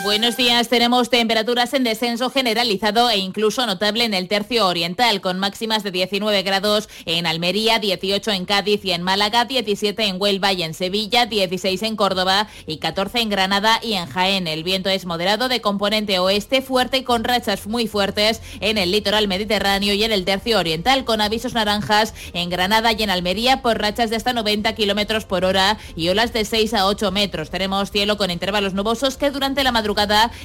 Buenos 0.05 0.37
días, 0.37 0.69
tenemos 0.69 1.09
temperaturas 1.09 1.73
en 1.73 1.83
descenso 1.83 2.29
generalizado 2.29 3.09
e 3.09 3.17
incluso 3.17 3.65
notable 3.65 4.03
en 4.03 4.13
el 4.13 4.27
tercio 4.27 4.67
oriental, 4.67 5.19
con 5.19 5.39
máximas 5.39 5.81
de 5.81 5.89
19 5.89 6.43
grados 6.43 6.89
en 7.05 7.25
Almería, 7.25 7.79
18 7.79 8.29
en 8.29 8.45
Cádiz 8.45 8.85
y 8.85 8.91
en 8.91 9.01
Málaga, 9.01 9.45
17 9.45 10.05
en 10.05 10.21
Huelva 10.21 10.53
y 10.53 10.61
en 10.61 10.75
Sevilla, 10.75 11.25
16 11.25 11.81
en 11.81 11.95
Córdoba 11.95 12.47
y 12.67 12.77
14 12.77 13.19
en 13.19 13.29
Granada 13.29 13.79
y 13.81 13.93
en 13.93 14.05
Jaén. 14.05 14.45
El 14.45 14.63
viento 14.63 14.89
es 14.89 15.07
moderado 15.07 15.47
de 15.49 15.61
componente 15.61 16.19
oeste, 16.19 16.61
fuerte 16.61 17.03
con 17.03 17.23
rachas 17.23 17.65
muy 17.65 17.87
fuertes 17.87 18.43
en 18.59 18.77
el 18.77 18.91
litoral 18.91 19.27
mediterráneo 19.27 19.95
y 19.95 20.03
en 20.03 20.11
el 20.11 20.23
tercio 20.23 20.59
oriental, 20.59 21.03
con 21.03 21.19
avisos 21.19 21.55
naranjas 21.55 22.13
en 22.33 22.51
Granada 22.51 22.91
y 22.91 23.01
en 23.01 23.09
Almería 23.09 23.63
por 23.63 23.79
rachas 23.79 24.11
de 24.11 24.17
hasta 24.17 24.33
90 24.33 24.75
kilómetros 24.75 25.25
por 25.25 25.45
hora 25.45 25.79
y 25.95 26.09
olas 26.09 26.31
de 26.31 26.45
6 26.45 26.75
a 26.75 26.85
8 26.85 27.11
metros. 27.11 27.49
Tenemos 27.49 27.89
cielo 27.89 28.17
con 28.17 28.29
intervalos 28.29 28.75
nubosos 28.75 29.17
que 29.17 29.31
durante 29.31 29.63
la 29.63 29.71
madrugada 29.71 29.94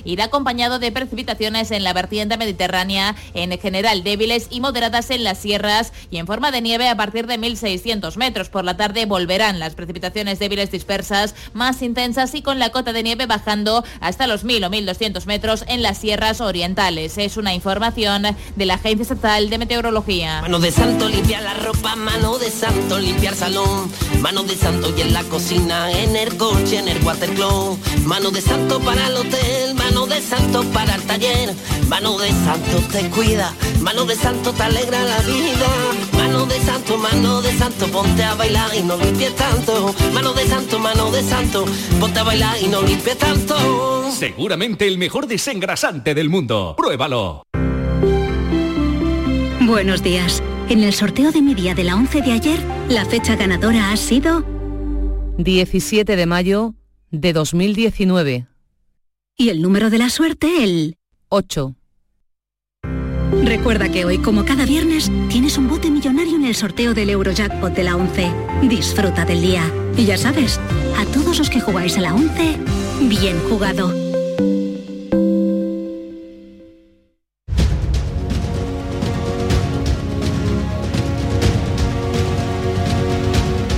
irá 0.05 0.25
acompañado 0.25 0.79
de 0.79 0.93
precipitaciones 0.93 1.71
en 1.71 1.85
la 1.85 1.93
vertiente 1.93 2.37
mediterránea, 2.37 3.17
en 3.35 3.59
general 3.59 4.03
débiles 4.05 4.47
y 4.51 4.61
moderadas 4.61 5.11
en 5.11 5.25
las 5.25 5.39
sierras 5.39 5.93
y 6.11 6.19
en 6.19 6.27
forma 6.27 6.51
de 6.51 6.61
nieve 6.61 6.89
a 6.89 6.97
partir 6.97 7.27
de 7.27 7.39
1.600 7.39 8.17
metros. 8.17 8.49
Por 8.49 8.65
la 8.65 8.77
tarde 8.77 9.07
volverán 9.07 9.59
las 9.59 9.75
precipitaciones 9.75 10.39
débiles 10.39 10.71
dispersas, 10.71 11.35
más 11.53 11.83
intensas 11.83 12.35
y 12.35 12.43
con 12.43 12.59
la 12.59 12.71
cota 12.71 12.93
de 12.93 13.03
nieve 13.03 13.27
bajando 13.27 13.85
hasta 14.01 14.27
los 14.27 14.45
1.000 14.45 14.67
o 14.67 14.71
1.200 14.71 15.27
metros 15.27 15.65
en 15.69 15.83
las 15.83 15.99
sierras 15.99 16.41
orientales. 16.41 17.19
Es 17.19 17.37
una 17.37 17.55
información 17.55 18.23
de 18.57 18.67
la 18.67 18.75
Agencia 18.75 19.03
Estatal 19.03 19.51
de 19.51 19.59
Meteorología. 19.59 20.43
Mano 20.43 20.59
de 20.59 20.71
santo 20.71 21.09
limpiar 21.09 21.43
la 21.43 21.55
ropa, 21.55 21.97
mano 21.97 22.39
de 22.39 22.51
santo 22.51 22.99
limpiar 22.99 23.35
salón, 23.35 23.91
mano 24.21 24.43
de 24.43 24.57
santo 24.57 24.93
y 24.97 25.01
en 25.01 25.13
la 25.13 25.23
cocina, 25.25 25.91
en 25.91 26.17
el 26.17 26.37
coche, 26.37 26.79
en 26.79 26.89
el 26.89 27.03
watercloak, 27.03 27.79
mano 28.05 28.31
de 28.31 28.41
santo 28.41 28.81
para 28.81 29.07
el 29.07 29.17
hotel 29.31 29.75
mano 29.75 30.07
de 30.07 30.21
santo 30.21 30.65
para 30.73 30.95
el 30.95 31.03
taller, 31.03 31.55
mano 31.89 32.19
de 32.19 32.31
santo 32.31 32.79
te 32.93 33.09
cuida, 33.11 33.55
mano 33.81 34.05
de 34.05 34.15
santo 34.15 34.53
te 34.53 34.63
alegra 34.63 35.03
la 35.05 35.21
vida, 35.21 35.69
mano 36.13 36.31
Mano 36.31 36.47
de 36.47 36.61
santo, 36.61 36.97
mano 36.97 37.43
de 37.43 37.53
santo, 37.53 37.87
ponte 37.89 38.23
a 38.23 38.35
bailar 38.35 38.71
y 38.75 38.83
no 38.83 38.97
limpies 38.97 39.35
tanto. 39.35 39.93
Mano 40.15 40.33
de 40.33 40.47
santo, 40.47 40.79
mano 40.79 41.11
de 41.11 41.23
santo, 41.23 41.65
ponte 41.99 42.21
a 42.21 42.23
bailar 42.23 42.57
y 42.63 42.69
no 42.69 42.83
limpies 42.83 43.19
tanto. 43.19 44.11
Seguramente 44.13 44.87
el 44.87 44.97
mejor 44.97 45.27
desengrasante 45.27 46.15
del 46.15 46.31
mundo. 46.31 46.75
Pruébalo. 46.77 47.43
Buenos 49.61 50.03
días. 50.05 50.41
En 50.69 50.85
el 50.85 50.93
sorteo 50.93 51.33
de 51.33 51.43
mi 51.43 51.55
día 51.55 51.75
de 51.75 51.83
la 51.83 51.97
11 51.97 52.23
de 52.23 52.33
ayer, 52.33 52.61
la 52.89 53.05
fecha 53.05 53.35
ganadora 53.35 53.91
ha 53.91 53.97
sido 53.97 54.45
17 55.39 56.15
de 56.15 56.27
mayo 56.27 56.75
de 57.11 57.33
2019. 57.33 58.50
Y 59.41 59.49
el 59.49 59.63
número 59.63 59.89
de 59.89 59.97
la 59.97 60.11
suerte 60.11 60.63
el 60.63 60.99
8. 61.31 61.75
Recuerda 63.43 63.89
que 63.89 64.05
hoy, 64.05 64.19
como 64.19 64.45
cada 64.45 64.67
viernes, 64.67 65.11
tienes 65.31 65.57
un 65.57 65.67
bote 65.67 65.91
millonario 65.91 66.37
en 66.37 66.45
el 66.45 66.55
sorteo 66.55 66.93
del 66.93 67.09
Eurojackpot 67.09 67.73
de 67.73 67.85
la 67.85 67.97
11. 67.97 68.31
Disfruta 68.69 69.25
del 69.25 69.41
día. 69.41 69.63
Y 69.97 70.05
ya 70.05 70.19
sabes, 70.19 70.61
a 70.99 71.07
todos 71.07 71.39
los 71.39 71.49
que 71.49 71.63
jugáis 71.63 71.97
a 71.97 72.03
la 72.03 72.15
11, 72.15 72.59
bien 73.09 73.39
jugado. 73.49 73.95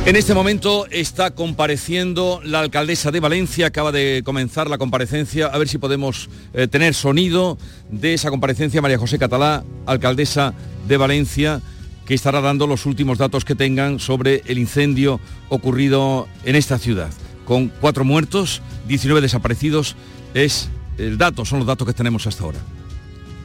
En 0.04 0.16
este 0.16 0.34
momento 0.34 0.86
está 0.90 1.30
compareciendo 1.30 2.40
la 2.42 2.58
alcaldesa 2.58 3.12
de 3.12 3.20
Valencia, 3.20 3.68
acaba 3.68 3.92
de 3.92 4.22
comenzar 4.24 4.68
la 4.68 4.76
comparecencia, 4.76 5.46
a 5.46 5.56
ver 5.58 5.68
si 5.68 5.78
podemos 5.78 6.28
eh, 6.54 6.66
tener 6.66 6.94
sonido 6.94 7.56
de 7.88 8.12
esa 8.12 8.30
comparecencia, 8.30 8.82
María 8.82 8.98
José 8.98 9.20
Catalá, 9.20 9.62
alcaldesa 9.86 10.54
de 10.88 10.96
Valencia, 10.96 11.62
que 12.04 12.14
estará 12.14 12.40
dando 12.40 12.66
los 12.66 12.84
últimos 12.84 13.18
datos 13.18 13.44
que 13.44 13.54
tengan 13.54 14.00
sobre 14.00 14.42
el 14.46 14.58
incendio 14.58 15.20
ocurrido 15.48 16.26
en 16.44 16.56
esta 16.56 16.78
ciudad. 16.78 17.10
Con 17.44 17.68
cuatro 17.68 18.04
muertos, 18.04 18.60
19 18.88 19.20
desaparecidos, 19.20 19.94
es 20.34 20.68
el 20.98 21.16
dato, 21.16 21.44
son 21.44 21.60
los 21.60 21.68
datos 21.68 21.86
que 21.86 21.94
tenemos 21.94 22.26
hasta 22.26 22.42
ahora. 22.42 22.58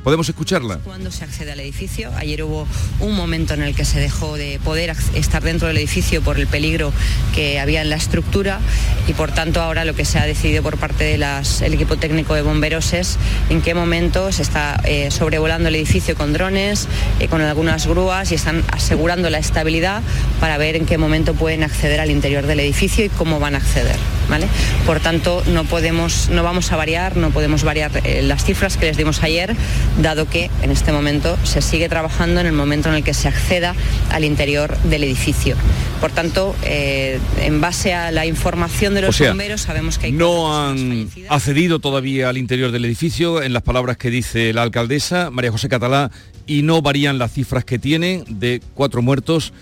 ¿Podemos 0.07 0.29
escucharla? 0.29 0.77
Cuando 0.85 1.11
se 1.11 1.25
accede 1.25 1.51
al 1.51 1.59
edificio, 1.59 2.13
ayer 2.15 2.41
hubo 2.41 2.65
un 3.01 3.13
momento 3.13 3.55
en 3.55 3.61
el 3.61 3.75
que 3.75 3.83
se 3.83 3.99
dejó 3.99 4.37
de 4.37 4.57
poder 4.63 4.95
estar 5.15 5.43
dentro 5.43 5.67
del 5.67 5.75
edificio 5.75 6.21
por 6.21 6.39
el 6.39 6.47
peligro 6.47 6.93
que 7.35 7.59
había 7.59 7.81
en 7.81 7.89
la 7.89 7.97
estructura 7.97 8.61
y 9.05 9.11
por 9.11 9.33
tanto 9.33 9.61
ahora 9.61 9.83
lo 9.83 9.95
que 9.95 10.05
se 10.05 10.17
ha 10.17 10.25
decidido 10.25 10.63
por 10.63 10.77
parte 10.77 11.03
del 11.03 11.73
equipo 11.73 11.97
técnico 11.97 12.35
de 12.35 12.41
bomberos 12.41 12.93
es 12.93 13.17
en 13.49 13.61
qué 13.61 13.73
momento 13.73 14.31
se 14.31 14.43
está 14.43 14.79
eh, 14.85 15.11
sobrevolando 15.11 15.67
el 15.67 15.75
edificio 15.75 16.15
con 16.15 16.31
drones, 16.31 16.87
eh, 17.19 17.27
con 17.27 17.41
algunas 17.41 17.85
grúas 17.85 18.31
y 18.31 18.35
están 18.35 18.63
asegurando 18.71 19.29
la 19.29 19.39
estabilidad 19.39 20.01
para 20.39 20.57
ver 20.57 20.77
en 20.77 20.85
qué 20.85 20.97
momento 20.97 21.33
pueden 21.33 21.63
acceder 21.63 21.99
al 21.99 22.11
interior 22.11 22.47
del 22.47 22.61
edificio 22.61 23.03
y 23.03 23.09
cómo 23.09 23.41
van 23.41 23.55
a 23.55 23.57
acceder. 23.57 23.97
¿vale? 24.29 24.47
Por 24.85 24.99
tanto, 24.99 25.43
no 25.47 25.63
podemos, 25.65 26.29
no 26.29 26.43
vamos 26.43 26.71
a 26.71 26.75
variar, 26.75 27.17
no 27.17 27.31
podemos 27.31 27.63
variar 27.63 27.91
eh, 28.03 28.21
las 28.21 28.43
cifras 28.43 28.77
que 28.77 28.85
les 28.85 28.97
dimos 28.97 29.23
ayer, 29.23 29.55
dado 30.01 30.29
que 30.29 30.49
en 30.61 30.71
este 30.71 30.91
momento 30.91 31.37
se 31.43 31.61
sigue 31.61 31.89
trabajando 31.89 32.39
en 32.39 32.47
el 32.47 32.53
momento 32.53 32.89
en 32.89 32.95
el 32.95 33.03
que 33.03 33.13
se 33.13 33.27
acceda 33.27 33.75
al 34.11 34.23
interior 34.23 34.77
del 34.83 35.03
edificio. 35.03 35.55
Por 35.99 36.11
tanto, 36.11 36.55
eh, 36.63 37.19
en 37.41 37.61
base 37.61 37.93
a 37.93 38.11
la 38.11 38.25
información 38.25 38.93
de 38.93 39.01
los 39.01 39.09
O 39.09 39.17
sea, 39.17 39.29
bomberos, 39.29 39.61
sabemos 39.61 39.97
que 39.97 40.07
hay 40.07 40.11
No 40.11 40.57
han 40.57 41.09
accedido 41.29 41.79
todavía 41.79 42.29
al 42.29 42.37
interior 42.37 42.71
del 42.71 42.85
edificio, 42.85 43.41
en 43.41 43.53
las 43.53 43.63
palabras 43.63 43.97
que 43.97 44.09
dice 44.09 44.53
la 44.53 44.63
alcaldesa, 44.63 45.31
María 45.31 45.51
José 45.51 45.69
Catalá, 45.69 46.11
y 46.45 46.61
no 46.61 46.81
varían 46.81 47.17
las 47.17 47.33
cifras 47.33 47.65
que 47.65 47.79
tiene 47.79 48.23
de 48.27 48.61
cuatro 48.73 49.01
muertos, 49.01 49.53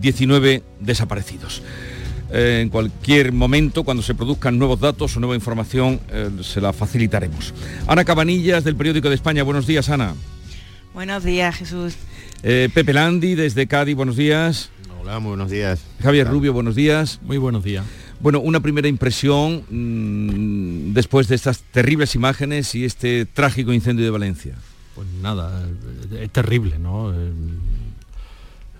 19 0.00 0.62
desaparecidos. 0.80 1.62
Eh, 2.32 2.60
en 2.62 2.70
cualquier 2.70 3.30
momento, 3.30 3.84
cuando 3.84 4.02
se 4.02 4.14
produzcan 4.14 4.58
nuevos 4.58 4.80
datos 4.80 5.14
o 5.14 5.20
nueva 5.20 5.34
información, 5.34 6.00
eh, 6.08 6.30
se 6.40 6.62
la 6.62 6.72
facilitaremos. 6.72 7.52
Ana 7.86 8.06
Cabanillas, 8.06 8.64
del 8.64 8.74
Periódico 8.74 9.10
de 9.10 9.16
España. 9.16 9.42
Buenos 9.42 9.66
días, 9.66 9.90
Ana. 9.90 10.14
Buenos 10.94 11.24
días, 11.24 11.56
Jesús. 11.56 11.94
Eh, 12.42 12.70
Pepe 12.72 12.94
Landi, 12.94 13.34
desde 13.34 13.66
Cádiz. 13.66 13.94
Buenos 13.94 14.16
días. 14.16 14.70
Hola, 14.98 15.18
muy 15.18 15.30
buenos 15.30 15.50
días. 15.50 15.84
Javier 16.02 16.26
Rubio, 16.26 16.54
buenos 16.54 16.74
días. 16.74 17.20
Muy 17.22 17.36
buenos 17.36 17.64
días. 17.64 17.84
Bueno, 18.20 18.40
una 18.40 18.60
primera 18.60 18.88
impresión 18.88 19.64
mm, 19.68 20.94
después 20.94 21.28
de 21.28 21.34
estas 21.34 21.62
terribles 21.70 22.14
imágenes 22.14 22.74
y 22.74 22.86
este 22.86 23.26
trágico 23.26 23.74
incendio 23.74 24.06
de 24.06 24.10
Valencia. 24.10 24.54
Pues 24.94 25.06
nada, 25.20 25.66
es 26.18 26.30
terrible, 26.30 26.78
¿no? 26.78 27.12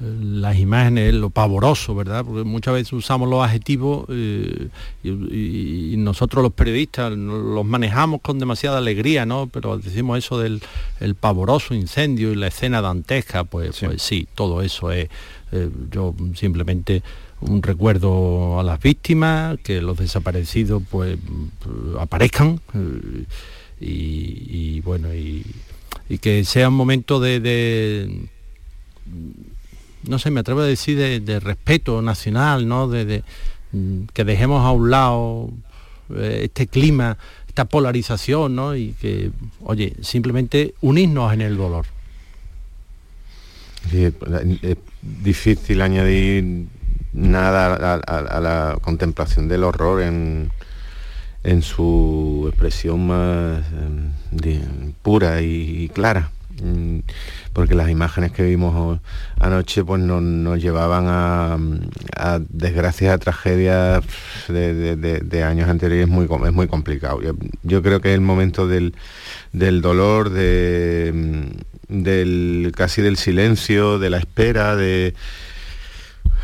Las 0.02 0.58
imágenes, 0.58 1.14
lo 1.14 1.30
pavoroso, 1.30 1.94
¿verdad? 1.94 2.24
Porque 2.24 2.42
muchas 2.42 2.74
veces 2.74 2.92
usamos 2.92 3.28
los 3.28 3.44
adjetivos 3.44 4.06
eh, 4.08 4.68
y, 5.04 5.94
nosotros 5.96 6.42
los 6.42 6.52
periodistas 6.52 7.12
los 7.12 7.64
manejamos 7.64 8.20
con 8.20 8.40
demasiada 8.40 8.78
alegría, 8.78 9.26
¿no? 9.26 9.48
Pero 9.52 9.78
decimos 9.78 10.18
eso 10.18 10.40
del 10.40 10.60
el 10.98 11.14
pavoroso 11.14 11.74
incendio 11.74 12.32
y 12.32 12.34
la 12.34 12.48
escena 12.48 12.80
dantesca, 12.80 13.44
pues 13.44 13.76
sí, 13.76 13.86
pues 13.86 14.02
sí 14.02 14.26
todo 14.34 14.62
eso 14.62 14.90
es. 14.90 15.08
eh, 15.52 15.70
yo 15.90 16.14
simplemente 16.34 17.02
un 17.42 17.62
recuerdo 17.62 18.58
a 18.58 18.62
las 18.62 18.80
víctimas, 18.80 19.58
que 19.62 19.80
los 19.82 19.96
desaparecidos 19.96 20.82
pues 20.90 21.16
aparezcan 21.98 22.60
eh, 22.74 23.24
y, 23.80 24.76
y, 24.76 24.80
bueno 24.80 25.14
y, 25.14 25.44
y 26.08 26.18
que 26.18 26.44
sea 26.44 26.68
un 26.68 26.74
momento 26.74 27.20
de, 27.20 27.40
de, 27.40 28.28
no 30.06 30.18
sé 30.18 30.30
me 30.30 30.40
atrevo 30.40 30.60
a 30.60 30.66
decir 30.66 30.96
de, 30.98 31.40
respeto 31.40 32.02
nacional 32.02 32.68
no 32.68 32.88
de, 32.88 33.22
mm, 33.72 34.04
que 34.12 34.24
dejemos 34.24 34.64
a 34.64 34.70
un 34.70 34.90
lado 34.90 35.50
eh, 36.14 36.42
este 36.44 36.66
clima 36.66 37.18
esta 37.48 37.66
polarización 37.66 38.56
no 38.56 38.74
y 38.74 38.92
que 38.92 39.30
oye 39.62 39.94
simplemente 40.00 40.74
unirnos 40.80 41.34
en 41.34 41.42
el 41.42 41.56
dolor. 41.58 41.84
Es 43.92 44.14
difícil 45.02 45.82
añadir 45.82 46.66
nada 47.12 47.94
a, 47.94 48.40
la 48.40 48.78
contemplación 48.80 49.48
del 49.48 49.64
horror 49.64 50.00
en, 50.00 50.50
en 51.44 51.62
su 51.62 52.46
expresión 52.48 53.06
más 53.06 53.62
em, 53.72 54.92
pura 55.02 55.42
y, 55.42 55.90
clara. 55.92 56.30
Mm, 56.60 57.00
Porque 57.52 57.74
las 57.74 57.88
imágenes 57.88 58.32
que 58.32 58.42
vimos 58.42 59.00
anoche 59.38 59.84
pues 59.84 60.00
nos, 60.02 60.22
nos 60.22 60.60
llevaban 60.60 61.06
a, 61.08 61.58
desgracias, 62.48 63.14
a 63.14 63.18
tragedias 63.18 64.04
de, 64.48 65.44
años 65.44 65.68
anteriores, 65.68 66.06
es 66.06 66.12
muy, 66.12 66.26
es 66.46 66.52
muy 66.52 66.66
complicado. 66.68 67.20
Yo, 67.62 67.82
creo 67.82 68.00
que 68.00 68.14
el 68.14 68.20
momento 68.20 68.66
del, 68.68 68.94
del 69.52 69.80
dolor, 69.80 70.30
de, 70.30 71.52
del 71.88 72.72
casi 72.76 73.02
del 73.02 73.16
silencio, 73.16 73.98
de 73.98 74.10
la 74.10 74.18
espera, 74.18 74.76
de 74.76 75.14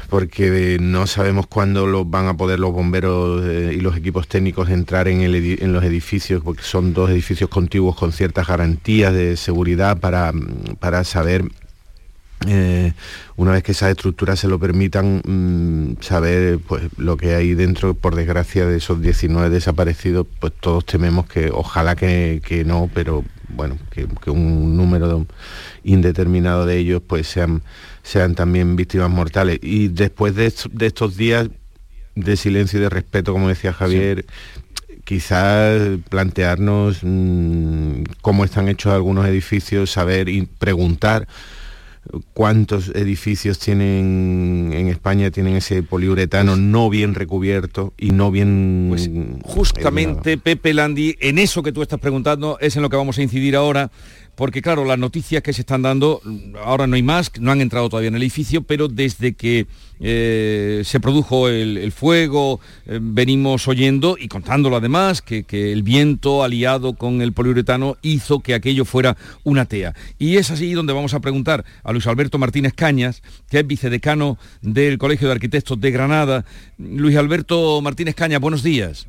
porque 0.08 0.78
no 0.80 1.06
sabemos 1.06 1.46
cuándo 1.46 1.86
los 1.86 2.08
van 2.08 2.26
a 2.26 2.36
poder 2.36 2.58
los 2.58 2.72
bomberos 2.72 3.44
eh, 3.44 3.74
y 3.74 3.80
los 3.80 3.96
equipos 3.96 4.26
técnicos 4.26 4.70
entrar 4.70 5.06
en 5.06 5.72
los 5.72 5.84
edificios, 5.84 6.42
porque 6.42 6.62
son 6.62 6.94
dos 6.94 7.10
edificios 7.10 7.50
contiguos 7.50 7.96
con 7.96 8.12
ciertas 8.12 8.46
garantías 8.46 9.12
de 9.12 9.36
seguridad 9.36 9.98
para, 9.98 10.32
mm, 10.32 10.76
para 10.80 11.04
saber 11.04 11.44
eh, 12.46 12.92
una 13.36 13.50
vez 13.52 13.64
que 13.64 13.72
esas 13.72 13.90
estructuras 13.90 14.38
se 14.38 14.48
lo 14.48 14.58
permitan, 14.58 15.20
mm, 15.24 16.02
saber 16.02 16.60
pues, 16.60 16.84
lo 16.96 17.16
que 17.16 17.34
hay 17.34 17.54
dentro, 17.54 17.94
por 17.94 18.14
desgracia, 18.14 18.64
de 18.66 18.76
esos 18.76 19.02
19 19.02 19.50
desaparecidos, 19.50 20.26
pues 20.40 20.52
todos 20.58 20.86
tememos 20.86 21.26
que 21.26 21.50
ojalá 21.52 21.96
que, 21.96 22.40
que 22.44 22.64
no, 22.64 22.88
pero 22.94 23.24
bueno, 23.48 23.76
que, 23.90 24.06
que 24.22 24.30
un 24.30 24.76
número 24.76 25.26
indeterminado 25.84 26.66
de 26.66 26.78
ellos 26.78 27.02
pues 27.06 27.26
sean, 27.26 27.62
sean 28.02 28.34
también 28.34 28.76
víctimas 28.76 29.10
mortales. 29.10 29.58
Y 29.62 29.88
después 29.88 30.34
de 30.34 30.46
estos 30.46 31.16
días 31.16 31.48
de 32.14 32.36
silencio 32.36 32.78
y 32.78 32.82
de 32.82 32.90
respeto, 32.90 33.32
como 33.32 33.48
decía 33.48 33.72
Javier, 33.72 34.26
quizás 35.04 35.80
plantearnos 36.10 36.98
mm, 37.02 38.02
cómo 38.20 38.44
están 38.44 38.68
hechos 38.68 38.92
algunos 38.92 39.26
edificios, 39.26 39.90
saber 39.90 40.28
y 40.28 40.46
preguntar 40.46 41.26
cuántos 42.32 42.88
edificios 42.90 43.58
tienen 43.58 44.70
en 44.72 44.88
España 44.88 45.30
tienen 45.30 45.56
ese 45.56 45.82
poliuretano 45.82 46.56
no 46.56 46.90
bien 46.90 47.14
recubierto 47.14 47.92
y 47.96 48.10
no 48.10 48.30
bien 48.30 49.40
Justamente, 49.44 50.38
Pepe 50.38 50.74
Landi, 50.74 51.16
en 51.20 51.38
eso 51.38 51.62
que 51.62 51.72
tú 51.72 51.82
estás 51.82 52.00
preguntando 52.00 52.58
es 52.60 52.76
en 52.76 52.82
lo 52.82 52.90
que 52.90 52.96
vamos 52.96 53.18
a 53.18 53.22
incidir 53.22 53.56
ahora, 53.56 53.90
porque 54.38 54.62
claro, 54.62 54.84
las 54.84 55.00
noticias 55.00 55.42
que 55.42 55.52
se 55.52 55.62
están 55.62 55.82
dando, 55.82 56.22
ahora 56.64 56.86
no 56.86 56.94
hay 56.94 57.02
más, 57.02 57.32
no 57.40 57.50
han 57.50 57.60
entrado 57.60 57.88
todavía 57.88 58.06
en 58.06 58.14
el 58.14 58.22
edificio, 58.22 58.62
pero 58.62 58.86
desde 58.86 59.32
que 59.32 59.66
eh, 59.98 60.82
se 60.84 61.00
produjo 61.00 61.48
el, 61.48 61.90
fuego, 61.90 62.60
eh, 62.86 63.00
venimos 63.02 63.66
oyendo 63.66 64.16
y 64.16 64.28
contándolo 64.28 64.76
además, 64.76 65.22
que, 65.22 65.44
el 65.50 65.82
viento 65.82 66.44
aliado 66.44 66.92
con 66.92 67.20
el 67.20 67.32
poliuretano 67.32 67.96
hizo 68.00 68.38
que 68.38 68.54
aquello 68.54 68.84
fuera 68.84 69.16
una 69.42 69.64
tea. 69.64 69.92
Y 70.20 70.36
es 70.36 70.52
así 70.52 70.72
donde 70.72 70.92
vamos 70.92 71.14
a 71.14 71.20
preguntar 71.20 71.64
a 71.82 71.90
Luis 71.90 72.06
Alberto 72.06 72.38
Martínez 72.38 72.74
Cañas, 72.74 73.24
que 73.50 73.58
es 73.58 73.66
vicedecano 73.66 74.38
del 74.62 74.98
Colegio 74.98 75.26
de 75.26 75.32
Arquitectos 75.32 75.80
de 75.80 75.90
Granada. 75.90 76.44
Luis 76.78 77.16
Alberto 77.16 77.80
Martínez 77.82 78.14
Cañas, 78.14 78.40
buenos 78.40 78.62
días. 78.62 79.08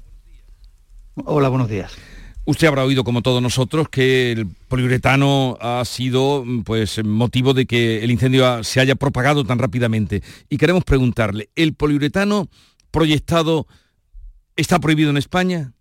Hola, 1.14 1.50
buenos 1.50 1.70
días. 1.70 1.96
Usted 2.50 2.66
habrá 2.66 2.84
oído, 2.84 3.04
como 3.04 3.22
todos 3.22 3.44
nosotros, 3.44 3.90
que 3.90 4.32
el 4.32 4.48
poliuretano 4.48 5.56
ha 5.62 5.86
sido 5.86 6.44
pues, 6.66 7.00
motivo 7.06 7.54
de 7.54 7.68
que 7.68 8.04
el 8.04 8.10
incendio 8.10 8.64
se 8.64 8.80
haya 8.80 8.96
propagado 8.96 9.44
tan 9.44 9.60
rápidamente. 9.60 10.24
Y 10.50 10.58
queremos 10.58 10.84
preguntarle, 10.84 11.52
¿el 11.56 11.76
poliuretano 11.76 12.48
proyectado 12.90 13.68
está 14.56 14.80
prohibido 14.80 15.12
en 15.12 15.18
España? 15.18 15.74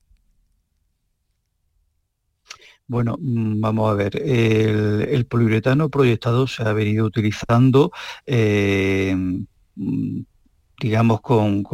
Bueno, 2.86 3.16
mm, 3.18 3.62
vamos 3.62 3.90
a 3.90 3.94
ver, 3.94 4.20
el, 4.22 5.24
poliuretano 5.24 5.88
proyectado 5.88 6.46
se 6.46 6.64
ha 6.64 6.74
venido 6.74 7.06
utilizando 7.06 7.92
eh, 8.26 9.16
mm, 9.74 10.20
digamos, 10.80 11.20
con, 11.20 11.64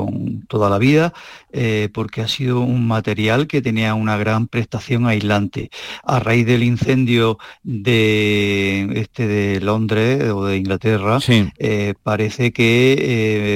toda 0.49 0.71
la 0.71 0.79
vida, 0.79 1.13
eh, 1.53 1.89
porque 1.93 2.23
ha 2.23 2.29
sido 2.29 2.61
un 2.61 2.87
material 2.87 3.47
que 3.47 3.63
tenía 3.63 3.95
una 3.95 4.17
gran 4.17 4.47
prestación 4.49 5.07
aislante. 5.07 5.71
A 6.05 6.21
raíz 6.21 6.47
del 6.47 6.63
incendio 6.63 7.39
de, 7.63 8.89
este 8.95 9.27
de 9.27 9.61
Londres 9.61 10.31
o 10.31 10.45
de 10.47 10.57
Inglaterra, 10.57 11.19
eh, 11.59 11.95
parece 12.03 12.53
que 12.53 12.97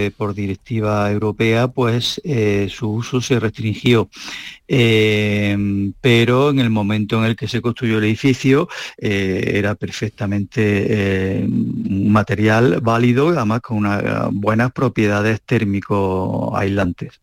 eh, 0.06 0.10
por 0.16 0.34
directiva 0.34 1.10
europea, 1.10 1.68
pues 1.68 2.20
su 2.68 2.90
uso 2.90 3.20
se 3.20 3.40
restringió. 3.40 4.08
Em, 4.70 5.94
pero 6.02 6.50
en 6.50 6.58
el 6.60 6.68
momento 6.68 7.18
en 7.18 7.24
el 7.24 7.36
que 7.36 7.48
se 7.48 7.62
construyó 7.62 7.96
el 7.96 8.04
edificio 8.04 8.68
eh, 8.98 9.52
era 9.54 9.74
perfectamente 9.74 11.42
un 11.46 12.06
eh, 12.06 12.10
material 12.10 12.80
válido, 12.82 13.28
además 13.28 13.62
con 13.62 13.78
unas 13.78 14.30
buenas 14.30 14.70
propiedades 14.72 15.37
térmico 15.44 16.56
aislantes. 16.56 17.20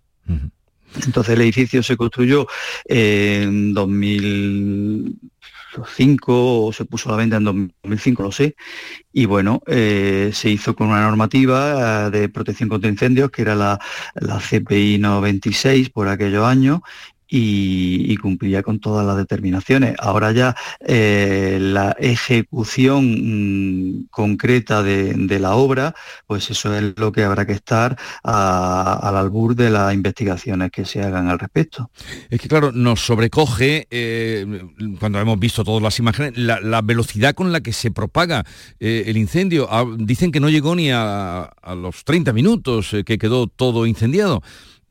Entonces 1.06 1.34
el 1.34 1.42
edificio 1.42 1.84
se 1.84 1.98
construyó 1.98 2.48
en 2.86 3.74
2005 3.74 6.66
o 6.66 6.74
se 6.74 6.86
puso 6.86 7.10
a 7.10 7.14
la 7.14 7.18
venta 7.18 7.38
en 7.38 7.44
2005, 7.44 8.24
no 8.24 8.32
sé, 8.32 8.56
y 9.12 9.26
bueno, 9.26 9.62
eh, 9.68 10.32
se 10.34 10.50
hizo 10.50 10.76
con 10.76 10.88
una 10.88 11.02
normativa 11.02 12.10
de 12.10 12.30
protección 12.30 12.70
contra 12.70 12.90
incendios 12.90 13.30
que 13.30 13.42
era 13.42 13.56
la, 13.56 13.80
la 14.16 14.40
CPI 14.40 15.00
96 15.00 15.90
por 15.90 16.08
aquellos 16.08 16.46
años 16.46 16.80
y, 17.28 18.16
cumplía 18.18 18.64
con 18.64 18.80
todas 18.80 19.06
las 19.06 19.18
determinaciones. 19.18 19.96
Ahora 20.00 20.32
ya 20.32 20.56
eh, 20.80 21.58
la 21.62 21.96
ejecución 22.00 24.00
mm, 24.00 24.08
concreta 24.10 24.84
de, 24.84 25.40
la 25.40 25.56
obra, 25.56 25.94
pues 26.28 26.50
eso 26.50 26.74
es 26.74 26.98
lo 26.98 27.12
que 27.12 27.24
habrá 27.24 27.46
que 27.46 27.52
estar 27.52 27.98
al 28.24 29.18
albur 29.18 29.56
de 29.56 29.70
las 29.70 29.94
investigaciones 29.94 30.72
que 30.72 30.86
se 30.86 31.04
hagan 31.04 31.28
al 31.28 31.40
respecto. 31.40 31.92
Es 32.30 32.40
que 32.40 32.48
claro, 32.48 32.72
nos 32.72 33.02
sobrecoge, 33.02 33.88
eh, 33.92 34.64
cuando 35.00 35.20
hemos 35.20 35.38
visto 35.38 35.64
todas 35.64 35.84
las 35.84 36.00
imágenes, 36.00 36.38
la, 36.38 36.82
velocidad 36.82 37.34
con 37.34 37.52
la 37.52 37.62
que 37.62 37.74
se 37.74 37.92
propaga 37.92 38.46
eh, 38.80 39.04
el 39.08 39.18
incendio. 39.18 39.68
Ah, 39.70 39.86
dicen 39.98 40.32
que 40.32 40.40
no 40.40 40.50
llegó 40.50 40.76
ni 40.76 40.92
a, 40.92 41.44
a 41.44 41.76
los 41.76 42.06
30 42.06 42.32
minutos 42.32 42.96
que 43.06 43.18
quedó 43.18 43.48
todo 43.48 43.86
incendiado. 43.86 44.42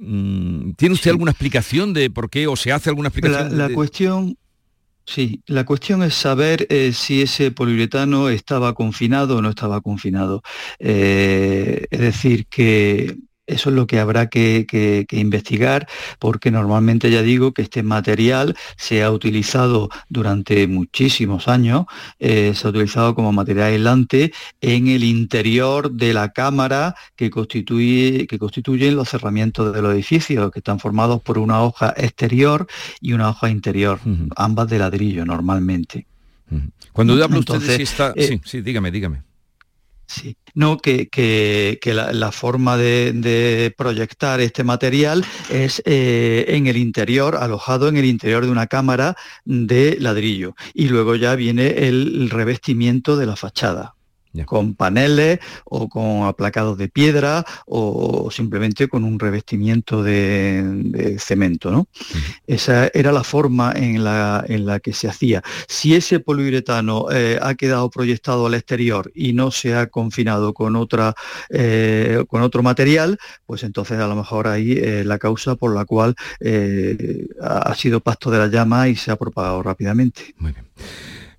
Mm, 0.06 0.72
¿Tiene 0.72 0.94
usted 0.94 1.10
alguna 1.10 1.30
explicación 1.30 1.94
de 1.94 2.10
por 2.10 2.28
qué 2.28 2.46
o 2.46 2.56
se 2.56 2.72
hace 2.72 2.90
alguna 2.90 3.08
explicación? 3.08 3.56
La, 3.56 3.70
cuestión, 3.70 4.36
sí, 5.06 5.42
la 5.46 5.64
cuestión 5.64 6.02
es 6.02 6.14
saber 6.14 6.66
eh, 6.68 6.92
si 6.92 7.22
ese 7.22 7.50
poliuretano 7.50 8.28
estaba 8.28 8.74
confinado 8.74 9.38
o 9.38 9.42
no 9.42 9.48
estaba 9.48 9.80
confinado. 9.80 10.42
Eh, 10.78 11.86
es 11.90 12.00
decir, 12.00 12.46
que 12.46 13.16
eso 13.46 13.70
es 13.70 13.76
lo 13.76 13.86
que 13.86 13.98
habrá 13.98 14.28
que, 14.28 15.06
investigar, 15.10 15.86
porque 16.18 16.50
normalmente 16.50 17.10
ya 17.10 17.22
digo 17.22 17.52
que 17.52 17.62
este 17.62 17.82
material 17.82 18.56
se 18.76 19.02
ha 19.02 19.10
utilizado 19.10 19.90
durante 20.08 20.66
muchísimos 20.66 21.48
años, 21.48 21.86
eh, 22.18 22.52
se 22.54 22.66
ha 22.66 22.70
utilizado 22.70 23.14
como 23.14 23.32
material 23.32 23.72
aislante 23.72 24.32
en 24.60 24.88
el 24.88 25.04
interior 25.04 25.90
de 25.90 26.14
la 26.14 26.32
cámara 26.32 26.94
que, 27.16 27.30
constituye, 27.30 28.26
que 28.26 28.38
constituyen 28.38 28.96
los 28.96 29.08
cerramientos 29.08 29.74
de 29.74 29.82
los 29.82 29.94
edificios, 29.94 30.50
que 30.50 30.60
están 30.60 30.80
formados 30.80 31.20
por 31.22 31.38
una 31.38 31.62
hoja 31.62 31.94
exterior 31.96 32.66
y 33.00 33.12
una 33.12 33.30
hoja 33.30 33.50
interior, 33.50 34.00
ambas 34.36 34.68
de 34.68 34.78
ladrillo 34.78 35.24
normalmente. 35.24 36.06
Cuando 36.92 37.22
habla 37.22 37.38
usted 37.38 37.60
de 37.60 37.76
si 37.76 37.82
está... 37.82 38.12
Eh, 38.14 38.28
sí, 38.28 38.40
sí, 38.44 38.60
dígame, 38.60 38.90
dígame. 38.90 39.22
No, 40.54 40.78
que, 40.78 41.78
la, 41.84 42.32
forma 42.32 42.76
de, 42.76 43.74
proyectar 43.76 44.40
este 44.40 44.64
material 44.64 45.24
es 45.50 45.82
eh, 45.84 46.44
en 46.48 46.66
el 46.66 46.76
interior, 46.76 47.36
alojado 47.36 47.88
en 47.88 47.96
el 47.96 48.04
interior 48.04 48.44
de 48.44 48.52
una 48.52 48.66
cámara 48.66 49.16
de 49.44 49.96
ladrillo. 49.98 50.54
Y 50.72 50.88
luego 50.88 51.16
ya 51.16 51.34
viene 51.34 51.88
el 51.88 52.30
revestimiento 52.30 53.16
de 53.16 53.26
la 53.26 53.36
fachada 53.36 53.94
con 54.44 54.74
paneles 54.74 55.38
o 55.64 55.88
con 55.88 56.24
aplacados 56.24 56.76
de 56.78 56.88
piedra 56.88 57.44
o 57.66 58.30
simplemente 58.30 58.88
con 58.88 59.04
un 59.04 59.18
revestimiento 59.18 60.02
de, 60.02 61.16
cemento. 61.18 61.70
¿no? 61.70 61.86
Esa 62.46 62.90
era 62.92 63.12
la 63.12 63.22
forma 63.22 63.72
en 63.72 64.02
la, 64.02 64.44
en 64.48 64.66
la, 64.66 64.80
que 64.80 64.92
se 64.92 65.08
hacía. 65.08 65.42
Si 65.68 65.94
ese 65.94 66.20
poliuretano 66.20 67.10
eh, 67.10 67.38
ha 67.40 67.54
quedado 67.54 67.90
proyectado 67.90 68.46
al 68.46 68.54
exterior 68.54 69.10
y 69.14 69.32
no 69.32 69.50
se 69.50 69.74
ha 69.74 69.86
confinado 69.86 70.52
con, 70.52 70.76
otra, 70.76 71.14
eh, 71.50 72.24
con 72.28 72.42
otro 72.42 72.62
material, 72.62 73.18
pues 73.46 73.62
entonces 73.62 73.98
a 73.98 74.08
lo 74.08 74.16
mejor 74.16 74.48
ahí 74.48 74.72
es 74.72 75.06
la 75.06 75.18
causa 75.18 75.54
por 75.54 75.74
la 75.74 75.84
cual 75.84 76.14
eh, 76.40 77.26
ha 77.40 77.74
sido 77.74 78.00
pasto 78.00 78.30
de 78.30 78.38
la 78.38 78.48
llama 78.48 78.88
y 78.88 78.96
se 78.96 79.10
ha 79.10 79.16
propagado 79.16 79.62
rápidamente. 79.62 80.34
Muy 80.38 80.52
bien. 80.52 80.64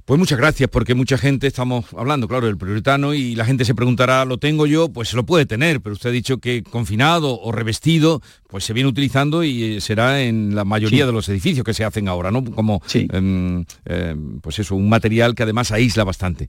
Pues 0.05 0.19
muchas 0.19 0.37
gracias, 0.37 0.69
porque 0.69 0.93
mucha 0.93 1.17
gente, 1.17 1.47
estamos 1.47 1.85
hablando, 1.97 2.27
claro, 2.27 2.45
del 2.45 2.59
prioritano 2.59 3.15
y 3.15 3.33
la 3.33 3.43
gente 3.43 3.65
se 3.65 3.73
preguntará, 3.73 4.23
¿lo 4.23 4.37
tengo 4.37 4.67
yo? 4.67 4.89
Pues 4.89 5.09
se 5.09 5.15
lo 5.15 5.25
puede 5.25 5.47
tener, 5.47 5.81
pero 5.81 5.93
usted 5.93 6.11
ha 6.11 6.13
dicho 6.13 6.37
que 6.37 6.61
confinado 6.61 7.41
o 7.41 7.51
revestido, 7.51 8.21
pues 8.47 8.65
se 8.65 8.73
viene 8.73 8.87
utilizando 8.87 9.43
y 9.43 9.63
eh, 9.63 9.81
será 9.81 10.21
en 10.21 10.53
la 10.53 10.63
mayoría 10.63 11.07
de 11.07 11.11
los 11.11 11.27
edificios 11.29 11.65
que 11.65 11.73
se 11.73 11.83
hacen 11.83 12.07
ahora, 12.07 12.29
¿no? 12.29 12.45
Como, 12.45 12.83
em, 12.93 13.65
em, 13.85 14.39
pues 14.41 14.59
eso, 14.59 14.75
un 14.75 14.89
material 14.89 15.33
que 15.33 15.41
además 15.41 15.71
aísla 15.71 16.03
bastante. 16.03 16.47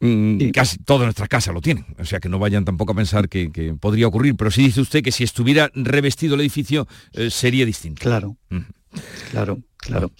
Mm, 0.00 0.50
casi 0.50 0.76
todas 0.76 1.04
nuestras 1.04 1.30
casas 1.30 1.54
lo 1.54 1.62
tienen, 1.62 1.86
o 1.98 2.04
sea 2.04 2.20
que 2.20 2.28
no 2.28 2.38
vayan 2.38 2.66
tampoco 2.66 2.92
a 2.92 2.96
pensar 2.96 3.30
que, 3.30 3.74
podría 3.80 4.06
ocurrir, 4.06 4.36
pero 4.36 4.50
sí 4.50 4.64
dice 4.64 4.82
usted 4.82 5.02
que 5.02 5.12
si 5.12 5.24
estuviera 5.24 5.70
revestido 5.74 6.34
el 6.34 6.42
edificio 6.42 6.86
eh, 7.14 7.30
sería 7.30 7.64
distinto. 7.64 8.02
Claro, 8.02 8.36
claro, 9.30 9.60
claro. 9.78 10.12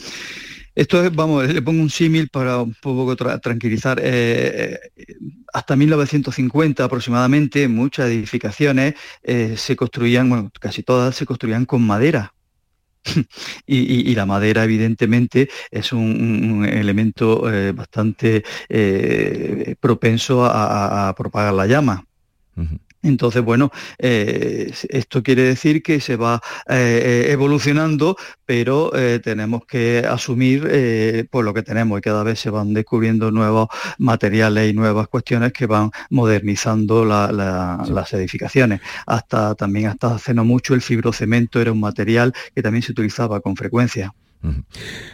Esto 0.77 1.03
es, 1.03 1.15
vamos, 1.15 1.49
le 1.49 1.63
pongo 1.63 1.81
un 1.81 1.89
símil 1.89 2.29
para 2.29 2.59
un 2.59 2.75
poco 2.75 3.17
tranquilizar. 3.17 3.99
Eh, 3.99 4.79
eh, 4.95 5.15
hasta 5.55 5.75
1950 5.75 6.85
aproximadamente, 6.85 7.67
muchas 7.67 8.09
edificaciones 8.09 8.95
eh, 9.23 9.55
se 9.57 9.75
construían, 9.75 10.29
bueno, 10.29 10.51
casi 10.61 10.83
todas 10.83 11.17
se 11.17 11.25
construían 11.25 11.65
con 11.65 11.83
madera. 11.83 12.35
y, 13.67 14.15
la 14.15 14.27
madera, 14.27 14.65
evidentemente, 14.65 15.49
es 15.71 15.93
un, 15.93 16.67
elemento 16.69 17.45
bastante 17.75 18.45
propenso 19.81 20.45
a, 20.45 21.15
propagar 21.17 21.55
la 21.55 21.67
llama. 21.67 22.05
Entonces, 23.07 23.43
bueno, 23.43 23.71
eh, 23.99 24.73
esto 24.89 25.23
quiere 25.23 25.43
decir 25.43 25.83
que 25.83 26.01
se 26.01 26.17
va 26.17 26.41
eh, 26.69 27.27
eh, 27.29 27.33
evolucionando, 27.33 28.17
pero 28.45 28.93
tenemos 29.23 29.65
que 29.67 30.05
asumir 30.09 31.29
por 31.31 31.45
lo 31.45 31.53
que 31.53 31.63
tenemos 31.63 31.99
y 31.99 32.03
cada 32.03 32.23
vez 32.23 32.39
se 32.39 32.51
van 32.51 32.73
descubriendo 32.75 33.31
nuevos 33.31 33.69
materiales 33.99 34.71
y 34.71 34.75
nuevas 34.75 35.09
cuestiones 35.09 35.53
que 35.53 35.67
van 35.67 35.91
modernizando 36.11 37.05
las 37.05 38.13
edificaciones. 38.13 38.81
Hasta 39.07 39.55
también 39.55 39.89
hasta 39.89 40.15
hace 40.15 40.33
no 40.33 40.45
mucho 40.45 40.75
el 40.75 40.83
fibrocemento 40.83 41.61
era 41.61 41.73
un 41.73 41.81
material 41.81 42.33
que 42.55 42.63
también 42.63 42.83
se 42.83 42.93
utilizaba 42.93 43.41
con 43.41 43.57
frecuencia. 43.57 44.13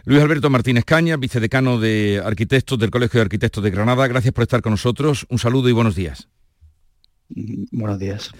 Luis 0.04 0.20
Alberto 0.20 0.50
Martínez 0.50 0.84
Caña, 0.84 1.16
vicedecano 1.16 1.78
de 1.78 2.20
arquitectos 2.24 2.78
del 2.78 2.90
Colegio 2.90 3.18
de 3.18 3.22
Arquitectos 3.22 3.64
de 3.64 3.70
Granada, 3.70 4.06
gracias 4.06 4.34
por 4.34 4.42
estar 4.42 4.60
con 4.60 4.72
nosotros. 4.72 5.26
Un 5.30 5.38
saludo 5.38 5.68
y 5.68 5.72
buenos 5.72 5.94
días. 5.94 6.28
Buenos 7.70 7.98
días. 7.98 8.30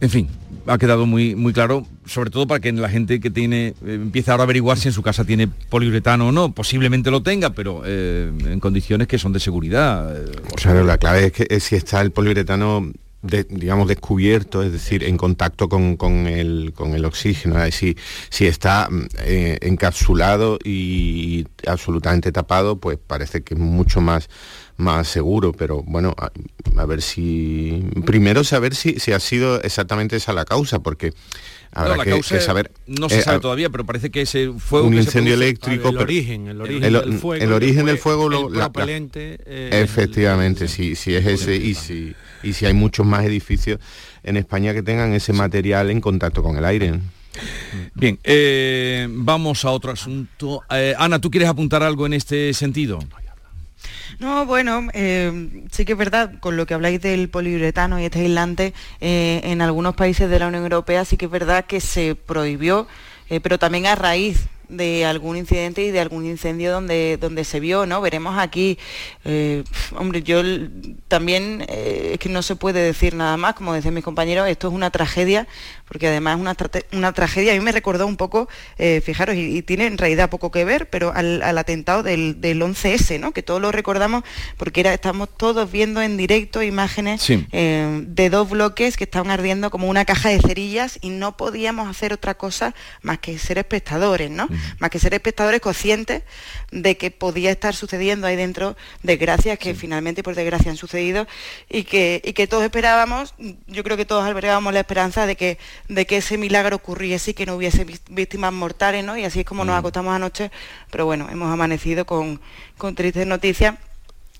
En 0.00 0.08
fin, 0.08 0.28
ha 0.66 0.78
quedado 0.78 1.04
muy, 1.04 1.34
muy 1.34 1.52
claro, 1.52 1.86
sobre 2.06 2.30
todo 2.30 2.46
para 2.46 2.60
que 2.60 2.72
la 2.72 2.88
gente 2.88 3.20
que 3.20 3.30
tiene, 3.30 3.74
eh, 3.84 3.94
empiece 3.94 4.30
ahora 4.30 4.44
a 4.44 4.44
averiguar 4.44 4.78
si 4.78 4.88
en 4.88 4.94
su 4.94 5.02
casa 5.02 5.24
tiene 5.24 5.46
poliuretano 5.46 6.28
o 6.28 6.32
no, 6.32 6.52
posiblemente 6.54 7.10
lo 7.10 7.22
tenga, 7.22 7.50
pero 7.50 7.82
eh, 7.84 8.32
en 8.46 8.60
condiciones 8.60 9.08
que 9.08 9.18
son 9.18 9.34
de 9.34 9.40
seguridad. 9.40 10.16
eh, 10.16 10.32
Claro, 10.56 10.84
la 10.84 10.96
clave 10.96 11.26
es 11.26 11.32
que 11.32 11.46
es 11.50 11.64
si 11.64 11.76
está 11.76 12.00
el 12.00 12.12
poliuretano 12.12 12.90
de- 13.22 13.44
digamos 13.44 13.86
descubierto, 13.88 14.62
es 14.62 14.72
decir, 14.72 15.04
en 15.04 15.16
contacto 15.16 15.68
con, 15.68 15.96
con 15.96 16.26
el, 16.26 16.72
con 16.74 16.94
el 16.94 17.04
oxígeno, 17.04 17.56
es 17.58 17.64
decir, 17.64 17.96
si 18.30 18.46
está 18.46 18.88
mm, 18.90 19.06
eh, 19.24 19.58
encapsulado 19.62 20.58
y 20.64 21.46
absolutamente 21.66 22.32
tapado, 22.32 22.76
pues 22.78 22.98
parece 23.04 23.42
que 23.42 23.54
es 23.54 23.60
mucho 23.60 24.00
más 24.00 24.28
más 24.76 25.08
seguro, 25.08 25.52
pero 25.52 25.82
bueno, 25.82 26.14
a, 26.16 26.30
a 26.80 26.86
ver 26.86 27.02
si 27.02 27.84
primero 28.06 28.44
saber 28.44 28.74
si, 28.74 28.98
si 28.98 29.12
ha 29.12 29.20
sido 29.20 29.60
exactamente 29.60 30.16
esa 30.16 30.32
la 30.32 30.46
causa, 30.46 30.78
porque 30.78 31.12
habrá 31.70 31.90
No, 31.90 31.96
la 31.98 32.04
que, 32.04 32.10
causa 32.12 32.36
que 32.36 32.40
saber 32.40 32.72
no 32.86 33.10
se 33.10 33.18
eh, 33.18 33.22
sabe 33.22 33.36
a- 33.36 33.40
todavía, 33.40 33.68
pero 33.68 33.84
parece 33.84 34.10
que 34.10 34.22
ese 34.22 34.50
fuego 34.56 34.86
un 34.86 34.94
que 34.94 35.00
incendio 35.00 35.34
eléctrico 35.34 35.88
el 35.88 35.94
pero- 35.96 36.04
origen, 36.04 36.48
el 36.48 36.62
origen 36.62 36.84
el, 36.84 36.92
del 36.94 37.12
fuego, 37.18 37.44
el 37.44 37.52
origen 37.52 37.84
del 37.84 37.98
fuego 37.98 38.30
lo- 38.30 38.46
el 38.48 38.54
la- 38.54 38.58
la- 38.60 38.72
propelente, 38.72 39.38
eh, 39.44 39.82
efectivamente 39.84 40.66
si, 40.66 40.96
si 40.96 41.14
es 41.14 41.26
ese 41.26 41.56
y 41.56 41.74
si 41.74 42.14
y 42.42 42.52
si 42.52 42.66
hay 42.66 42.74
muchos 42.74 43.06
más 43.06 43.24
edificios 43.24 43.80
en 44.22 44.36
España 44.36 44.72
que 44.72 44.82
tengan 44.82 45.12
ese 45.12 45.32
material 45.32 45.90
en 45.90 46.00
contacto 46.00 46.42
con 46.42 46.56
el 46.56 46.64
aire 46.64 47.00
Bien, 47.94 48.18
eh, 48.24 49.06
vamos 49.08 49.64
a 49.64 49.70
otro 49.70 49.92
asunto. 49.92 50.62
Eh, 50.68 50.94
Ana, 50.98 51.20
¿tú 51.20 51.30
quieres 51.30 51.48
apuntar 51.48 51.82
algo 51.82 52.04
en 52.06 52.14
este 52.14 52.52
sentido? 52.52 52.98
No, 54.18 54.44
bueno, 54.44 54.88
eh, 54.92 55.64
sí 55.70 55.86
que 55.86 55.92
es 55.92 55.98
verdad, 55.98 56.38
con 56.40 56.56
lo 56.56 56.66
que 56.66 56.74
habláis 56.74 57.00
del 57.00 57.30
poliuretano 57.30 57.98
y 57.98 58.04
este 58.04 58.20
aislante, 58.20 58.74
eh, 59.00 59.40
en 59.44 59.62
algunos 59.62 59.94
países 59.94 60.28
de 60.28 60.38
la 60.38 60.48
Unión 60.48 60.64
Europea 60.64 61.06
sí 61.06 61.16
que 61.16 61.24
es 61.24 61.30
verdad 61.30 61.64
que 61.64 61.80
se 61.80 62.14
prohibió, 62.14 62.86
eh, 63.30 63.40
pero 63.40 63.58
también 63.58 63.86
a 63.86 63.94
raíz 63.94 64.46
de 64.70 65.04
algún 65.04 65.36
incidente 65.36 65.82
y 65.82 65.90
de 65.90 66.00
algún 66.00 66.24
incendio 66.26 66.72
donde, 66.72 67.18
donde 67.20 67.44
se 67.44 67.60
vio, 67.60 67.86
¿no? 67.86 68.00
Veremos 68.00 68.38
aquí, 68.38 68.78
eh, 69.24 69.64
hombre, 69.96 70.22
yo 70.22 70.42
también 71.08 71.64
eh, 71.68 72.10
es 72.14 72.18
que 72.18 72.28
no 72.28 72.42
se 72.42 72.56
puede 72.56 72.80
decir 72.82 73.14
nada 73.14 73.36
más, 73.36 73.54
como 73.54 73.72
decían 73.74 73.94
mis 73.94 74.04
compañeros, 74.04 74.48
esto 74.48 74.68
es 74.68 74.74
una 74.74 74.90
tragedia, 74.90 75.46
porque 75.86 76.06
además 76.08 76.36
es 76.36 76.40
una, 76.40 76.54
trate- 76.56 76.86
una 76.92 77.12
tragedia, 77.12 77.52
a 77.52 77.56
mí 77.56 77.60
me 77.60 77.72
recordó 77.72 78.06
un 78.06 78.16
poco, 78.16 78.48
eh, 78.78 79.00
fijaros, 79.04 79.36
y, 79.36 79.56
y 79.58 79.62
tiene 79.62 79.86
en 79.86 79.98
realidad 79.98 80.30
poco 80.30 80.50
que 80.50 80.64
ver, 80.64 80.88
pero 80.88 81.12
al, 81.14 81.42
al 81.42 81.58
atentado 81.58 82.02
del, 82.02 82.40
del 82.40 82.62
11S, 82.62 83.18
¿no? 83.18 83.32
Que 83.32 83.42
todos 83.42 83.60
lo 83.60 83.72
recordamos 83.72 84.22
porque 84.56 84.80
era, 84.80 84.94
estamos 84.94 85.28
todos 85.36 85.70
viendo 85.70 86.00
en 86.02 86.16
directo 86.16 86.62
imágenes 86.62 87.22
Sí. 87.22 87.46
de 87.50 88.30
dos 88.30 88.48
bloques 88.50 88.96
que 88.96 89.04
estaban 89.04 89.30
ardiendo 89.30 89.70
como 89.70 89.88
una 89.88 90.04
caja 90.04 90.28
de 90.28 90.40
cerillas 90.40 90.98
y 91.02 91.10
no 91.10 91.36
podíamos 91.36 91.88
hacer 91.88 92.12
otra 92.12 92.34
cosa 92.34 92.74
más 93.02 93.18
que 93.18 93.38
ser 93.38 93.58
espectadores, 93.58 94.30
¿no? 94.30 94.48
Más 94.78 94.90
que 94.90 94.98
ser 94.98 95.14
espectadores 95.14 95.60
conscientes 95.60 96.22
de 96.70 96.96
que 96.96 97.10
podía 97.10 97.50
estar 97.50 97.74
sucediendo 97.74 98.26
ahí 98.26 98.36
dentro 98.36 98.76
desgracias 99.02 99.58
que 99.58 99.74
finalmente 99.74 100.22
por 100.22 100.34
desgracia 100.34 100.70
han 100.70 100.76
sucedido 100.76 101.26
y 101.68 101.84
que, 101.84 102.20
y 102.24 102.32
que 102.32 102.46
todos 102.46 102.64
esperábamos, 102.64 103.34
yo 103.66 103.82
creo 103.84 103.96
que 103.96 104.04
todos 104.04 104.24
albergábamos 104.24 104.72
la 104.72 104.80
esperanza 104.80 105.26
de 105.26 105.36
que, 105.36 105.58
de 105.88 106.06
que 106.06 106.18
ese 106.18 106.38
milagro 106.38 106.76
ocurriese 106.76 107.32
y 107.32 107.34
que 107.34 107.46
no 107.46 107.56
hubiese 107.56 107.86
víctimas 108.10 108.52
mortales, 108.52 109.04
¿no? 109.04 109.16
Y 109.16 109.24
así 109.24 109.40
es 109.40 109.46
como 109.46 109.64
nos 109.64 109.78
acostamos 109.78 110.14
anoche, 110.14 110.50
pero 110.90 111.06
bueno, 111.06 111.28
hemos 111.30 111.52
amanecido 111.52 112.04
con, 112.04 112.40
con 112.78 112.94
tristes 112.94 113.26
noticias 113.26 113.76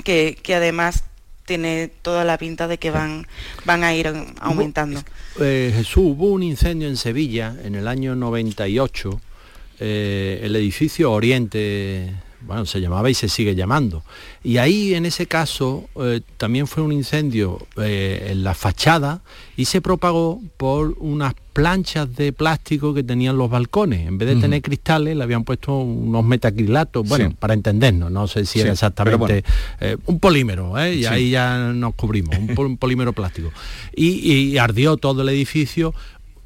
que, 0.05 0.39
que 0.43 0.55
además 0.55 1.05
tiene 1.51 1.91
toda 2.03 2.25
la 2.25 2.39
pinta 2.39 2.69
de 2.69 2.79
que 2.79 2.93
van, 2.93 3.27
van 3.65 3.83
a 3.83 3.93
ir 3.93 4.07
aumentando. 4.41 5.03
Eh, 5.41 5.73
Jesús, 5.75 6.05
hubo 6.05 6.29
un 6.29 6.45
incendio 6.45 6.87
en 6.87 6.97
Sevilla 6.97 7.57
en 7.65 7.75
el 7.75 7.89
año 7.89 8.15
98, 8.15 9.21
eh, 9.81 10.41
el 10.45 10.55
edificio 10.57 11.11
Oriente, 11.11 12.13
bueno, 12.43 12.65
se 12.67 12.81
llamaba 12.81 13.11
y 13.11 13.15
se 13.15 13.29
sigue 13.29 13.55
llamando. 13.55 14.03
Y 14.45 14.57
ahí 14.59 14.95
en 14.95 15.05
ese 15.07 15.27
caso 15.27 15.89
eh, 15.97 16.21
también 16.37 16.67
fue 16.67 16.83
un 16.83 16.93
incendio 16.93 17.67
eh, 17.77 18.29
en 18.31 18.45
la 18.45 18.55
fachada 18.55 19.21
y 19.57 19.65
se 19.67 19.81
propagó 19.81 20.41
por 20.57 20.95
unas 21.01 21.35
planchas 21.53 22.15
de 22.17 22.33
plástico 22.33 22.95
que 22.95 23.03
tenían 23.03 23.37
los 23.37 23.51
balcones. 23.51 24.07
En 24.07 24.17
vez 24.17 24.29
de 24.29 24.37
tener 24.37 24.63
cristales, 24.63 25.17
le 25.17 25.23
habían 25.23 25.45
puesto 25.45 25.77
unos 25.79 26.25
metacrilatos, 26.25 27.07
bueno, 27.07 27.29
Sí. 27.31 27.37
para 27.39 27.53
entendernos, 27.55 28.11
no 28.11 28.27
sé 28.29 28.47
si 28.47 28.53
Sí, 28.55 28.61
era 28.61 28.73
exactamente 28.73 29.19
bueno. 29.19 29.43
eh, 29.81 29.97
un 30.07 30.21
polímero, 30.21 30.79
¿eh? 30.79 30.95
y 30.95 31.01
Sí. 31.01 31.07
ahí 31.07 31.31
ya 31.31 31.73
nos 31.75 31.95
cubrimos, 31.95 32.39
un, 32.39 32.55
pol- 32.55 32.67
un 32.67 32.77
polímero 32.79 33.13
plástico. 33.13 33.51
Y, 33.95 34.33
y 34.33 34.57
ardió 34.59 34.97
todo 34.97 35.21
el 35.23 35.29
edificio, 35.29 35.93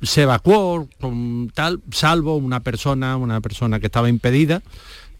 se 0.05 0.22
evacuó 0.22 0.88
con 1.00 1.50
tal, 1.55 1.80
salvo 1.90 2.36
una 2.36 2.61
persona, 2.61 3.16
una 3.16 3.40
persona 3.40 3.80
que 3.80 3.86
estaba 3.86 4.09
impedida 4.09 4.62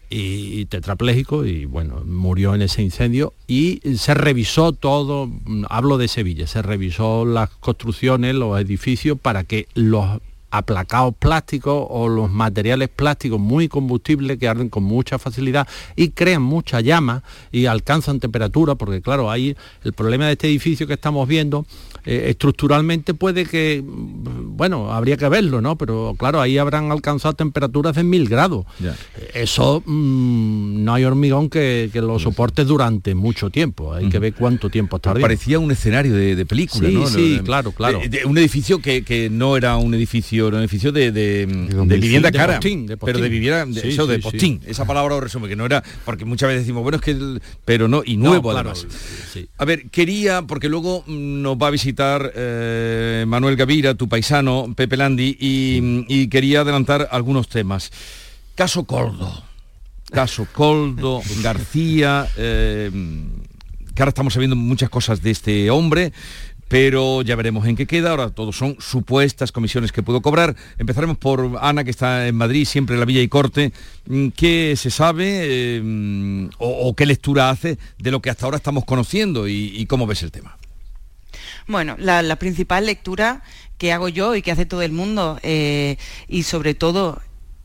y, 0.09 0.65
tetrapléjico 0.65 1.45
y 1.45 1.65
bueno, 1.65 2.03
murió 2.05 2.55
en 2.55 2.61
ese 2.61 2.81
incendio 2.81 3.33
y 3.47 3.81
se 3.97 4.13
revisó 4.13 4.71
todo, 4.71 5.29
hablo 5.69 5.97
de 5.97 6.07
Sevilla, 6.07 6.47
se 6.47 6.61
revisó 6.61 7.25
las 7.25 7.49
construcciones, 7.49 8.35
los 8.35 8.59
edificios 8.59 9.19
para 9.19 9.43
que 9.43 9.67
los 9.73 10.21
aplacados 10.51 11.13
plásticos 11.17 11.85
o 11.89 12.07
los 12.07 12.31
materiales 12.31 12.89
plásticos 12.89 13.39
muy 13.39 13.67
combustibles 13.67 14.37
que 14.37 14.47
arden 14.47 14.69
con 14.69 14.83
mucha 14.83 15.19
facilidad 15.19 15.67
y 15.95 16.09
crean 16.09 16.41
mucha 16.41 16.79
llama 16.79 17.23
y 17.51 17.65
alcanzan 17.65 18.19
temperatura, 18.19 18.75
porque 18.75 19.01
claro, 19.01 19.29
ahí 19.29 19.55
el 19.83 19.93
problema 19.93 20.27
de 20.27 20.33
este 20.33 20.47
edificio 20.47 20.87
que 20.87 20.93
estamos 20.93 21.27
viendo, 21.27 21.65
eh, 22.05 22.25
estructuralmente 22.29 23.13
puede 23.13 23.45
que, 23.45 23.83
bueno, 23.85 24.91
habría 24.93 25.17
que 25.17 25.27
verlo, 25.29 25.61
¿no? 25.61 25.77
Pero 25.77 26.15
claro, 26.17 26.41
ahí 26.41 26.57
habrán 26.57 26.91
alcanzado 26.91 27.33
temperaturas 27.35 27.95
de 27.95 28.03
mil 28.03 28.27
grados. 28.29 28.65
Eso 29.33 29.81
mm, 29.85 30.83
no 30.83 30.93
hay 30.93 31.03
hormigón 31.05 31.49
que, 31.49 31.89
que 31.91 32.01
lo 32.01 32.19
soporte 32.19 32.63
durante 32.63 33.15
mucho 33.15 33.49
tiempo. 33.49 33.93
Hay 33.93 34.09
que 34.09 34.19
ver 34.19 34.33
cuánto 34.33 34.69
tiempo 34.69 34.97
está 34.97 35.11
ardiendo. 35.11 35.25
Parecía 35.25 35.59
un 35.59 35.71
escenario 35.71 36.13
de, 36.13 36.35
de 36.35 36.45
película, 36.45 36.87
Sí, 36.89 36.95
¿no? 36.95 37.07
sí, 37.07 37.41
claro, 37.43 37.71
claro. 37.71 37.99
de- 37.99 38.09
de 38.09 38.25
un 38.25 38.37
edificio 38.37 38.79
que, 38.79 39.03
que 39.03 39.29
no 39.29 39.57
era 39.57 39.77
un 39.77 39.93
edificio, 39.93 40.47
era 40.47 40.57
un 40.57 40.63
edificio 40.63 40.91
de, 40.91 41.11
de- 41.11 41.45
vivienda 41.99 42.31
cara. 42.31 42.55
postín, 42.55 42.87
Pero 43.03 43.19
de 43.19 43.29
vivienda, 43.29 43.81
Sí, 43.81 43.89
eso, 43.89 44.07
de 44.07 44.19
postín. 44.19 44.61
Esa 44.65 44.85
palabra 44.85 45.15
lo 45.15 45.21
resume, 45.21 45.47
que 45.47 45.55
no 45.55 45.65
era, 45.65 45.83
porque 46.05 46.25
muchas 46.25 46.47
veces 46.49 46.63
decimos, 46.63 46.83
bueno, 46.83 46.97
es 46.97 47.01
que, 47.01 47.11
el- 47.11 47.41
pero 47.65 47.87
no, 47.87 48.03
y 48.05 48.17
No, 48.17 48.29
nuevo 48.29 48.51
claro, 48.51 48.71
además. 48.71 48.87
A 49.57 49.65
ver, 49.65 49.89
quería, 49.89 50.41
porque 50.43 50.69
luego 50.69 51.03
mm, 51.07 51.41
nos 51.41 51.57
va 51.57 51.67
a 51.67 51.71
visitar 51.71 51.94
eh, 51.97 53.25
Manuel 53.27 53.55
Gavira, 53.55 53.95
tu 53.95 54.07
paisano, 54.07 54.73
Pepe 54.75 54.97
Landi, 54.97 55.37
y, 55.39 56.27
quería 56.27 56.61
adelantar 56.61 57.07
algunos 57.11 57.47
temas. 57.47 57.91
Caso 58.55 58.85
Coldo. 58.85 59.43
Caso 60.11 60.47
Coldo, 60.51 61.21
García, 61.41 62.27
eh, 62.37 62.91
que 63.93 64.01
ahora 64.01 64.09
estamos 64.09 64.33
sabiendo 64.33 64.55
muchas 64.55 64.89
cosas 64.89 65.21
de 65.21 65.31
este 65.31 65.69
hombre, 65.69 66.13
pero 66.67 67.21
ya 67.21 67.35
veremos 67.35 67.67
en 67.67 67.75
qué 67.75 67.85
queda. 67.85 68.11
Ahora 68.11 68.29
todos 68.29 68.55
son 68.55 68.75
supuestas 68.79 69.51
comisiones 69.51 69.91
que 69.91 70.03
pudo 70.03 70.21
cobrar. 70.21 70.55
Empezaremos 70.77 71.17
por 71.17 71.57
Ana, 71.61 71.83
que 71.83 71.91
está 71.91 72.27
en 72.27 72.35
Madrid, 72.35 72.65
siempre 72.65 72.95
en 72.95 72.99
la 72.99 73.05
Villa 73.05 73.21
y 73.21 73.27
Corte. 73.27 73.71
Mm, 74.07 74.29
¿Qué 74.29 74.75
se 74.77 74.89
sabe 74.89 75.25
eh, 75.27 76.49
o, 76.57 76.89
o 76.89 76.95
qué 76.95 77.05
lectura 77.05 77.49
hace 77.49 77.77
de 77.97 78.11
lo 78.11 78.21
que 78.21 78.29
hasta 78.29 78.45
ahora 78.45 78.57
estamos 78.57 78.85
conociendo 78.85 79.47
y, 79.47 79.73
y 79.75 79.85
cómo 79.85 80.07
ves 80.07 80.23
el 80.23 80.31
tema? 80.31 80.57
Bueno, 81.67 81.95
la, 81.97 82.35
principal 82.35 82.85
lectura 82.85 83.41
que 83.79 83.91
hago 83.91 84.07
yo 84.07 84.35
y 84.35 84.43
que 84.43 84.51
hace 84.51 84.67
todo 84.67 84.83
el 84.83 84.91
mundo, 84.91 85.39
eh, 85.41 85.97
y 86.27 86.43
sobre 86.43 86.75
todo 86.75 87.21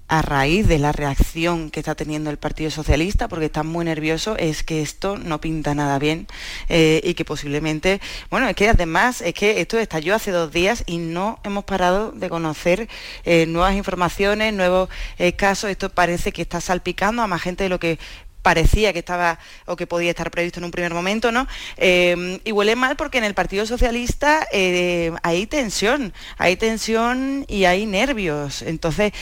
a 0.09 0.23
raíz 0.23 0.67
de 0.67 0.79
la 0.79 0.91
reacción 0.91 1.71
que 1.71 1.81
está 1.81 1.95
teniendo 1.95 2.31
el 2.31 2.39
Partido 2.39 2.71
Socialista, 2.71 3.29
porque 3.29 3.45
está 3.45 3.63
muy 3.63 3.85
nervioso, 3.85 4.37
es 4.39 4.63
que 4.65 4.81
esto 4.81 5.19
no 5.19 5.41
pinta 5.41 5.75
nada 5.75 5.99
bien 5.99 6.27
eh, 6.69 7.01
y 7.05 7.13
que 7.15 7.27
posiblemente, 7.27 8.01
bueno, 8.31 8.49
es 8.49 8.57
que 8.57 8.71
además 8.71 9.21
es 9.21 9.35
que 9.35 9.61
esto 9.61 9.79
estalló 9.79 10.15
hace 10.15 10.31
dos 10.31 10.51
días 10.51 10.83
y 10.87 10.97
no 10.97 11.39
hemos 11.45 11.65
parado 11.65 12.11
de 12.11 12.31
conocer 12.31 12.89
eh, 13.25 13.45
nuevas 13.47 13.75
informaciones, 13.77 14.55
nuevos 14.55 14.89
casos, 15.37 15.71
esto 15.71 15.91
parece 15.91 16.33
que 16.33 16.43
está 16.43 16.61
salpicando 16.61 17.23
a 17.23 17.27
más 17.27 17.43
gente 17.43 17.65
de 17.65 17.71
lo 17.71 17.79
que 17.79 17.99
parecía 18.43 18.93
que 18.93 19.01
estaba 19.01 19.39
o 19.67 19.77
que 19.77 19.87
podía 19.87 20.11
estar 20.11 20.31
previsto 20.31 20.61
en 20.61 20.65
un 20.65 20.71
primer 20.71 20.95
momento, 20.95 21.33
¿no? 21.33 21.47
Eh, 21.77 22.41
y 22.45 22.53
huele 22.53 22.77
mal 22.77 22.97
porque 22.97 23.19
en 23.19 23.25
el 23.25 23.35
Partido 23.35 23.67
Socialista 23.67 24.47
eh, 24.53 25.13
hay 25.23 25.47
tensión, 25.47 26.13
hay 26.39 26.57
tensión 26.57 27.45
y 27.49 27.65
hay 27.65 27.87
nervios. 27.87 28.63
Entonces, 28.63 29.13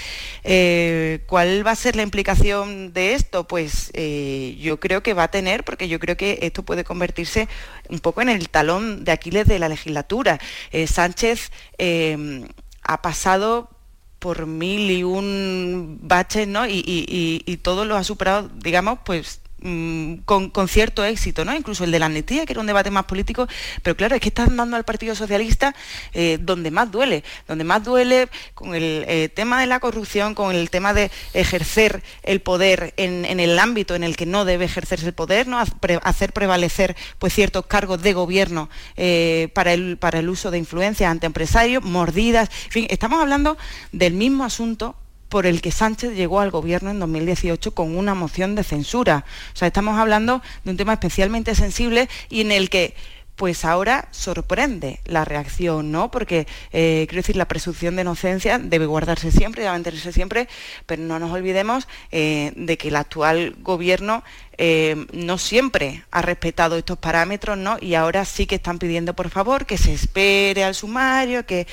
eh, 0.44 1.20
¿cuál 1.26 1.66
va 1.66 1.72
a 1.72 1.76
ser 1.76 1.96
la 1.96 2.02
implicación 2.02 2.92
de 2.92 3.14
esto? 3.14 3.46
Pues 3.46 3.90
eh, 3.94 4.56
yo 4.60 4.80
creo 4.80 5.02
que 5.02 5.14
va 5.14 5.24
a 5.24 5.30
tener, 5.30 5.64
porque 5.64 5.88
yo 5.88 5.98
creo 5.98 6.16
que 6.16 6.38
esto 6.42 6.62
puede 6.62 6.84
convertirse 6.84 7.48
un 7.88 8.00
poco 8.00 8.22
en 8.22 8.28
el 8.28 8.48
talón 8.48 9.04
de 9.04 9.12
Aquiles 9.12 9.46
de 9.46 9.58
la 9.58 9.68
legislatura. 9.68 10.38
Sánchez 10.86 11.50
eh, 11.78 12.46
ha 12.82 13.02
pasado 13.02 13.70
por 14.18 14.46
mil 14.46 14.90
y 14.90 15.04
un 15.04 15.98
baches, 16.02 16.48
¿no? 16.48 16.66
Y, 16.66 16.82
y, 16.84 17.06
y, 17.08 17.42
y 17.50 17.56
todo 17.58 17.84
lo 17.84 17.96
ha 17.96 18.04
superado, 18.04 18.50
digamos, 18.56 19.00
pues 19.04 19.40
Mm, 19.61 20.18
con, 20.24 20.68
cierto 20.68 21.04
éxito, 21.04 21.44
¿no? 21.44 21.52
Incluso 21.52 21.82
el 21.82 21.90
de 21.90 21.98
la 21.98 22.06
amnistía, 22.06 22.46
que 22.46 22.52
era 22.52 22.61
un 22.61 22.66
debate 22.68 22.92
más 22.92 23.06
político, 23.06 23.48
pero 23.82 23.96
claro, 23.96 24.14
es 24.14 24.20
que 24.20 24.28
están 24.28 24.56
dando 24.56 24.76
al 24.76 24.84
Partido 24.84 25.16
Socialista 25.16 25.74
eh, 26.12 26.38
donde 26.40 26.70
más 26.70 26.92
duele, 26.92 27.24
donde 27.48 27.64
más 27.64 27.82
duele 27.82 28.28
con 28.54 28.76
el 28.76 29.04
eh, 29.09 29.28
tema 29.28 29.61
de 29.61 29.66
la 29.66 29.80
corrupción, 29.80 30.34
con 30.36 30.54
el 30.54 30.70
tema 30.70 30.94
de 30.94 31.11
ejercer 31.34 32.04
el 32.22 32.40
poder 32.40 32.94
en, 32.96 33.24
el 33.24 33.59
ámbito 33.59 33.96
en 33.96 34.04
el 34.04 34.16
que 34.16 34.26
no 34.26 34.44
debe 34.44 34.66
ejercerse 34.66 35.06
el 35.06 35.14
poder, 35.14 35.48
¿no? 35.48 35.59
hacer 35.59 36.32
prevalecer 36.32 36.96
pues 37.18 37.34
ciertos 37.34 37.66
cargos 37.66 38.00
de 38.00 38.12
gobierno 38.12 38.70
eh, 38.96 39.48
para, 39.54 39.72
el, 39.72 40.28
uso 40.28 40.52
de 40.52 40.59
influencia 40.59 41.11
ante 41.11 41.26
empresarios, 41.26 41.82
mordidas, 41.82 42.48
en 42.66 42.70
fin, 42.70 42.86
estamos 42.90 43.20
hablando 43.20 43.59
del 43.90 44.12
mismo 44.12 44.44
asunto 44.44 44.94
por 45.29 45.47
el 45.47 45.61
que 45.61 45.70
Sánchez 45.70 46.14
llegó 46.14 46.41
al 46.41 46.51
gobierno 46.51 46.91
en 46.91 46.99
2018 47.01 47.72
con 47.74 47.97
una 47.97 48.14
moción 48.14 48.55
de 48.55 48.64
censura. 48.64 49.24
O 49.55 49.57
sea, 49.57 49.68
estamos 49.68 49.99
hablando 49.99 50.43
de 50.64 50.70
un 50.70 50.76
tema 50.76 50.95
especialmente 50.95 51.55
sensible 51.55 52.09
y 52.29 52.41
en 52.41 52.53
el 52.53 52.70
que 52.70 52.95
pues 53.39 53.64
ahora 53.64 54.09
sorprende 54.11 54.99
la 55.05 55.24
reacción, 55.24 55.93
¿no? 55.93 56.11
Porque, 56.11 56.49
eh, 56.72 57.07
quiero 57.09 57.20
decir, 57.20 57.36
la 57.36 57.47
presunción 57.47 57.95
de 57.95 58.03
inocencia 58.03 58.59
debe 58.59 58.86
guardarse 58.86 59.30
siempre, 59.30 59.62
debe 59.62 59.74
mantenerse 59.74 60.12
siempre, 60.12 60.49
pero 60.86 61.03
no 61.03 61.20
nos 61.20 61.30
olvidemos 61.30 61.86
eh, 62.11 62.53
de 62.57 62.76
que 62.76 62.89
el 62.89 62.97
actual 62.97 63.55
gobierno 63.61 64.24
eh, 64.59 65.07
no 65.12 65.39
siempre 65.39 66.03
ha 66.11 66.20
respetado 66.20 66.76
estos 66.76 66.99
parámetros, 66.99 67.57
¿no? 67.57 67.76
Y 67.80 67.95
ahora 67.95 68.24
sí 68.24 68.45
que 68.47 68.57
están 68.57 68.80
pidiendo, 68.80 69.14
por 69.14 69.30
favor, 69.30 69.66
que 69.66 69.78
se 69.78 69.93
espere 69.93 70.64
al 70.64 70.74
sumario, 70.74 71.47
que... 71.47 71.68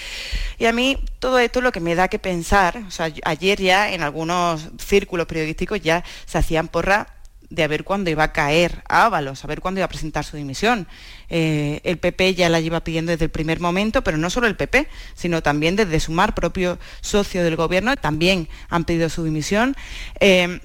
Y 0.59 0.66
a 0.66 0.72
mí 0.72 0.99
todo 1.18 1.39
esto 1.39 1.59
es 1.59 1.63
lo 1.63 1.72
que 1.72 1.80
me 1.80 1.95
da 1.95 2.09
que 2.09 2.20
pensar, 2.20 2.78
o 2.88 2.91
sea, 2.91 3.11
ayer 3.24 3.59
ya 3.59 3.91
en 3.91 4.03
algunos 4.03 4.70
círculos 4.78 5.26
periodísticos 5.26 5.82
ya 5.82 6.03
se 6.28 6.38
hacían 6.38 6.68
porra 6.68 7.14
de 7.49 7.63
a 7.63 7.67
ver 7.67 7.83
cuándo 7.83 8.09
iba 8.09 8.23
a 8.23 8.33
caer 8.33 8.83
Ábalos, 8.87 9.43
a 9.43 9.47
ver 9.47 9.61
cuándo 9.61 9.79
iba 9.79 9.85
a 9.85 9.89
presentar 9.89 10.23
su 10.25 10.37
dimisión. 10.37 10.87
Eh, 11.29 11.81
el 11.83 11.97
PP 11.97 12.35
ya 12.35 12.49
la 12.49 12.59
lleva 12.59 12.83
pidiendo 12.83 13.11
desde 13.11 13.25
el 13.25 13.31
primer 13.31 13.59
momento, 13.59 14.03
pero 14.03 14.17
no 14.17 14.29
solo 14.29 14.47
el 14.47 14.55
PP, 14.55 14.87
sino 15.13 15.43
también 15.43 15.75
desde 15.75 15.99
Sumar, 15.99 16.35
propio 16.35 16.79
socio 17.01 17.43
del 17.43 17.55
gobierno, 17.55 17.95
también 17.95 18.47
han 18.69 18.85
pedido 18.85 19.09
su 19.09 19.23
dimisión. 19.23 19.75
Eh, 20.19 20.59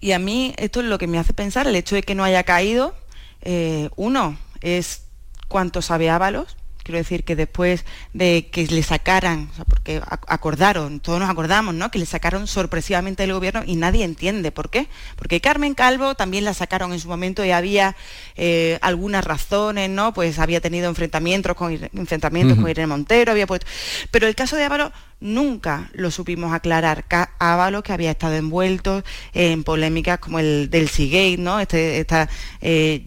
y 0.00 0.12
a 0.12 0.18
mí 0.18 0.54
esto 0.56 0.80
es 0.80 0.86
lo 0.86 0.98
que 0.98 1.06
me 1.06 1.18
hace 1.18 1.32
pensar, 1.32 1.66
el 1.66 1.76
hecho 1.76 1.94
de 1.94 2.02
que 2.02 2.14
no 2.14 2.24
haya 2.24 2.44
caído, 2.44 2.94
eh, 3.42 3.88
uno, 3.96 4.38
es 4.60 5.04
cuánto 5.48 5.82
sabe 5.82 6.10
Ábalos, 6.10 6.56
Quiero 6.90 7.04
decir 7.04 7.22
que 7.22 7.36
después 7.36 7.84
de 8.14 8.48
que 8.50 8.66
le 8.66 8.82
sacaran, 8.82 9.48
porque 9.68 10.02
acordaron, 10.26 10.98
todos 10.98 11.20
nos 11.20 11.30
acordamos, 11.30 11.72
¿no? 11.72 11.88
Que 11.92 12.00
le 12.00 12.04
sacaron 12.04 12.48
sorpresivamente 12.48 13.22
del 13.22 13.32
gobierno 13.32 13.62
y 13.64 13.76
nadie 13.76 14.04
entiende 14.04 14.50
por 14.50 14.70
qué. 14.70 14.88
Porque 15.14 15.40
Carmen 15.40 15.74
Calvo 15.74 16.16
también 16.16 16.44
la 16.44 16.52
sacaron 16.52 16.92
en 16.92 16.98
su 16.98 17.06
momento 17.06 17.44
y 17.44 17.52
había 17.52 17.94
eh, 18.34 18.80
algunas 18.82 19.24
razones, 19.24 19.88
¿no? 19.88 20.12
Pues 20.12 20.40
había 20.40 20.60
tenido 20.60 20.88
enfrentamientos 20.88 21.54
con, 21.54 21.72
enfrentamientos 21.72 22.58
con 22.58 22.68
Irene 22.68 22.88
Montero, 22.88 23.30
había 23.30 23.46
puesto... 23.46 23.68
Pero 24.10 24.26
el 24.26 24.34
caso 24.34 24.56
de 24.56 24.64
Ávalo 24.64 24.90
nunca 25.20 25.90
lo 25.92 26.10
supimos 26.10 26.52
aclarar. 26.52 27.04
Ábalos, 27.38 27.82
que 27.82 27.92
había 27.92 28.10
estado 28.10 28.34
envuelto 28.34 29.04
en 29.32 29.64
polémicas 29.64 30.18
como 30.18 30.38
el 30.38 30.70
del 30.70 30.88
Seagate, 30.88 31.36
¿no? 31.38 31.60
Este, 31.60 32.00
esta 32.00 32.28
eh, 32.60 33.02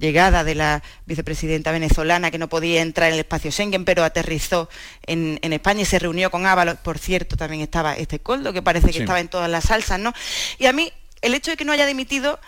llegada 0.00 0.44
de 0.44 0.54
la 0.54 0.82
vicepresidenta 1.06 1.72
venezolana 1.72 2.30
que 2.30 2.38
no 2.38 2.48
podía 2.48 2.82
entrar 2.82 3.08
en 3.08 3.14
el 3.14 3.20
espacio 3.20 3.50
Schengen, 3.50 3.84
pero 3.84 4.04
aterrizó 4.04 4.68
en, 5.06 5.38
España 5.42 5.82
y 5.82 5.84
se 5.84 5.98
reunió 5.98 6.30
con 6.30 6.46
Ábalos. 6.46 6.76
Por 6.78 6.98
cierto, 6.98 7.36
también 7.36 7.62
estaba 7.62 7.94
este 7.94 8.18
Coldo, 8.18 8.52
que 8.52 8.62
parece 8.62 8.90
que 8.90 8.98
estaba 8.98 9.20
en 9.20 9.28
todas 9.28 9.50
las 9.50 9.64
salsas, 9.64 10.00
¿no? 10.00 10.12
Y 10.58 10.66
a 10.66 10.72
mí, 10.72 10.92
el 11.20 11.34
hecho 11.34 11.50
de 11.50 11.56
que 11.56 11.64
no 11.64 11.72
haya 11.72 11.86
dimitido 11.86 12.40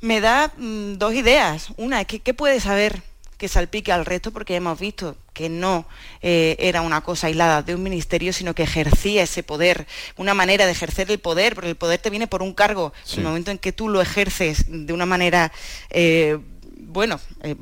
me 0.00 0.20
da 0.20 0.52
mm, 0.56 0.94
dos 0.94 1.14
ideas. 1.14 1.68
Una, 1.76 2.00
es 2.00 2.06
que 2.06 2.20
¿qué 2.20 2.34
puede 2.34 2.60
saber 2.60 3.02
que 3.42 3.48
salpique 3.48 3.90
al 3.90 4.06
resto 4.06 4.30
porque 4.30 4.54
hemos 4.54 4.78
visto 4.78 5.16
que 5.32 5.48
no 5.48 5.84
eh, 6.20 6.54
era 6.60 6.80
una 6.80 7.00
cosa 7.00 7.26
aislada 7.26 7.64
de 7.64 7.74
un 7.74 7.82
ministerio, 7.82 8.32
sino 8.32 8.54
que 8.54 8.62
ejercía 8.62 9.24
ese 9.24 9.42
poder, 9.42 9.88
una 10.16 10.32
manera 10.32 10.64
de 10.64 10.70
ejercer 10.70 11.10
el 11.10 11.18
poder, 11.18 11.56
porque 11.56 11.70
el 11.70 11.74
poder 11.74 11.98
te 11.98 12.08
viene 12.08 12.28
por 12.28 12.40
un 12.40 12.54
cargo. 12.54 12.92
En 13.12 13.18
el 13.18 13.24
momento 13.24 13.50
en 13.50 13.58
que 13.58 13.72
tú 13.72 13.88
lo 13.88 14.00
ejerces 14.00 14.66
de 14.68 14.92
una 14.92 15.06
manera, 15.06 15.50
eh, 15.90 16.38
bueno, 16.76 17.18
eh, 17.42 17.56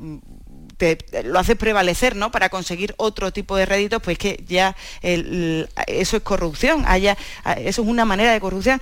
lo 1.23 1.39
haces 1.39 1.55
prevalecer, 1.55 2.15
¿no? 2.15 2.29
Para 2.29 2.49
conseguir 2.49 2.93
otro 2.97 3.33
tipo 3.33 3.55
de 3.55 3.65
réditos, 3.65 4.03
pues 4.03 4.19
que 4.19 4.43
ya 4.47 4.75
eso 5.01 6.17
es 6.17 6.23
corrupción, 6.23 6.83
haya, 6.85 7.17
eso 7.57 7.81
es 7.81 7.87
una 7.87 8.05
manera 8.05 8.33
de 8.33 8.39
corrupción 8.39 8.79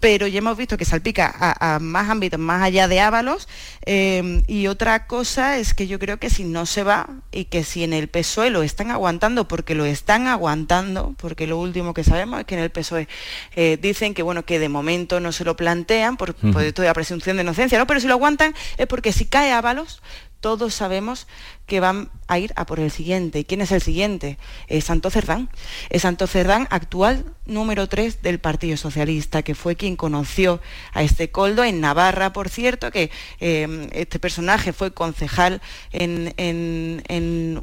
pero 0.00 0.26
ya 0.26 0.38
hemos 0.38 0.56
visto 0.56 0.76
que 0.76 0.84
salpica 0.84 1.34
a, 1.38 1.78
más 1.80 2.08
ámbitos 2.08 2.38
más 2.38 2.62
allá 2.62 2.88
de 2.88 3.00
Ábalos. 3.00 3.48
Eh, 3.84 4.42
y 4.46 4.66
otra 4.66 5.06
cosa 5.06 5.58
es 5.58 5.74
que 5.74 5.86
yo 5.86 5.98
creo 5.98 6.18
que 6.18 6.30
si 6.30 6.44
no 6.44 6.66
se 6.66 6.84
va 6.84 7.08
y 7.32 7.46
que 7.46 7.64
si 7.64 7.84
en 7.84 7.92
el 7.92 8.08
PSOE 8.08 8.50
lo 8.50 8.62
están 8.62 8.90
aguantando, 8.90 9.48
porque 9.48 9.74
lo 9.74 9.84
están 9.84 10.26
aguantando, 10.26 11.14
porque 11.18 11.46
lo 11.46 11.58
último 11.58 11.94
que 11.94 12.04
sabemos 12.04 12.40
es 12.40 12.46
que 12.46 12.54
en 12.54 12.60
el 12.60 12.70
PSOE 12.70 13.08
eh, 13.56 13.78
dicen 13.80 14.14
que 14.14 14.22
bueno, 14.22 14.44
que 14.44 14.58
de 14.58 14.68
momento 14.68 15.20
no 15.20 15.32
se 15.32 15.44
lo 15.44 15.56
plantean 15.56 16.16
por, 16.16 16.30
esto 16.30 16.82
de 16.82 16.88
la 16.88 16.94
presunción 16.94 17.36
de 17.36 17.42
inocencia, 17.42 17.78
¿no? 17.78 17.86
Pero 17.86 18.00
si 18.00 18.06
lo 18.06 18.14
aguantan 18.14 18.54
es 18.76 18.86
porque 18.86 19.12
si 19.12 19.26
cae 19.26 19.52
Ábalos, 19.52 20.02
todos 20.40 20.74
sabemos 20.74 21.26
que 21.68 21.78
van 21.80 22.10
a 22.26 22.38
ir 22.38 22.52
a 22.56 22.66
por 22.66 22.80
el 22.80 22.90
siguiente. 22.90 23.38
¿Y 23.38 23.44
quién 23.44 23.60
es 23.60 23.70
el 23.70 23.82
siguiente? 23.82 24.38
Es 24.66 24.84
Santo 24.84 25.10
Cerdán. 25.10 25.48
Es 25.90 26.02
Santo 26.02 26.26
Cerdán, 26.26 26.66
actual 26.70 27.24
número 27.48 27.88
3 27.88 28.22
del 28.22 28.38
Partido 28.38 28.76
Socialista, 28.76 29.42
que 29.42 29.54
fue 29.54 29.74
quien 29.74 29.96
conoció 29.96 30.60
a 30.92 31.02
este 31.02 31.30
coldo 31.30 31.64
en 31.64 31.80
Navarra, 31.80 32.32
por 32.32 32.50
cierto, 32.50 32.90
que 32.90 33.10
eh, 33.40 33.88
este 33.92 34.18
personaje 34.18 34.72
fue 34.72 34.92
concejal 34.92 35.60
en, 35.90 36.34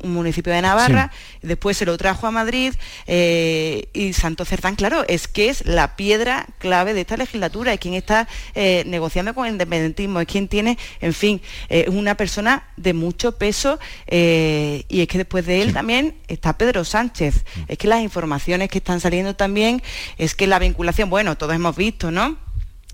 un 0.03 0.13
municipio 0.13 0.51
de 0.51 0.61
Navarra, 0.61 1.11
después 1.41 1.77
se 1.77 1.85
lo 1.85 1.97
trajo 1.97 2.25
a 2.25 2.31
Madrid 2.31 2.73
eh, 3.05 3.89
y 3.93 4.13
Santo 4.13 4.43
Cerdán, 4.43 4.75
claro, 4.75 5.05
es 5.07 5.27
que 5.27 5.49
es 5.49 5.65
la 5.65 5.95
piedra 5.95 6.47
clave 6.57 6.93
de 6.93 7.01
esta 7.01 7.17
legislatura, 7.17 7.73
es 7.73 7.79
quien 7.79 7.93
está 7.93 8.27
eh, 8.55 8.83
negociando 8.87 9.35
con 9.35 9.45
el 9.45 9.53
independentismo, 9.53 10.19
es 10.19 10.27
quien 10.27 10.47
tiene, 10.47 10.79
en 10.99 11.13
fin, 11.13 11.41
es 11.69 11.87
una 11.89 12.15
persona 12.15 12.67
de 12.75 12.93
mucho 12.93 13.37
peso 13.37 13.79
eh, 14.07 14.85
y 14.87 15.01
es 15.01 15.07
que 15.07 15.17
después 15.17 15.45
de 15.45 15.61
él 15.61 15.73
también 15.73 16.15
está 16.27 16.57
Pedro 16.57 16.83
Sánchez. 16.83 17.43
Mm. 17.55 17.61
Es 17.67 17.77
que 17.77 17.87
las 17.87 18.01
informaciones 18.01 18.69
que 18.69 18.77
están 18.77 18.99
saliendo 18.99 19.35
también 19.35 19.81
es 20.17 20.35
que 20.35 20.47
la 20.47 20.59
vinculación, 20.59 21.09
bueno, 21.09 21.37
todos 21.37 21.55
hemos 21.55 21.75
visto, 21.75 22.11
¿no? 22.11 22.37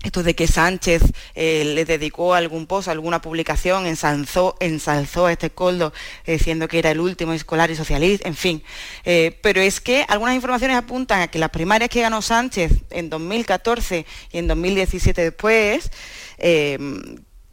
esto 0.02 0.24
de 0.24 0.34
que 0.34 0.48
Sánchez 0.48 1.00
eh, 1.36 1.62
le 1.64 1.84
dedicó 1.84 2.34
algún 2.34 2.66
post, 2.66 2.88
alguna 2.88 3.22
publicación, 3.22 3.86
ensalzó, 3.86 4.56
ensalzó 4.58 5.26
a 5.26 5.32
este 5.32 5.50
coldo 5.50 5.92
diciendo 6.26 6.66
que 6.66 6.80
era 6.80 6.90
el 6.90 6.98
último 6.98 7.32
escolar 7.32 7.70
y 7.70 7.76
socialista, 7.76 8.28
en 8.28 8.34
fin. 8.34 8.64
Eh, 9.04 9.38
pero 9.42 9.60
es 9.60 9.80
que 9.80 10.04
algunas 10.08 10.34
informaciones 10.34 10.76
apuntan 10.76 11.20
a 11.20 11.28
que 11.28 11.38
las 11.38 11.50
primarias 11.50 11.88
que 11.88 12.00
ganó 12.00 12.20
Sánchez 12.20 12.72
en 12.90 13.10
2014 13.10 14.04
y 14.32 14.38
en 14.38 14.48
2017 14.48 15.22
después, 15.22 15.92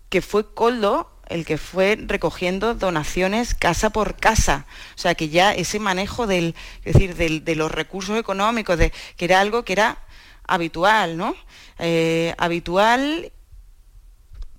que 0.09 0.21
fue 0.23 0.51
coldo 0.55 1.18
el 1.29 1.45
que 1.45 1.57
fue 1.57 1.97
recogiendo 1.99 2.75
donaciones 2.75 3.53
casa 3.55 3.91
por 3.91 4.17
casa. 4.17 4.65
O 4.95 4.97
sea, 4.97 5.15
que 5.15 5.29
ya 5.29 5.53
ese 5.53 5.79
manejo 5.79 6.27
del, 6.27 6.55
decir, 6.83 7.15
de 7.15 7.55
los 7.55 7.71
recursos 7.71 8.19
económicos, 8.19 8.77
de, 8.77 8.91
que 9.15 9.25
era 9.25 9.39
algo 9.39 9.63
que 9.63 9.73
era 9.73 9.99
habitual, 10.49 11.15
¿no? 11.15 11.35
Eh, 11.77 12.33
habitual 12.37 13.31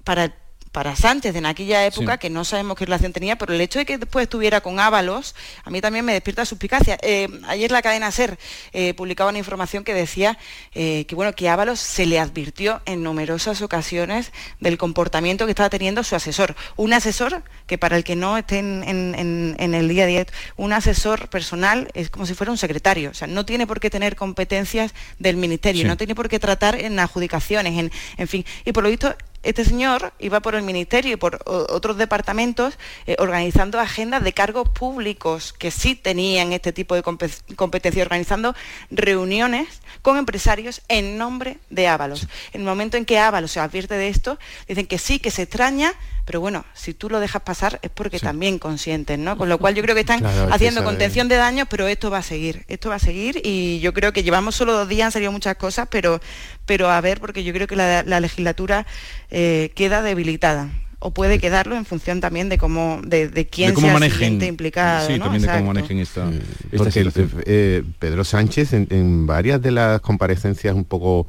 para 0.04 0.34
para 0.72 0.94
Sánchez 0.94 1.34
en 1.34 1.46
aquella 1.46 1.84
época, 1.84 2.18
que 2.18 2.30
no 2.30 2.44
sabemos 2.44 2.76
qué 2.76 2.84
relación 2.84 3.12
tenía, 3.12 3.36
pero 3.36 3.52
el 3.52 3.60
hecho 3.60 3.80
de 3.80 3.86
que 3.86 3.98
después 3.98 4.24
estuviera 4.24 4.60
con 4.60 4.78
Ábalos, 4.78 5.34
a 5.64 5.70
mí 5.70 5.80
también 5.80 6.04
me 6.04 6.12
despierta 6.12 6.44
suspicacia. 6.44 6.96
Eh, 7.02 7.28
ayer 7.48 7.72
la 7.72 7.82
cadena 7.82 8.10
SER 8.12 8.38
eh, 8.72 8.94
publicaba 8.94 9.30
una 9.30 9.38
información 9.38 9.82
que 9.82 9.94
decía 9.94 10.38
eh, 10.72 11.06
que 11.06 11.14
bueno, 11.16 11.32
que 11.32 11.48
Ábalos 11.48 11.80
se 11.80 12.06
le 12.06 12.20
advirtió 12.20 12.82
en 12.86 13.02
numerosas 13.02 13.62
ocasiones 13.62 14.32
del 14.60 14.78
comportamiento 14.78 15.44
que 15.44 15.50
estaba 15.50 15.70
teniendo 15.70 16.04
su 16.04 16.14
asesor. 16.14 16.54
Un 16.76 16.92
asesor 16.92 17.42
que 17.66 17.76
para 17.76 17.96
el 17.96 18.04
que 18.04 18.14
no 18.14 18.38
esté 18.38 18.60
en, 18.60 19.56
el 19.58 19.88
día 19.88 20.04
a 20.04 20.06
día, 20.06 20.26
un 20.56 20.72
asesor 20.72 21.28
personal 21.30 21.90
es 21.94 22.10
como 22.10 22.26
si 22.26 22.34
fuera 22.34 22.52
un 22.52 22.58
secretario, 22.58 23.10
o 23.10 23.14
sea, 23.14 23.26
no 23.26 23.44
tiene 23.44 23.66
por 23.66 23.80
qué 23.80 23.90
tener 23.90 24.14
competencias 24.14 24.94
del 25.18 25.36
ministerio, 25.36 25.86
no 25.86 25.96
tiene 25.96 26.14
por 26.14 26.28
qué 26.28 26.38
tratar 26.38 26.76
en 26.76 26.98
adjudicaciones, 26.98 27.78
en, 27.78 27.92
en 28.16 28.28
fin. 28.28 28.44
Y 28.64 28.72
por 28.72 28.84
lo 28.84 28.90
visto 28.90 29.16
este 29.42 29.64
señor 29.64 30.12
iba 30.18 30.40
por 30.40 30.54
el 30.54 30.62
ministerio 30.62 31.14
y 31.14 31.16
por 31.16 31.40
otros 31.46 31.96
departamentos 31.96 32.78
eh, 33.06 33.16
organizando 33.18 33.80
agendas 33.80 34.22
de 34.22 34.32
cargos 34.32 34.68
públicos 34.68 35.54
que 35.54 35.70
sí 35.70 35.94
tenían 35.94 36.52
este 36.52 36.72
tipo 36.72 36.94
de 36.94 37.02
competencia, 37.02 38.02
organizando 38.02 38.54
reuniones 38.90 39.80
con 40.02 40.18
empresarios 40.18 40.82
en 40.88 41.16
nombre 41.16 41.58
de 41.70 41.88
Ábalos. 41.88 42.28
En 42.52 42.60
el 42.60 42.66
momento 42.66 42.96
en 42.96 43.06
que 43.06 43.18
Ábalos 43.18 43.52
se 43.52 43.60
advierte 43.60 43.94
de 43.94 44.08
esto, 44.08 44.38
dicen 44.68 44.86
que 44.86 44.98
sí, 44.98 45.18
que 45.18 45.30
se 45.30 45.42
extraña, 45.42 45.94
pero 46.30 46.40
bueno, 46.40 46.64
si 46.74 46.94
tú 46.94 47.10
lo 47.10 47.18
dejas 47.18 47.42
pasar 47.42 47.80
es 47.82 47.90
porque 47.90 48.20
también 48.20 48.60
consientes, 48.60 49.18
¿no? 49.18 49.36
Con 49.36 49.48
lo 49.48 49.58
cual 49.58 49.74
yo 49.74 49.82
creo 49.82 49.96
que 49.96 50.02
están 50.02 50.20
Claro, 50.20 50.42
hay 50.42 50.46
que 50.46 50.54
haciendo 50.54 50.84
contención 50.84 51.26
de 51.26 51.34
daños, 51.34 51.66
pero 51.68 51.88
esto 51.88 52.08
va 52.08 52.18
a 52.18 52.22
seguir, 52.22 52.64
esto 52.68 52.88
va 52.88 52.94
a 52.94 52.98
seguir 53.00 53.40
y 53.42 53.80
yo 53.80 53.92
creo 53.92 54.12
que 54.12 54.22
llevamos 54.22 54.54
solo 54.54 54.72
dos 54.72 54.88
días, 54.88 55.06
han 55.06 55.10
salido 55.10 55.32
muchas 55.32 55.56
cosas, 55.56 55.88
pero, 55.90 56.20
pero 56.66 56.88
a 56.88 57.00
ver, 57.00 57.18
porque 57.18 57.42
yo 57.42 57.52
creo 57.52 57.66
que 57.66 57.74
la, 57.74 58.04
la 58.04 58.20
legislatura 58.20 58.86
eh, 59.32 59.72
queda 59.74 60.02
debilitada. 60.02 60.68
O 61.00 61.10
puede 61.10 61.40
quedarlo 61.40 61.74
en 61.74 61.84
función 61.84 62.20
también 62.20 62.48
de 62.48 62.58
cómo, 62.58 63.00
de, 63.02 63.26
de 63.26 63.46
quién 63.48 63.70
de 63.70 63.74
cómo 63.74 63.88
sea 63.88 63.94
manejen 63.94 64.40
implicado. 64.44 65.08
sí 65.08 65.18
¿no? 65.18 65.24
también 65.24 65.42
de 65.42 65.48
cómo 65.48 65.74
manejen 65.74 65.98
esta, 65.98 66.30
esta 66.70 66.84
Porque 66.84 67.26
eh, 67.46 67.82
Pedro 67.98 68.22
Sánchez 68.22 68.72
en, 68.74 68.86
en 68.90 69.26
varias 69.26 69.60
de 69.60 69.72
las 69.72 70.00
comparecencias 70.00 70.76
un 70.76 70.84
poco 70.84 71.26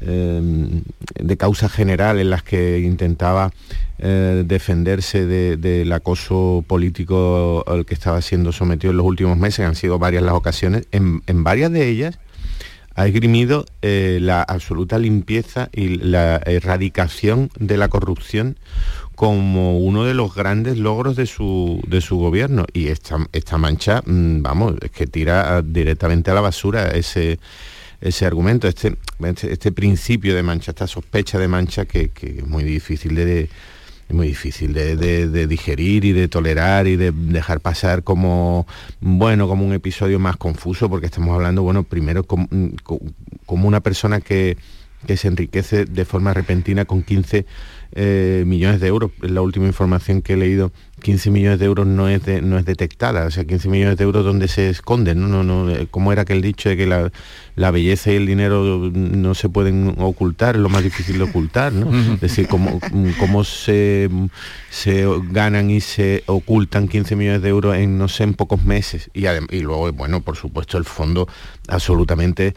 eh, 0.00 0.80
de 1.20 1.36
causa 1.36 1.68
general 1.68 2.18
en 2.18 2.30
las 2.30 2.42
que 2.42 2.80
intentaba 2.80 3.52
eh, 3.98 4.44
defenderse 4.46 5.26
de- 5.26 5.56
del 5.56 5.92
acoso 5.92 6.64
político 6.66 7.64
al 7.66 7.84
que 7.84 7.94
estaba 7.94 8.22
siendo 8.22 8.52
sometido 8.52 8.90
en 8.92 8.96
los 8.96 9.06
últimos 9.06 9.36
meses, 9.36 9.66
han 9.66 9.74
sido 9.74 9.98
varias 9.98 10.22
las 10.22 10.34
ocasiones, 10.34 10.86
en, 10.92 11.22
en 11.26 11.44
varias 11.44 11.70
de 11.72 11.88
ellas 11.88 12.18
ha 12.96 13.06
esgrimido 13.06 13.66
eh, 13.82 14.18
la 14.20 14.42
absoluta 14.42 14.98
limpieza 14.98 15.68
y 15.72 15.88
la 15.98 16.36
erradicación 16.44 17.50
de 17.58 17.76
la 17.76 17.88
corrupción 17.88 18.56
como 19.14 19.78
uno 19.78 20.04
de 20.04 20.12
los 20.14 20.34
grandes 20.34 20.76
logros 20.76 21.14
de 21.14 21.26
su, 21.26 21.80
de 21.86 22.00
su 22.00 22.16
gobierno. 22.18 22.64
Y 22.72 22.88
esta, 22.88 23.18
esta 23.32 23.58
mancha, 23.58 24.02
mm, 24.04 24.42
vamos, 24.42 24.74
es 24.82 24.90
que 24.90 25.06
tira 25.06 25.62
directamente 25.62 26.30
a 26.30 26.34
la 26.34 26.40
basura 26.40 26.88
ese, 26.90 27.38
ese 28.00 28.26
argumento, 28.26 28.66
este, 28.68 28.96
este, 29.24 29.52
este 29.52 29.72
principio 29.72 30.34
de 30.34 30.42
mancha, 30.42 30.70
esta 30.70 30.86
sospecha 30.86 31.38
de 31.38 31.48
mancha 31.48 31.84
que, 31.84 32.08
que 32.08 32.38
es 32.38 32.46
muy 32.46 32.64
difícil 32.64 33.14
de, 33.14 33.42
es 34.08 34.14
muy 34.16 34.28
difícil 34.28 34.72
de, 34.72 34.96
de- 34.96 35.46
digerir 35.46 36.04
y 36.04 36.12
de 36.12 36.26
tolerar 36.28 36.86
y 36.86 36.96
de 36.96 37.12
dejar 37.12 37.60
pasar 37.60 38.02
como 38.02 38.66
bueno 39.00 39.46
como 39.48 39.64
un 39.64 39.72
episodio 39.72 40.18
más 40.18 40.36
confuso 40.36 40.88
porque 40.88 41.06
estamos 41.06 41.34
hablando 41.34 41.62
bueno 41.62 41.84
primero 41.84 42.24
como, 42.24 42.48
como 43.46 43.68
una 43.68 43.80
persona 43.80 44.20
que, 44.20 44.56
que 45.06 45.16
se 45.16 45.28
enriquece 45.28 45.84
de 45.84 46.04
forma 46.04 46.34
repentina 46.34 46.84
con 46.86 47.02
15 47.02 47.46
eh, 47.92 48.44
millones 48.46 48.80
de 48.80 48.86
euros. 48.88 49.10
La 49.20 49.42
última 49.42 49.66
información 49.66 50.22
que 50.22 50.34
he 50.34 50.36
leído. 50.36 50.72
15 51.02 51.30
millones 51.30 51.58
de 51.58 51.64
euros 51.64 51.86
no 51.86 52.10
es 52.10 52.22
de- 52.26 52.42
no 52.42 52.58
es 52.58 52.66
detectada. 52.66 53.24
O 53.24 53.30
sea 53.30 53.44
15 53.46 53.70
millones 53.70 53.96
de 53.96 54.04
euros 54.04 54.22
donde 54.22 54.48
se 54.48 54.68
esconden 54.68 55.18
no 55.18 55.28
no 55.28 55.42
no 55.42 55.70
eh, 55.70 55.86
como 55.90 56.12
era 56.12 56.22
aquel 56.22 56.42
dicho 56.42 56.68
de 56.68 56.76
que 56.76 56.86
la, 56.86 57.10
la 57.56 57.70
belleza 57.70 58.12
y 58.12 58.16
el 58.16 58.26
dinero 58.26 58.90
no 58.92 59.34
se 59.34 59.48
pueden 59.48 59.94
ocultar 59.96 60.56
es 60.56 60.60
lo 60.60 60.68
más 60.68 60.82
difícil 60.84 61.16
de 61.16 61.24
ocultar 61.24 61.72
¿no? 61.72 61.90
es 62.14 62.20
decir 62.20 62.48
cómo, 62.48 62.78
cómo 63.18 63.44
se, 63.44 64.10
se 64.68 65.06
ganan 65.30 65.70
y 65.70 65.80
se 65.80 66.22
ocultan 66.26 66.86
15 66.86 67.16
millones 67.16 67.40
de 67.40 67.48
euros 67.48 67.74
en 67.76 67.96
no 67.96 68.06
sé 68.08 68.24
en 68.24 68.34
pocos 68.34 68.62
meses 68.62 69.10
y 69.14 69.22
luego 69.60 69.90
bueno 69.92 70.20
por 70.20 70.36
supuesto 70.36 70.76
el 70.76 70.84
fondo 70.84 71.28
absolutamente 71.68 72.54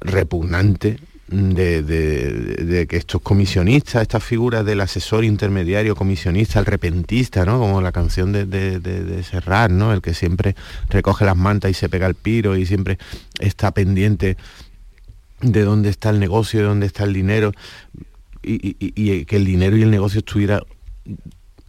repugnante 0.00 0.98
de, 1.32 1.82
de- 1.82 2.86
que 2.86 2.96
estos 2.96 3.22
comisionistas, 3.22 4.02
estas 4.02 4.22
figuras 4.22 4.64
del 4.66 4.80
asesor 4.82 5.24
intermediario 5.24 5.96
comisionista, 5.96 6.58
el 6.60 6.66
repentista, 6.66 7.44
¿no? 7.46 7.58
Como 7.58 7.80
la 7.80 7.90
canción 7.90 8.32
de, 8.32 8.44
de, 8.44 9.22
Serrat, 9.22 9.70
¿no? 9.70 9.92
El 9.92 10.02
que 10.02 10.12
siempre 10.14 10.54
recoge 10.90 11.24
las 11.24 11.36
mantas 11.36 11.70
y 11.70 11.74
se 11.74 11.88
pega 11.88 12.06
el 12.06 12.14
piro 12.14 12.56
y 12.56 12.66
siempre 12.66 12.98
está 13.40 13.70
pendiente 13.72 14.36
de 15.40 15.62
dónde 15.62 15.88
está 15.88 16.10
el 16.10 16.20
negocio, 16.20 16.60
de 16.60 16.66
dónde 16.66 16.86
está 16.86 17.04
el 17.04 17.12
dinero, 17.14 17.52
y, 18.42 18.76
y- 18.78 19.24
que 19.24 19.36
el 19.36 19.44
dinero 19.44 19.76
y 19.76 19.82
el 19.82 19.90
negocio 19.90 20.18
estuviera 20.18 20.62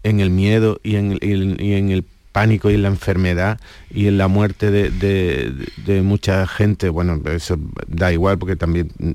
en 0.04 0.20
el 0.20 0.30
miedo 0.30 0.80
y 0.84 0.96
en- 0.98 1.18
y 1.22 1.74
en 1.74 1.90
el 1.90 2.04
pánico 2.34 2.70
y 2.70 2.74
en 2.74 2.82
la 2.82 2.90
enfermedad 2.90 3.60
y 3.90 4.08
en 4.08 4.18
la 4.18 4.28
muerte 4.28 4.72
de, 4.72 4.90
de- 4.90 5.54
de 5.86 6.02
mucha 6.02 6.46
gente, 6.48 6.90
bueno, 6.90 7.22
eso 7.32 7.58
da 7.88 8.12
igual 8.12 8.38
porque 8.40 8.56
también 8.58 8.90
mm, 9.00 9.12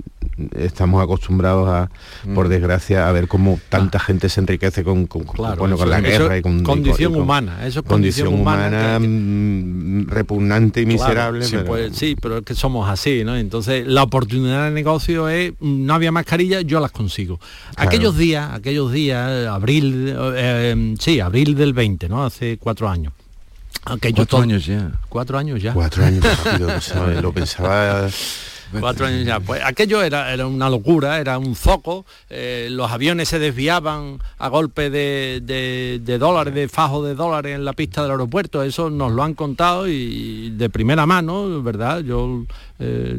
estamos 0.56 1.02
acostumbrados 1.02 1.68
a, 1.68 1.90
por 2.34 2.46
Mm. 2.46 2.50
desgracia, 2.50 3.08
a 3.08 3.12
ver 3.12 3.26
cómo 3.28 3.58
tanta 3.68 3.98
gente 3.98 4.28
se 4.28 4.40
enriquece 4.40 4.84
con, 4.84 5.06
con- 5.06 5.24
Claro, 5.24 5.56
bueno, 5.58 5.76
con 5.76 5.90
la 5.90 6.00
guerra 6.00 6.38
y 6.38 6.42
con... 6.42 6.62
condición 6.62 7.12
con- 7.12 7.12
y 7.12 7.14
con- 7.16 7.22
humana, 7.24 7.66
eso 7.66 7.80
es 7.80 7.86
condición 7.86 8.28
humana 8.28 8.98
que- 9.00 9.06
mm, 9.08 10.06
repugnante 10.08 10.80
y 10.82 10.84
Claro, 10.86 10.98
miserable. 10.98 11.44
sí, 11.44 11.52
pero- 11.56 11.66
pues, 11.66 11.96
sí, 11.96 12.16
pero 12.22 12.38
es 12.38 12.44
que 12.44 12.54
somos 12.54 12.88
así, 12.88 13.24
¿no? 13.24 13.36
Entonces, 13.36 13.84
la 13.86 14.04
oportunidad 14.04 14.66
de 14.66 14.70
negocio 14.70 15.28
es, 15.28 15.52
no 15.60 15.92
había 15.94 16.12
mascarilla, 16.12 16.60
yo 16.60 16.78
las 16.78 16.92
consigo. 16.92 17.38
Claro. 17.74 17.88
Aquellos 17.88 18.16
días, 18.16 18.50
aquellos 18.52 18.92
días, 18.92 19.28
eh, 19.28 19.48
abril, 19.48 20.14
eh, 20.36 20.94
sí, 21.00 21.18
abril 21.18 21.56
del 21.56 21.72
20, 21.72 22.08
¿no? 22.08 22.24
Hace 22.24 22.58
cuatro 22.58 22.88
años. 22.88 23.07
Cuatro 23.84 24.26
todo- 24.26 24.40
años 24.42 24.66
ya. 24.66 24.90
Cuatro 25.08 25.38
años 25.38 25.62
ya. 25.62 25.72
Cuatro 25.72 26.04
años 26.04 26.24
rápido, 26.44 26.68
lo 27.22 27.32
pensaba... 27.32 28.08
Cuatro 28.80 29.06
años 29.06 29.24
ya. 29.24 29.40
Pues 29.40 29.62
aquello 29.64 30.02
era, 30.02 30.30
era 30.30 30.46
una 30.46 30.68
locura, 30.68 31.18
era 31.20 31.38
un 31.38 31.54
zoco. 31.56 32.04
eh, 32.28 32.68
los 32.70 32.90
aviones 32.90 33.26
se 33.30 33.38
desviaban 33.38 34.18
a 34.36 34.48
golpe 34.48 34.90
de, 34.90 35.40
de- 35.42 36.00
de 36.04 36.18
dólares, 36.18 36.52
de 36.52 36.68
fajo 36.68 37.02
de 37.02 37.14
dólares 37.14 37.54
en 37.54 37.64
la 37.64 37.72
pista 37.72 38.02
del 38.02 38.10
aeropuerto. 38.10 38.62
Eso 38.62 38.90
nos 38.90 39.10
lo 39.12 39.22
han 39.22 39.32
contado 39.32 39.88
y 39.88 40.50
de 40.50 40.68
primera 40.68 41.06
mano, 41.06 41.62
¿verdad? 41.62 42.00
Yo 42.00 42.44
eh, 42.78 43.18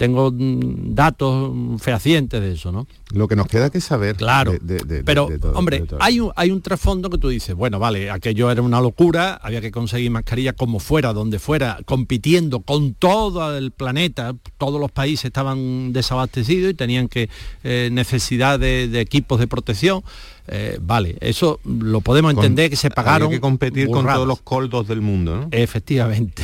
tengo 0.00 0.30
mm, 0.32 0.94
datos 0.94 1.52
fehacientes 1.82 2.40
de 2.40 2.52
eso, 2.52 2.72
¿no? 2.72 2.86
Lo 3.12 3.28
que 3.28 3.36
nos 3.36 3.48
queda 3.48 3.68
que 3.68 3.82
saber. 3.82 4.16
Claro, 4.16 4.52
de- 4.52 4.58
de- 4.78 4.84
de- 4.84 5.04
pero 5.04 5.28
todo- 5.38 5.52
hombre, 5.52 5.80
todo. 5.80 5.98
hay 6.00 6.20
un, 6.20 6.32
hay 6.36 6.50
un 6.50 6.62
trasfondo 6.62 7.10
que 7.10 7.18
tú 7.18 7.28
dices, 7.28 7.54
bueno, 7.54 7.78
vale, 7.78 8.10
aquello 8.10 8.50
era 8.50 8.62
una 8.62 8.80
locura, 8.80 9.34
había 9.42 9.60
que 9.60 9.70
conseguir 9.70 10.10
mascarilla 10.10 10.54
como 10.54 10.78
fuera, 10.78 11.12
donde 11.12 11.38
fuera, 11.38 11.80
compitiendo 11.84 12.60
con 12.60 12.94
todo 12.94 13.54
el 13.58 13.72
planeta, 13.72 14.34
todos 14.56 14.80
los 14.80 14.90
países 14.90 15.26
estaban 15.26 15.92
desabastecidos 15.92 16.70
y 16.70 16.74
tenían 16.74 17.06
que 17.08 17.28
eh, 17.62 17.90
necesidad 17.92 18.58
de 18.58 19.00
equipos 19.02 19.38
de 19.38 19.48
protección. 19.48 20.02
Eh, 20.48 20.78
vale, 20.80 21.16
eso 21.20 21.60
lo 21.64 22.00
podemos 22.00 22.34
Con- 22.34 22.44
entender 22.44 22.70
que 22.70 22.76
se 22.76 22.90
pagaron. 22.90 23.26
Había 23.26 23.36
que 23.36 23.40
competir 23.40 23.88
con 23.88 24.06
todos 24.06 24.26
los 24.26 24.40
coldos 24.40 24.88
del 24.88 25.00
mundo, 25.00 25.36
¿no? 25.36 25.48
Efectivamente. 25.52 26.42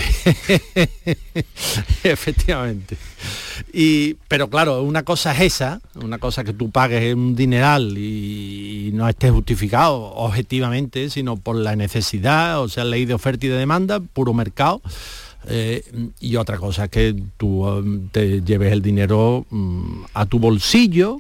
Efectivamente. 2.05 2.97
Y, 3.73 4.15
pero 4.29 4.49
claro, 4.49 4.83
una 4.83 5.03
cosa 5.03 5.33
es 5.33 5.55
esa, 5.55 5.81
una 5.95 6.19
cosa 6.19 6.45
que 6.45 6.53
tú 6.53 6.71
pagues 6.71 7.15
un 7.15 7.35
dineral 7.35 7.97
y, 7.99 8.91
no 8.95 9.09
esté 9.09 9.31
justificado 9.31 10.15
objetivamente, 10.15 11.11
sino 11.11 11.37
por 11.37 11.57
la 11.57 11.75
necesidad, 11.75 12.61
o 12.61 12.69
sea, 12.69 12.85
ley 12.85 13.05
de 13.05 13.15
oferta 13.15 13.47
y 13.47 13.49
de 13.49 13.59
demanda, 13.59 14.01
puro 14.01 14.33
mercado. 14.33 14.81
Eh, 15.49 15.85
y 16.21 16.37
otra 16.37 16.59
cosa 16.59 16.85
es 16.85 16.91
que 16.91 17.17
tú 17.37 17.67
um, 17.67 18.09
te 18.09 18.43
lleves 18.43 18.73
el 18.73 18.83
dinero 18.83 19.47
mm, 19.51 20.05
a 20.15 20.27
tu 20.27 20.39
bolsillo 20.39 21.19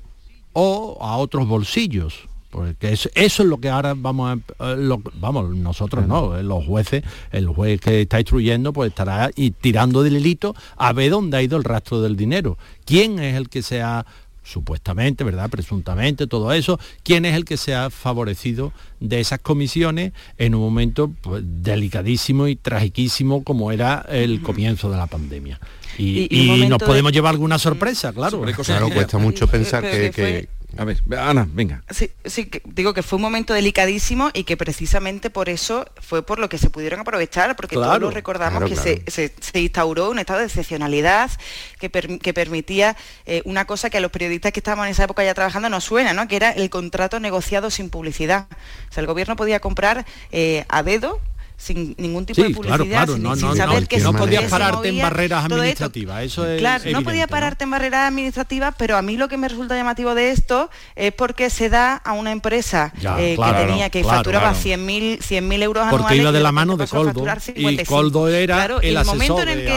o 0.53 0.99
a 1.01 1.17
otros 1.17 1.47
bolsillos. 1.47 2.29
Porque 2.57 2.93
eso, 2.93 3.09
eso 3.15 3.43
es 3.43 3.49
lo 3.49 3.59
que 3.59 3.69
ahora 3.69 3.95
vamos 3.97 4.39
a... 4.59 4.73
eh, 4.73 4.77
lo- 4.79 5.03
vamos, 5.21 5.55
nosotros 5.55 6.07
no, 6.07 6.37
eh, 6.39 6.43
los 6.43 6.65
jueces, 6.65 7.05
el 7.33 7.47
juez 7.49 7.81
que 7.81 8.01
está 8.03 8.19
instruyendo 8.19 8.73
pues 8.73 8.89
estará 8.89 9.31
y 9.37 9.51
tirando 9.51 10.03
del 10.03 10.17
hilito 10.17 10.55
a 10.77 10.93
ver 10.93 11.11
dónde 11.11 11.37
ha 11.37 11.43
ido 11.43 11.57
el 11.57 11.65
rastro 11.65 12.01
del 12.01 12.17
dinero. 12.17 12.57
¿Quién 12.85 13.19
es 13.19 13.37
el 13.37 13.49
que 13.49 13.63
se 13.63 13.83
ha 13.83 14.07
supuestamente, 14.43 15.25
¿verdad? 15.25 15.51
Presuntamente, 15.51 16.29
todo 16.29 16.53
eso, 16.53 16.79
quién 17.03 17.25
es 17.25 17.35
el 17.35 17.45
que 17.45 17.57
se 17.57 17.75
ha 17.75 17.91
favorecido 17.91 18.73
de 19.01 19.19
esas 19.19 19.41
comisiones 19.41 20.13
en 20.39 20.55
un 20.55 20.61
momento 20.61 21.11
pues, 21.21 21.43
delicadísimo 21.45 22.47
y 22.47 22.55
tragiquísimo 22.55 23.43
como 23.43 23.73
era 23.73 24.07
el 24.09 24.41
comienzo 24.43 24.89
de 24.89 24.99
la 24.99 25.09
pandemia. 25.09 25.59
Y, 25.99 26.05
Y- 26.05 26.29
y 26.31 26.41
un 26.41 26.45
y 26.45 26.49
momento 26.49 26.69
nos 26.71 26.79
de- 26.79 26.87
podemos 26.87 27.11
llevar 27.13 27.33
alguna 27.35 27.59
sorpresa, 27.59 28.13
claro. 28.13 28.39
Sobre 28.39 28.55
cosas 28.55 28.77
Claro, 28.77 28.89
que- 28.89 28.95
cuesta 28.95 29.19
mucho 29.19 29.49
pensar 29.49 29.83
pero 29.83 29.95
que... 29.97 30.11
que 30.11 30.13
fue- 30.13 30.33
que- 30.43 30.56
A 30.79 30.85
ver, 30.85 31.01
Ana, 31.19 31.47
venga. 31.51 31.83
Sí, 31.91 32.11
sí, 32.25 32.47
que- 32.47 32.63
digo 32.65 32.93
que 32.95 33.03
fue 33.03 33.17
un 33.17 33.23
momento 33.23 33.55
delicadísimo 33.55 34.31
y 34.35 34.45
que 34.45 34.57
precisamente 34.57 35.31
por 35.31 35.49
eso 35.49 35.87
fue 36.01 36.25
por 36.25 36.39
lo 36.39 36.49
que 36.49 36.59
se 36.59 36.71
pudieron 36.71 37.01
aprovechar, 37.01 37.57
porque 37.57 37.77
Claro, 37.77 38.01
todos 38.01 38.15
recordamos 38.15 38.59
claro, 38.61 38.67
que 38.69 38.75
claro. 38.81 39.03
Se, 39.07 39.29
se- 39.29 39.35
se 39.41 39.61
instauró 39.61 40.11
un 40.11 40.19
estado 40.19 40.41
de 40.41 40.47
excepcionalidad 40.47 41.31
que, 41.79 41.89
per- 41.91 42.19
que 42.19 42.35
permitía 42.35 42.97
eh, 43.27 43.43
una 43.45 43.65
cosa 43.67 43.91
que 43.91 43.99
a 43.99 44.01
los 44.01 44.11
periodistas 44.11 44.53
que 44.53 44.61
estábamos 44.61 44.87
en 44.87 44.93
esa 44.93 45.05
época 45.05 45.25
ya 45.25 45.35
trabajando 45.35 45.69
nos 45.69 45.85
suena, 45.85 46.13
¿no? 46.13 46.29
que 46.29 46.37
era 46.37 46.51
el 46.51 46.69
contrato 46.71 47.21
negociado 47.21 47.71
sin 47.71 47.91
publicidad. 47.91 48.47
O 48.91 48.93
sea, 48.93 49.01
el 49.01 49.07
gobierno 49.07 49.37
podía 49.37 49.61
comprar 49.61 50.05
eh, 50.33 50.65
a 50.69 50.83
dedo 50.83 51.21
sin 51.59 51.95
ningún 51.99 52.27
tipo 52.27 52.43
de 52.43 52.51
publicidad, 52.51 52.87
claro, 52.87 53.15
sin, 53.15 53.23
no, 53.23 53.35
sin 53.35 53.49
no, 53.49 53.57
saber 53.57 53.83
no, 53.83 53.89
que 53.89 53.99
no 53.99 54.13
se- 54.13 54.19
podías 54.19 54.45
pararte 54.51 54.89
en 54.89 55.01
barreras 55.01 55.45
administrativas, 55.47 56.23
eso 56.23 56.47
es 56.47 56.59
Claro, 56.61 56.79
no 56.85 56.89
evidente, 56.91 57.05
podía 57.11 57.27
pararte 57.27 57.65
en 57.65 57.71
barreras 57.71 58.09
administrativas, 58.09 58.75
pero 58.77 58.97
a 58.97 59.03
mí 59.03 59.17
lo 59.17 59.29
que 59.29 59.37
me 59.39 59.49
resulta 59.49 59.75
llamativo 59.75 60.15
de 60.15 60.31
esto 60.33 60.69
es 60.97 61.13
porque 61.13 61.49
se 61.51 61.71
da 61.71 61.95
a 61.97 62.13
una 62.13 62.31
empresa 62.33 62.93
Ya, 63.01 63.19
eh, 63.21 63.35
claro, 63.37 63.59
que 63.59 63.67
tenía 63.67 63.91
que 63.91 64.03
claro, 64.03 64.17
facturaba 64.19 64.53
claro. 64.53 64.59
100.000 64.83 65.19
100.000 65.21 65.63
euros 65.63 65.85
Porque 65.91 65.97
anuales 66.05 66.21
iba 66.21 66.33
de 66.33 66.41
la 66.41 66.53
mano 66.53 66.77
de 66.77 66.85
a 66.85 66.87
Coldo 66.87 67.25
y 67.25 67.41
55. 67.41 67.85
Coldo 67.95 68.29
era 68.29 68.55
Claro, 68.57 68.81
el 68.83 68.95
momento 69.05 69.35
asesor 69.39 69.49
en 69.49 69.59
el 69.59 69.65
de 69.65 69.71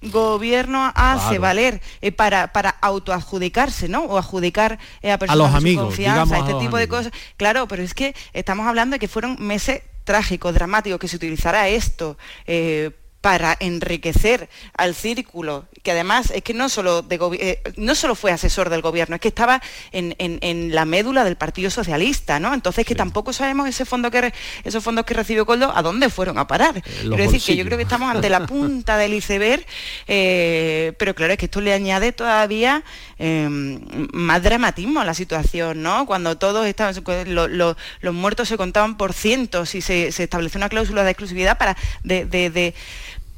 que 0.00 0.10
gobierno 0.10 0.90
hace 0.94 1.26
Claro. 1.28 1.42
valer 1.42 1.80
eh, 2.00 2.12
para, 2.12 2.52
para 2.52 2.70
autoadjudicarse, 2.70 3.88
¿no? 3.88 4.04
O 4.04 4.18
adjudicar 4.18 4.78
eh, 5.02 5.12
a 5.12 5.18
personas 5.18 5.38
los 5.38 5.46
de 5.48 5.52
su 5.52 5.56
amigos, 5.58 5.84
confianza, 5.84 6.12
digamos, 6.24 6.32
a 6.32 6.38
este 6.38 6.52
los 6.52 6.60
tipo 6.62 6.76
de 6.76 6.82
amigos. 6.84 6.98
cosas. 7.06 7.12
Claro, 7.36 7.68
pero 7.68 7.82
es 7.82 7.94
que 7.94 8.14
estamos 8.32 8.66
hablando 8.66 8.94
de 8.94 8.98
que 8.98 9.08
fueron 9.08 9.36
meses 9.38 9.82
trágicos, 10.10 10.52
dramáticos, 10.52 10.98
que 10.98 11.06
se 11.06 11.14
utilizara 11.14 11.68
esto 11.68 12.18
eh, 12.44 12.90
para 13.20 13.54
enriquecer 13.60 14.48
al 14.76 14.94
círculo, 14.94 15.66
que 15.82 15.90
además 15.90 16.30
es 16.34 16.42
que 16.42 16.54
no 16.54 16.70
solo, 16.70 17.02
de 17.02 17.18
eh, 17.38 17.62
no 17.76 17.94
solo 17.94 18.14
fue 18.14 18.32
asesor 18.32 18.70
del 18.70 18.80
gobierno, 18.80 19.14
es 19.16 19.20
que 19.20 19.28
estaba 19.28 19.60
en, 19.92 20.14
en- 20.18 20.38
en 20.40 20.74
la 20.74 20.86
médula 20.86 21.22
del 21.24 21.36
Partido 21.36 21.68
Socialista, 21.70 22.40
¿no? 22.40 22.54
Entonces 22.54 22.86
que 22.86 22.94
tampoco 22.94 23.32
sabemos 23.34 23.68
ese 23.68 23.84
fondo 23.84 24.10
que 24.10 24.32
esos 24.64 24.82
fondos 24.82 25.04
que 25.04 25.12
recibió 25.14 25.44
Coldo 25.44 25.70
a 25.76 25.82
dónde 25.82 26.08
fueron 26.08 26.38
a 26.38 26.46
parar. 26.46 26.74
los 26.76 26.84
Quiero 27.00 27.16
decir 27.16 27.42
que 27.42 27.56
yo 27.56 27.64
creo 27.66 27.76
que 27.76 27.82
estamos 27.84 28.10
ante 28.10 28.30
la 28.30 28.46
punta 28.46 28.96
del 28.96 29.12
iceberg, 29.14 29.66
eh, 30.08 30.92
pero 30.98 31.14
claro, 31.14 31.32
es 31.34 31.38
que 31.38 31.44
esto 31.46 31.60
le 31.60 31.72
añade 31.72 32.12
todavía 32.12 32.82
eh, 33.18 33.46
más 34.12 34.42
dramatismo 34.42 35.00
a 35.00 35.04
la 35.04 35.14
situación, 35.14 35.82
¿no? 35.82 36.06
Cuando 36.06 36.38
todos 36.38 36.66
estaban, 36.66 36.94
lo- 37.26 37.48
lo- 37.48 37.76
los 38.00 38.14
muertos 38.14 38.48
se 38.48 38.56
contaban 38.56 38.96
por 38.96 39.12
cientos 39.12 39.74
y 39.74 39.82
se, 39.82 40.10
se 40.12 40.24
estableció 40.24 40.58
una 40.58 40.68
cláusula 40.68 41.04
de 41.04 41.10
exclusividad 41.10 41.58
para, 41.58 41.76
de, 42.02 42.24
de- 42.24 42.50
de- 42.50 42.74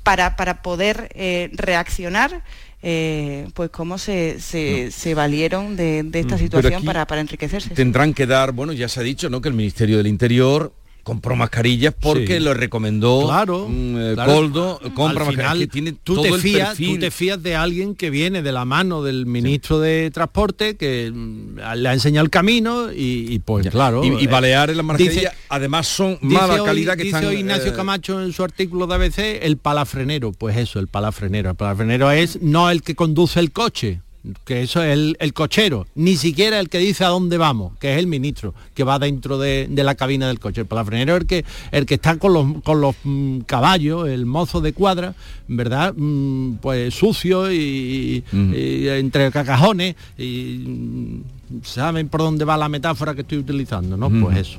para, 0.03 0.37
para 0.37 0.63
poder 0.63 1.09
eh, 1.15 1.51
reaccionar. 1.53 2.43
eh, 2.85 3.47
pues 3.55 3.71
cómo 3.71 3.97
se, 3.97 4.41
se, 4.41 4.91
se 4.91 5.15
valieron 5.15 5.77
de, 5.77 6.03
de 6.03 6.19
esta 6.21 6.35
Mm, 6.35 6.39
situación 6.39 6.75
aquí 6.75 6.87
para, 6.87 7.07
para 7.07 7.21
enriquecerse. 7.21 7.71
Tendrán 7.75 8.13
que 8.13 8.27
dar, 8.27 8.51
bueno, 8.53 8.73
ya 8.73 8.89
se 8.89 8.99
ha 8.99 9.03
dicho, 9.05 9.31
¿no? 9.31 9.41
Que 9.41 9.49
el 9.49 9.55
Ministerio 9.55 9.99
del 9.99 10.09
Interior 10.09 10.73
compró 11.03 11.37
mascarillas 11.37 11.95
porque 11.99 12.39
Sí. 12.39 12.41
lo 12.41 12.55
recomendó 12.55 13.27
Claro, 13.27 13.69
mm, 13.69 13.97
eh, 13.99 14.11
claro. 14.15 14.33
Coldo, 14.33 14.81
compra 14.95 15.25
Al 15.27 15.31
final, 15.33 15.37
mascarillas 15.37 15.59
que 15.59 15.67
tiene 15.73 15.93
tú 15.93 16.15
todo 16.15 16.25
te 16.25 16.39
fías, 16.39 16.77
tú 16.77 16.99
te 16.99 17.11
fías 17.11 17.43
de 17.43 17.57
alguien 17.57 17.95
que 17.95 18.11
viene 18.11 18.43
de 18.43 18.53
la 18.53 18.65
mano 18.65 19.03
del 19.03 19.27
ministro 19.27 19.81
de 19.81 20.11
Transporte 20.13 20.77
que 20.77 21.11
mm, 21.13 21.59
le 21.77 21.89
ha 21.89 21.93
enseñado 21.93 22.25
el 22.25 22.31
camino 22.31 22.93
y, 22.93 23.27
y, 23.33 23.39
pues 23.41 23.69
claro. 23.69 24.05
Y, 24.05 24.09
y 24.23 24.25
eh, 24.25 24.29
Baleares, 24.29 24.77
las 24.77 24.85
mascarillas, 24.87 25.15
dice- 25.17 25.33
además 25.49 25.87
son 25.89 26.19
mala 26.23 26.55
hoy- 26.63 26.67
calidad 26.67 26.97
que 26.97 27.05
dice 27.05 27.17
están... 27.17 27.31
hoy 27.31 27.37
Ignacio 27.41 27.73
eh, 27.73 27.75
Camacho 27.75 28.23
en 28.23 28.33
su 28.33 28.45
artículo 28.45 28.87
de 28.87 28.95
ABC, 28.95 29.19
el 29.43 29.57
palafrenero, 29.57 30.33
pues 30.33 30.57
eso, 30.57 30.79
el 30.79 30.89
palafrenero. 30.89 31.51
El 31.51 31.57
palafrenero 31.57 32.11
es 32.11 32.41
no 32.41 32.71
el 32.71 32.83
que 32.83 32.95
conduce 32.95 33.41
el 33.41 33.51
coche, 33.53 34.01
que 34.45 34.63
eso 34.63 34.83
es 34.83 34.93
el, 34.93 35.17
el 35.19 35.33
cochero, 35.33 35.87
ni 35.95 36.17
siquiera 36.17 36.61
el 36.61 36.69
que 36.69 36.79
dice 36.79 37.05
a 37.05 37.09
dónde 37.09 37.39
vamos, 37.39 37.77
que 37.79 37.93
es 37.93 37.99
el 37.99 38.07
ministro, 38.07 38.55
que 38.75 38.85
va 38.85 38.99
dentro 38.99 39.39
de, 39.39 39.67
de 39.69 39.85
la 39.85 39.95
cabina 39.95 40.29
del 40.29 40.39
coche. 40.39 40.61
El 40.61 40.67
palafrenero 40.67 41.15
es 41.15 41.23
el 41.23 41.27
que, 41.27 41.45
el 41.73 41.87
que 41.87 41.95
está 41.95 42.19
con 42.19 42.33
los, 42.33 42.63
con 42.63 42.81
los 42.81 42.95
mm, 43.03 43.41
caballos, 43.41 44.09
el 44.09 44.27
mozo 44.27 44.61
de 44.61 44.73
cuadra, 44.73 45.15
¿verdad? 45.49 45.95
Mm, 45.97 46.55
pues 46.57 46.95
sucio 46.95 47.53
y, 47.53 48.25
y 48.33 48.89
entre 48.89 49.31
cacajones 49.31 49.97
y 50.17 51.23
saben 51.63 52.09
por 52.09 52.21
dónde 52.21 52.45
va 52.45 52.57
la 52.57 52.69
metáfora 52.69 53.15
que 53.15 53.23
estoy 53.23 53.39
utilizando, 53.39 53.97
¿no? 53.97 54.09
Pues 54.11 54.39
eso. 54.39 54.59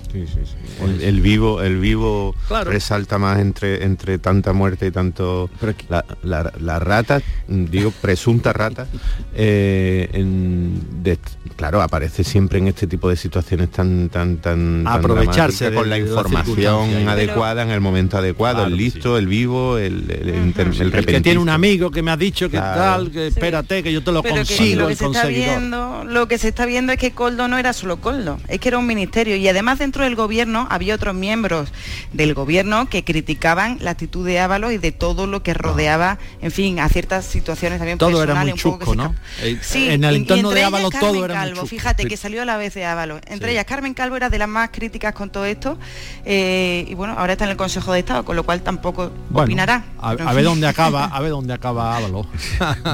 El, 0.83 1.01
el 1.01 1.21
vivo, 1.21 1.61
el 1.61 1.79
vivo 1.79 2.35
Claro. 2.47 2.69
resalta 2.71 3.17
más 3.17 3.39
entre, 3.39 3.83
entre 3.83 4.17
tanta 4.19 4.53
muerte 4.53 4.87
y 4.87 4.91
tanto 4.91 5.49
la, 5.89 6.03
la- 6.23 6.51
la 6.59 6.79
rata, 6.79 7.21
digo 7.47 7.91
presunta 8.01 8.53
rata, 8.53 8.87
eh, 9.35 10.09
en- 10.13 11.03
de- 11.03 11.17
claro, 11.55 11.81
aparece 11.81 12.23
siempre 12.23 12.59
en 12.59 12.67
este 12.67 12.87
tipo 12.87 13.09
de 13.09 13.15
situaciones 13.15 13.69
tan 13.71 14.09
tan 14.09 14.37
tan, 14.37 14.85
Aprovecharse 14.87 15.71
con 15.73 15.89
la 15.89 15.95
de 15.95 16.01
la 16.01 16.07
información 16.07 17.07
adecuada 17.07 17.63
en 17.63 17.69
el 17.71 17.79
momento 17.81 18.17
adecuado, 18.17 18.57
Claro 18.59 18.71
el 18.71 18.77
listo, 18.77 19.17
el 19.17 19.27
vivo, 19.27 19.77
el, 19.77 20.09
el, 20.11 20.35
inter- 20.45 20.67
el 20.67 20.93
el 20.93 21.05
que 21.05 21.21
tiene 21.21 21.39
un 21.39 21.49
amigo 21.49 21.91
que 21.91 22.01
me 22.01 22.11
ha 22.11 22.17
dicho 22.17 22.49
que 22.49 22.57
Claro. 22.57 22.81
tal, 22.81 23.11
que 23.11 23.27
espérate, 23.27 23.83
que 23.83 23.93
yo 23.93 24.03
te 24.03 24.11
lo 24.11 24.21
Pero 24.21 24.35
que 24.35 24.39
consigo, 24.41 24.81
lo 24.81 24.87
que 24.87 24.91
el 24.93 24.97
se 24.99 25.05
está 25.05 25.27
viendo, 25.27 26.03
lo 26.03 26.27
que 26.27 26.37
se 26.37 26.47
está 26.49 26.65
viendo 26.65 26.82
es 26.91 26.99
que 26.99 27.11
Coldo 27.11 27.47
no 27.47 27.57
era 27.57 27.73
solo 27.73 27.97
Coldo, 28.01 28.39
es 28.47 28.59
que 28.59 28.67
era 28.69 28.77
un 28.77 28.86
ministerio 28.86 29.36
y 29.36 29.47
además 29.47 29.79
dentro 29.79 30.03
del 30.03 30.15
gobierno 30.15 30.67
había 30.69 30.95
otros 30.95 31.15
miembros 31.15 31.71
del 32.11 32.34
gobierno 32.34 32.89
que 32.89 33.03
criticaban 33.03 33.77
la 33.81 33.91
actitud 33.91 34.25
de 34.25 34.39
Ábalos 34.39 34.73
y 34.73 34.77
de 34.77 34.91
todo 34.91 35.27
lo 35.27 35.43
que 35.43 35.53
rodeaba, 35.53 36.17
en 36.41 36.51
fin, 36.51 36.79
a 36.79 36.89
ciertas 36.89 37.25
situaciones 37.25 37.79
también 37.79 37.97
Todo 37.97 38.23
era 38.23 38.34
personales 38.34 38.55
muy 38.63 38.71
un 38.71 38.79
poco 38.79 38.79
que 38.79 38.86
chusco, 38.86 38.95
¿no? 38.95 39.15
Eh, 39.41 39.57
Sí, 39.61 39.89
en 39.89 40.03
el 40.03 40.15
entorno 40.17 40.49
de 40.51 40.63
Ábalos 40.63 40.91
Carmen 40.91 41.11
todo 41.13 41.25
era 41.25 41.34
muy 41.36 41.43
Calvo, 41.43 41.61
chusco. 41.61 41.67
fíjate 41.67 42.05
que 42.05 42.17
salió 42.17 42.41
a 42.41 42.45
la 42.45 42.57
vez 42.57 42.73
de 42.73 42.86
Ábalos. 42.86 43.21
Entre 43.27 43.51
ellas 43.51 43.65
Carmen 43.65 43.93
Calvo 43.93 44.17
era 44.17 44.29
de 44.29 44.38
las 44.38 44.49
más 44.49 44.69
críticas 44.71 45.13
con 45.13 45.29
todo 45.29 45.45
esto 45.45 45.77
eh, 46.25 46.86
y 46.88 46.93
bueno, 46.95 47.15
ahora 47.17 47.34
está 47.34 47.45
en 47.45 47.51
el 47.51 47.57
Consejo 47.57 47.93
de 47.93 47.99
Estado, 47.99 48.25
con 48.25 48.36
lo 48.36 48.43
cual 48.43 48.61
tampoco 48.61 49.11
Bueno, 49.29 49.45
opinará. 49.45 49.84
A, 49.99 50.13
ver 50.34 50.43
dónde 50.43 50.67
acaba, 50.67 51.05
a 51.13 51.19
ver 51.21 51.31
dónde 51.31 51.53
acaba 51.53 51.97
Ábalos. 51.97 52.27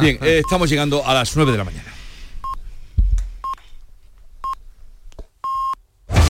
Bien, 0.02 0.18
eh, 0.22 0.40
estamos 0.44 0.70
llegando 0.70 1.06
a 1.06 1.14
las 1.14 1.36
9 1.36 1.52
de 1.52 1.58
la 1.58 1.64
mañana. 1.64 1.99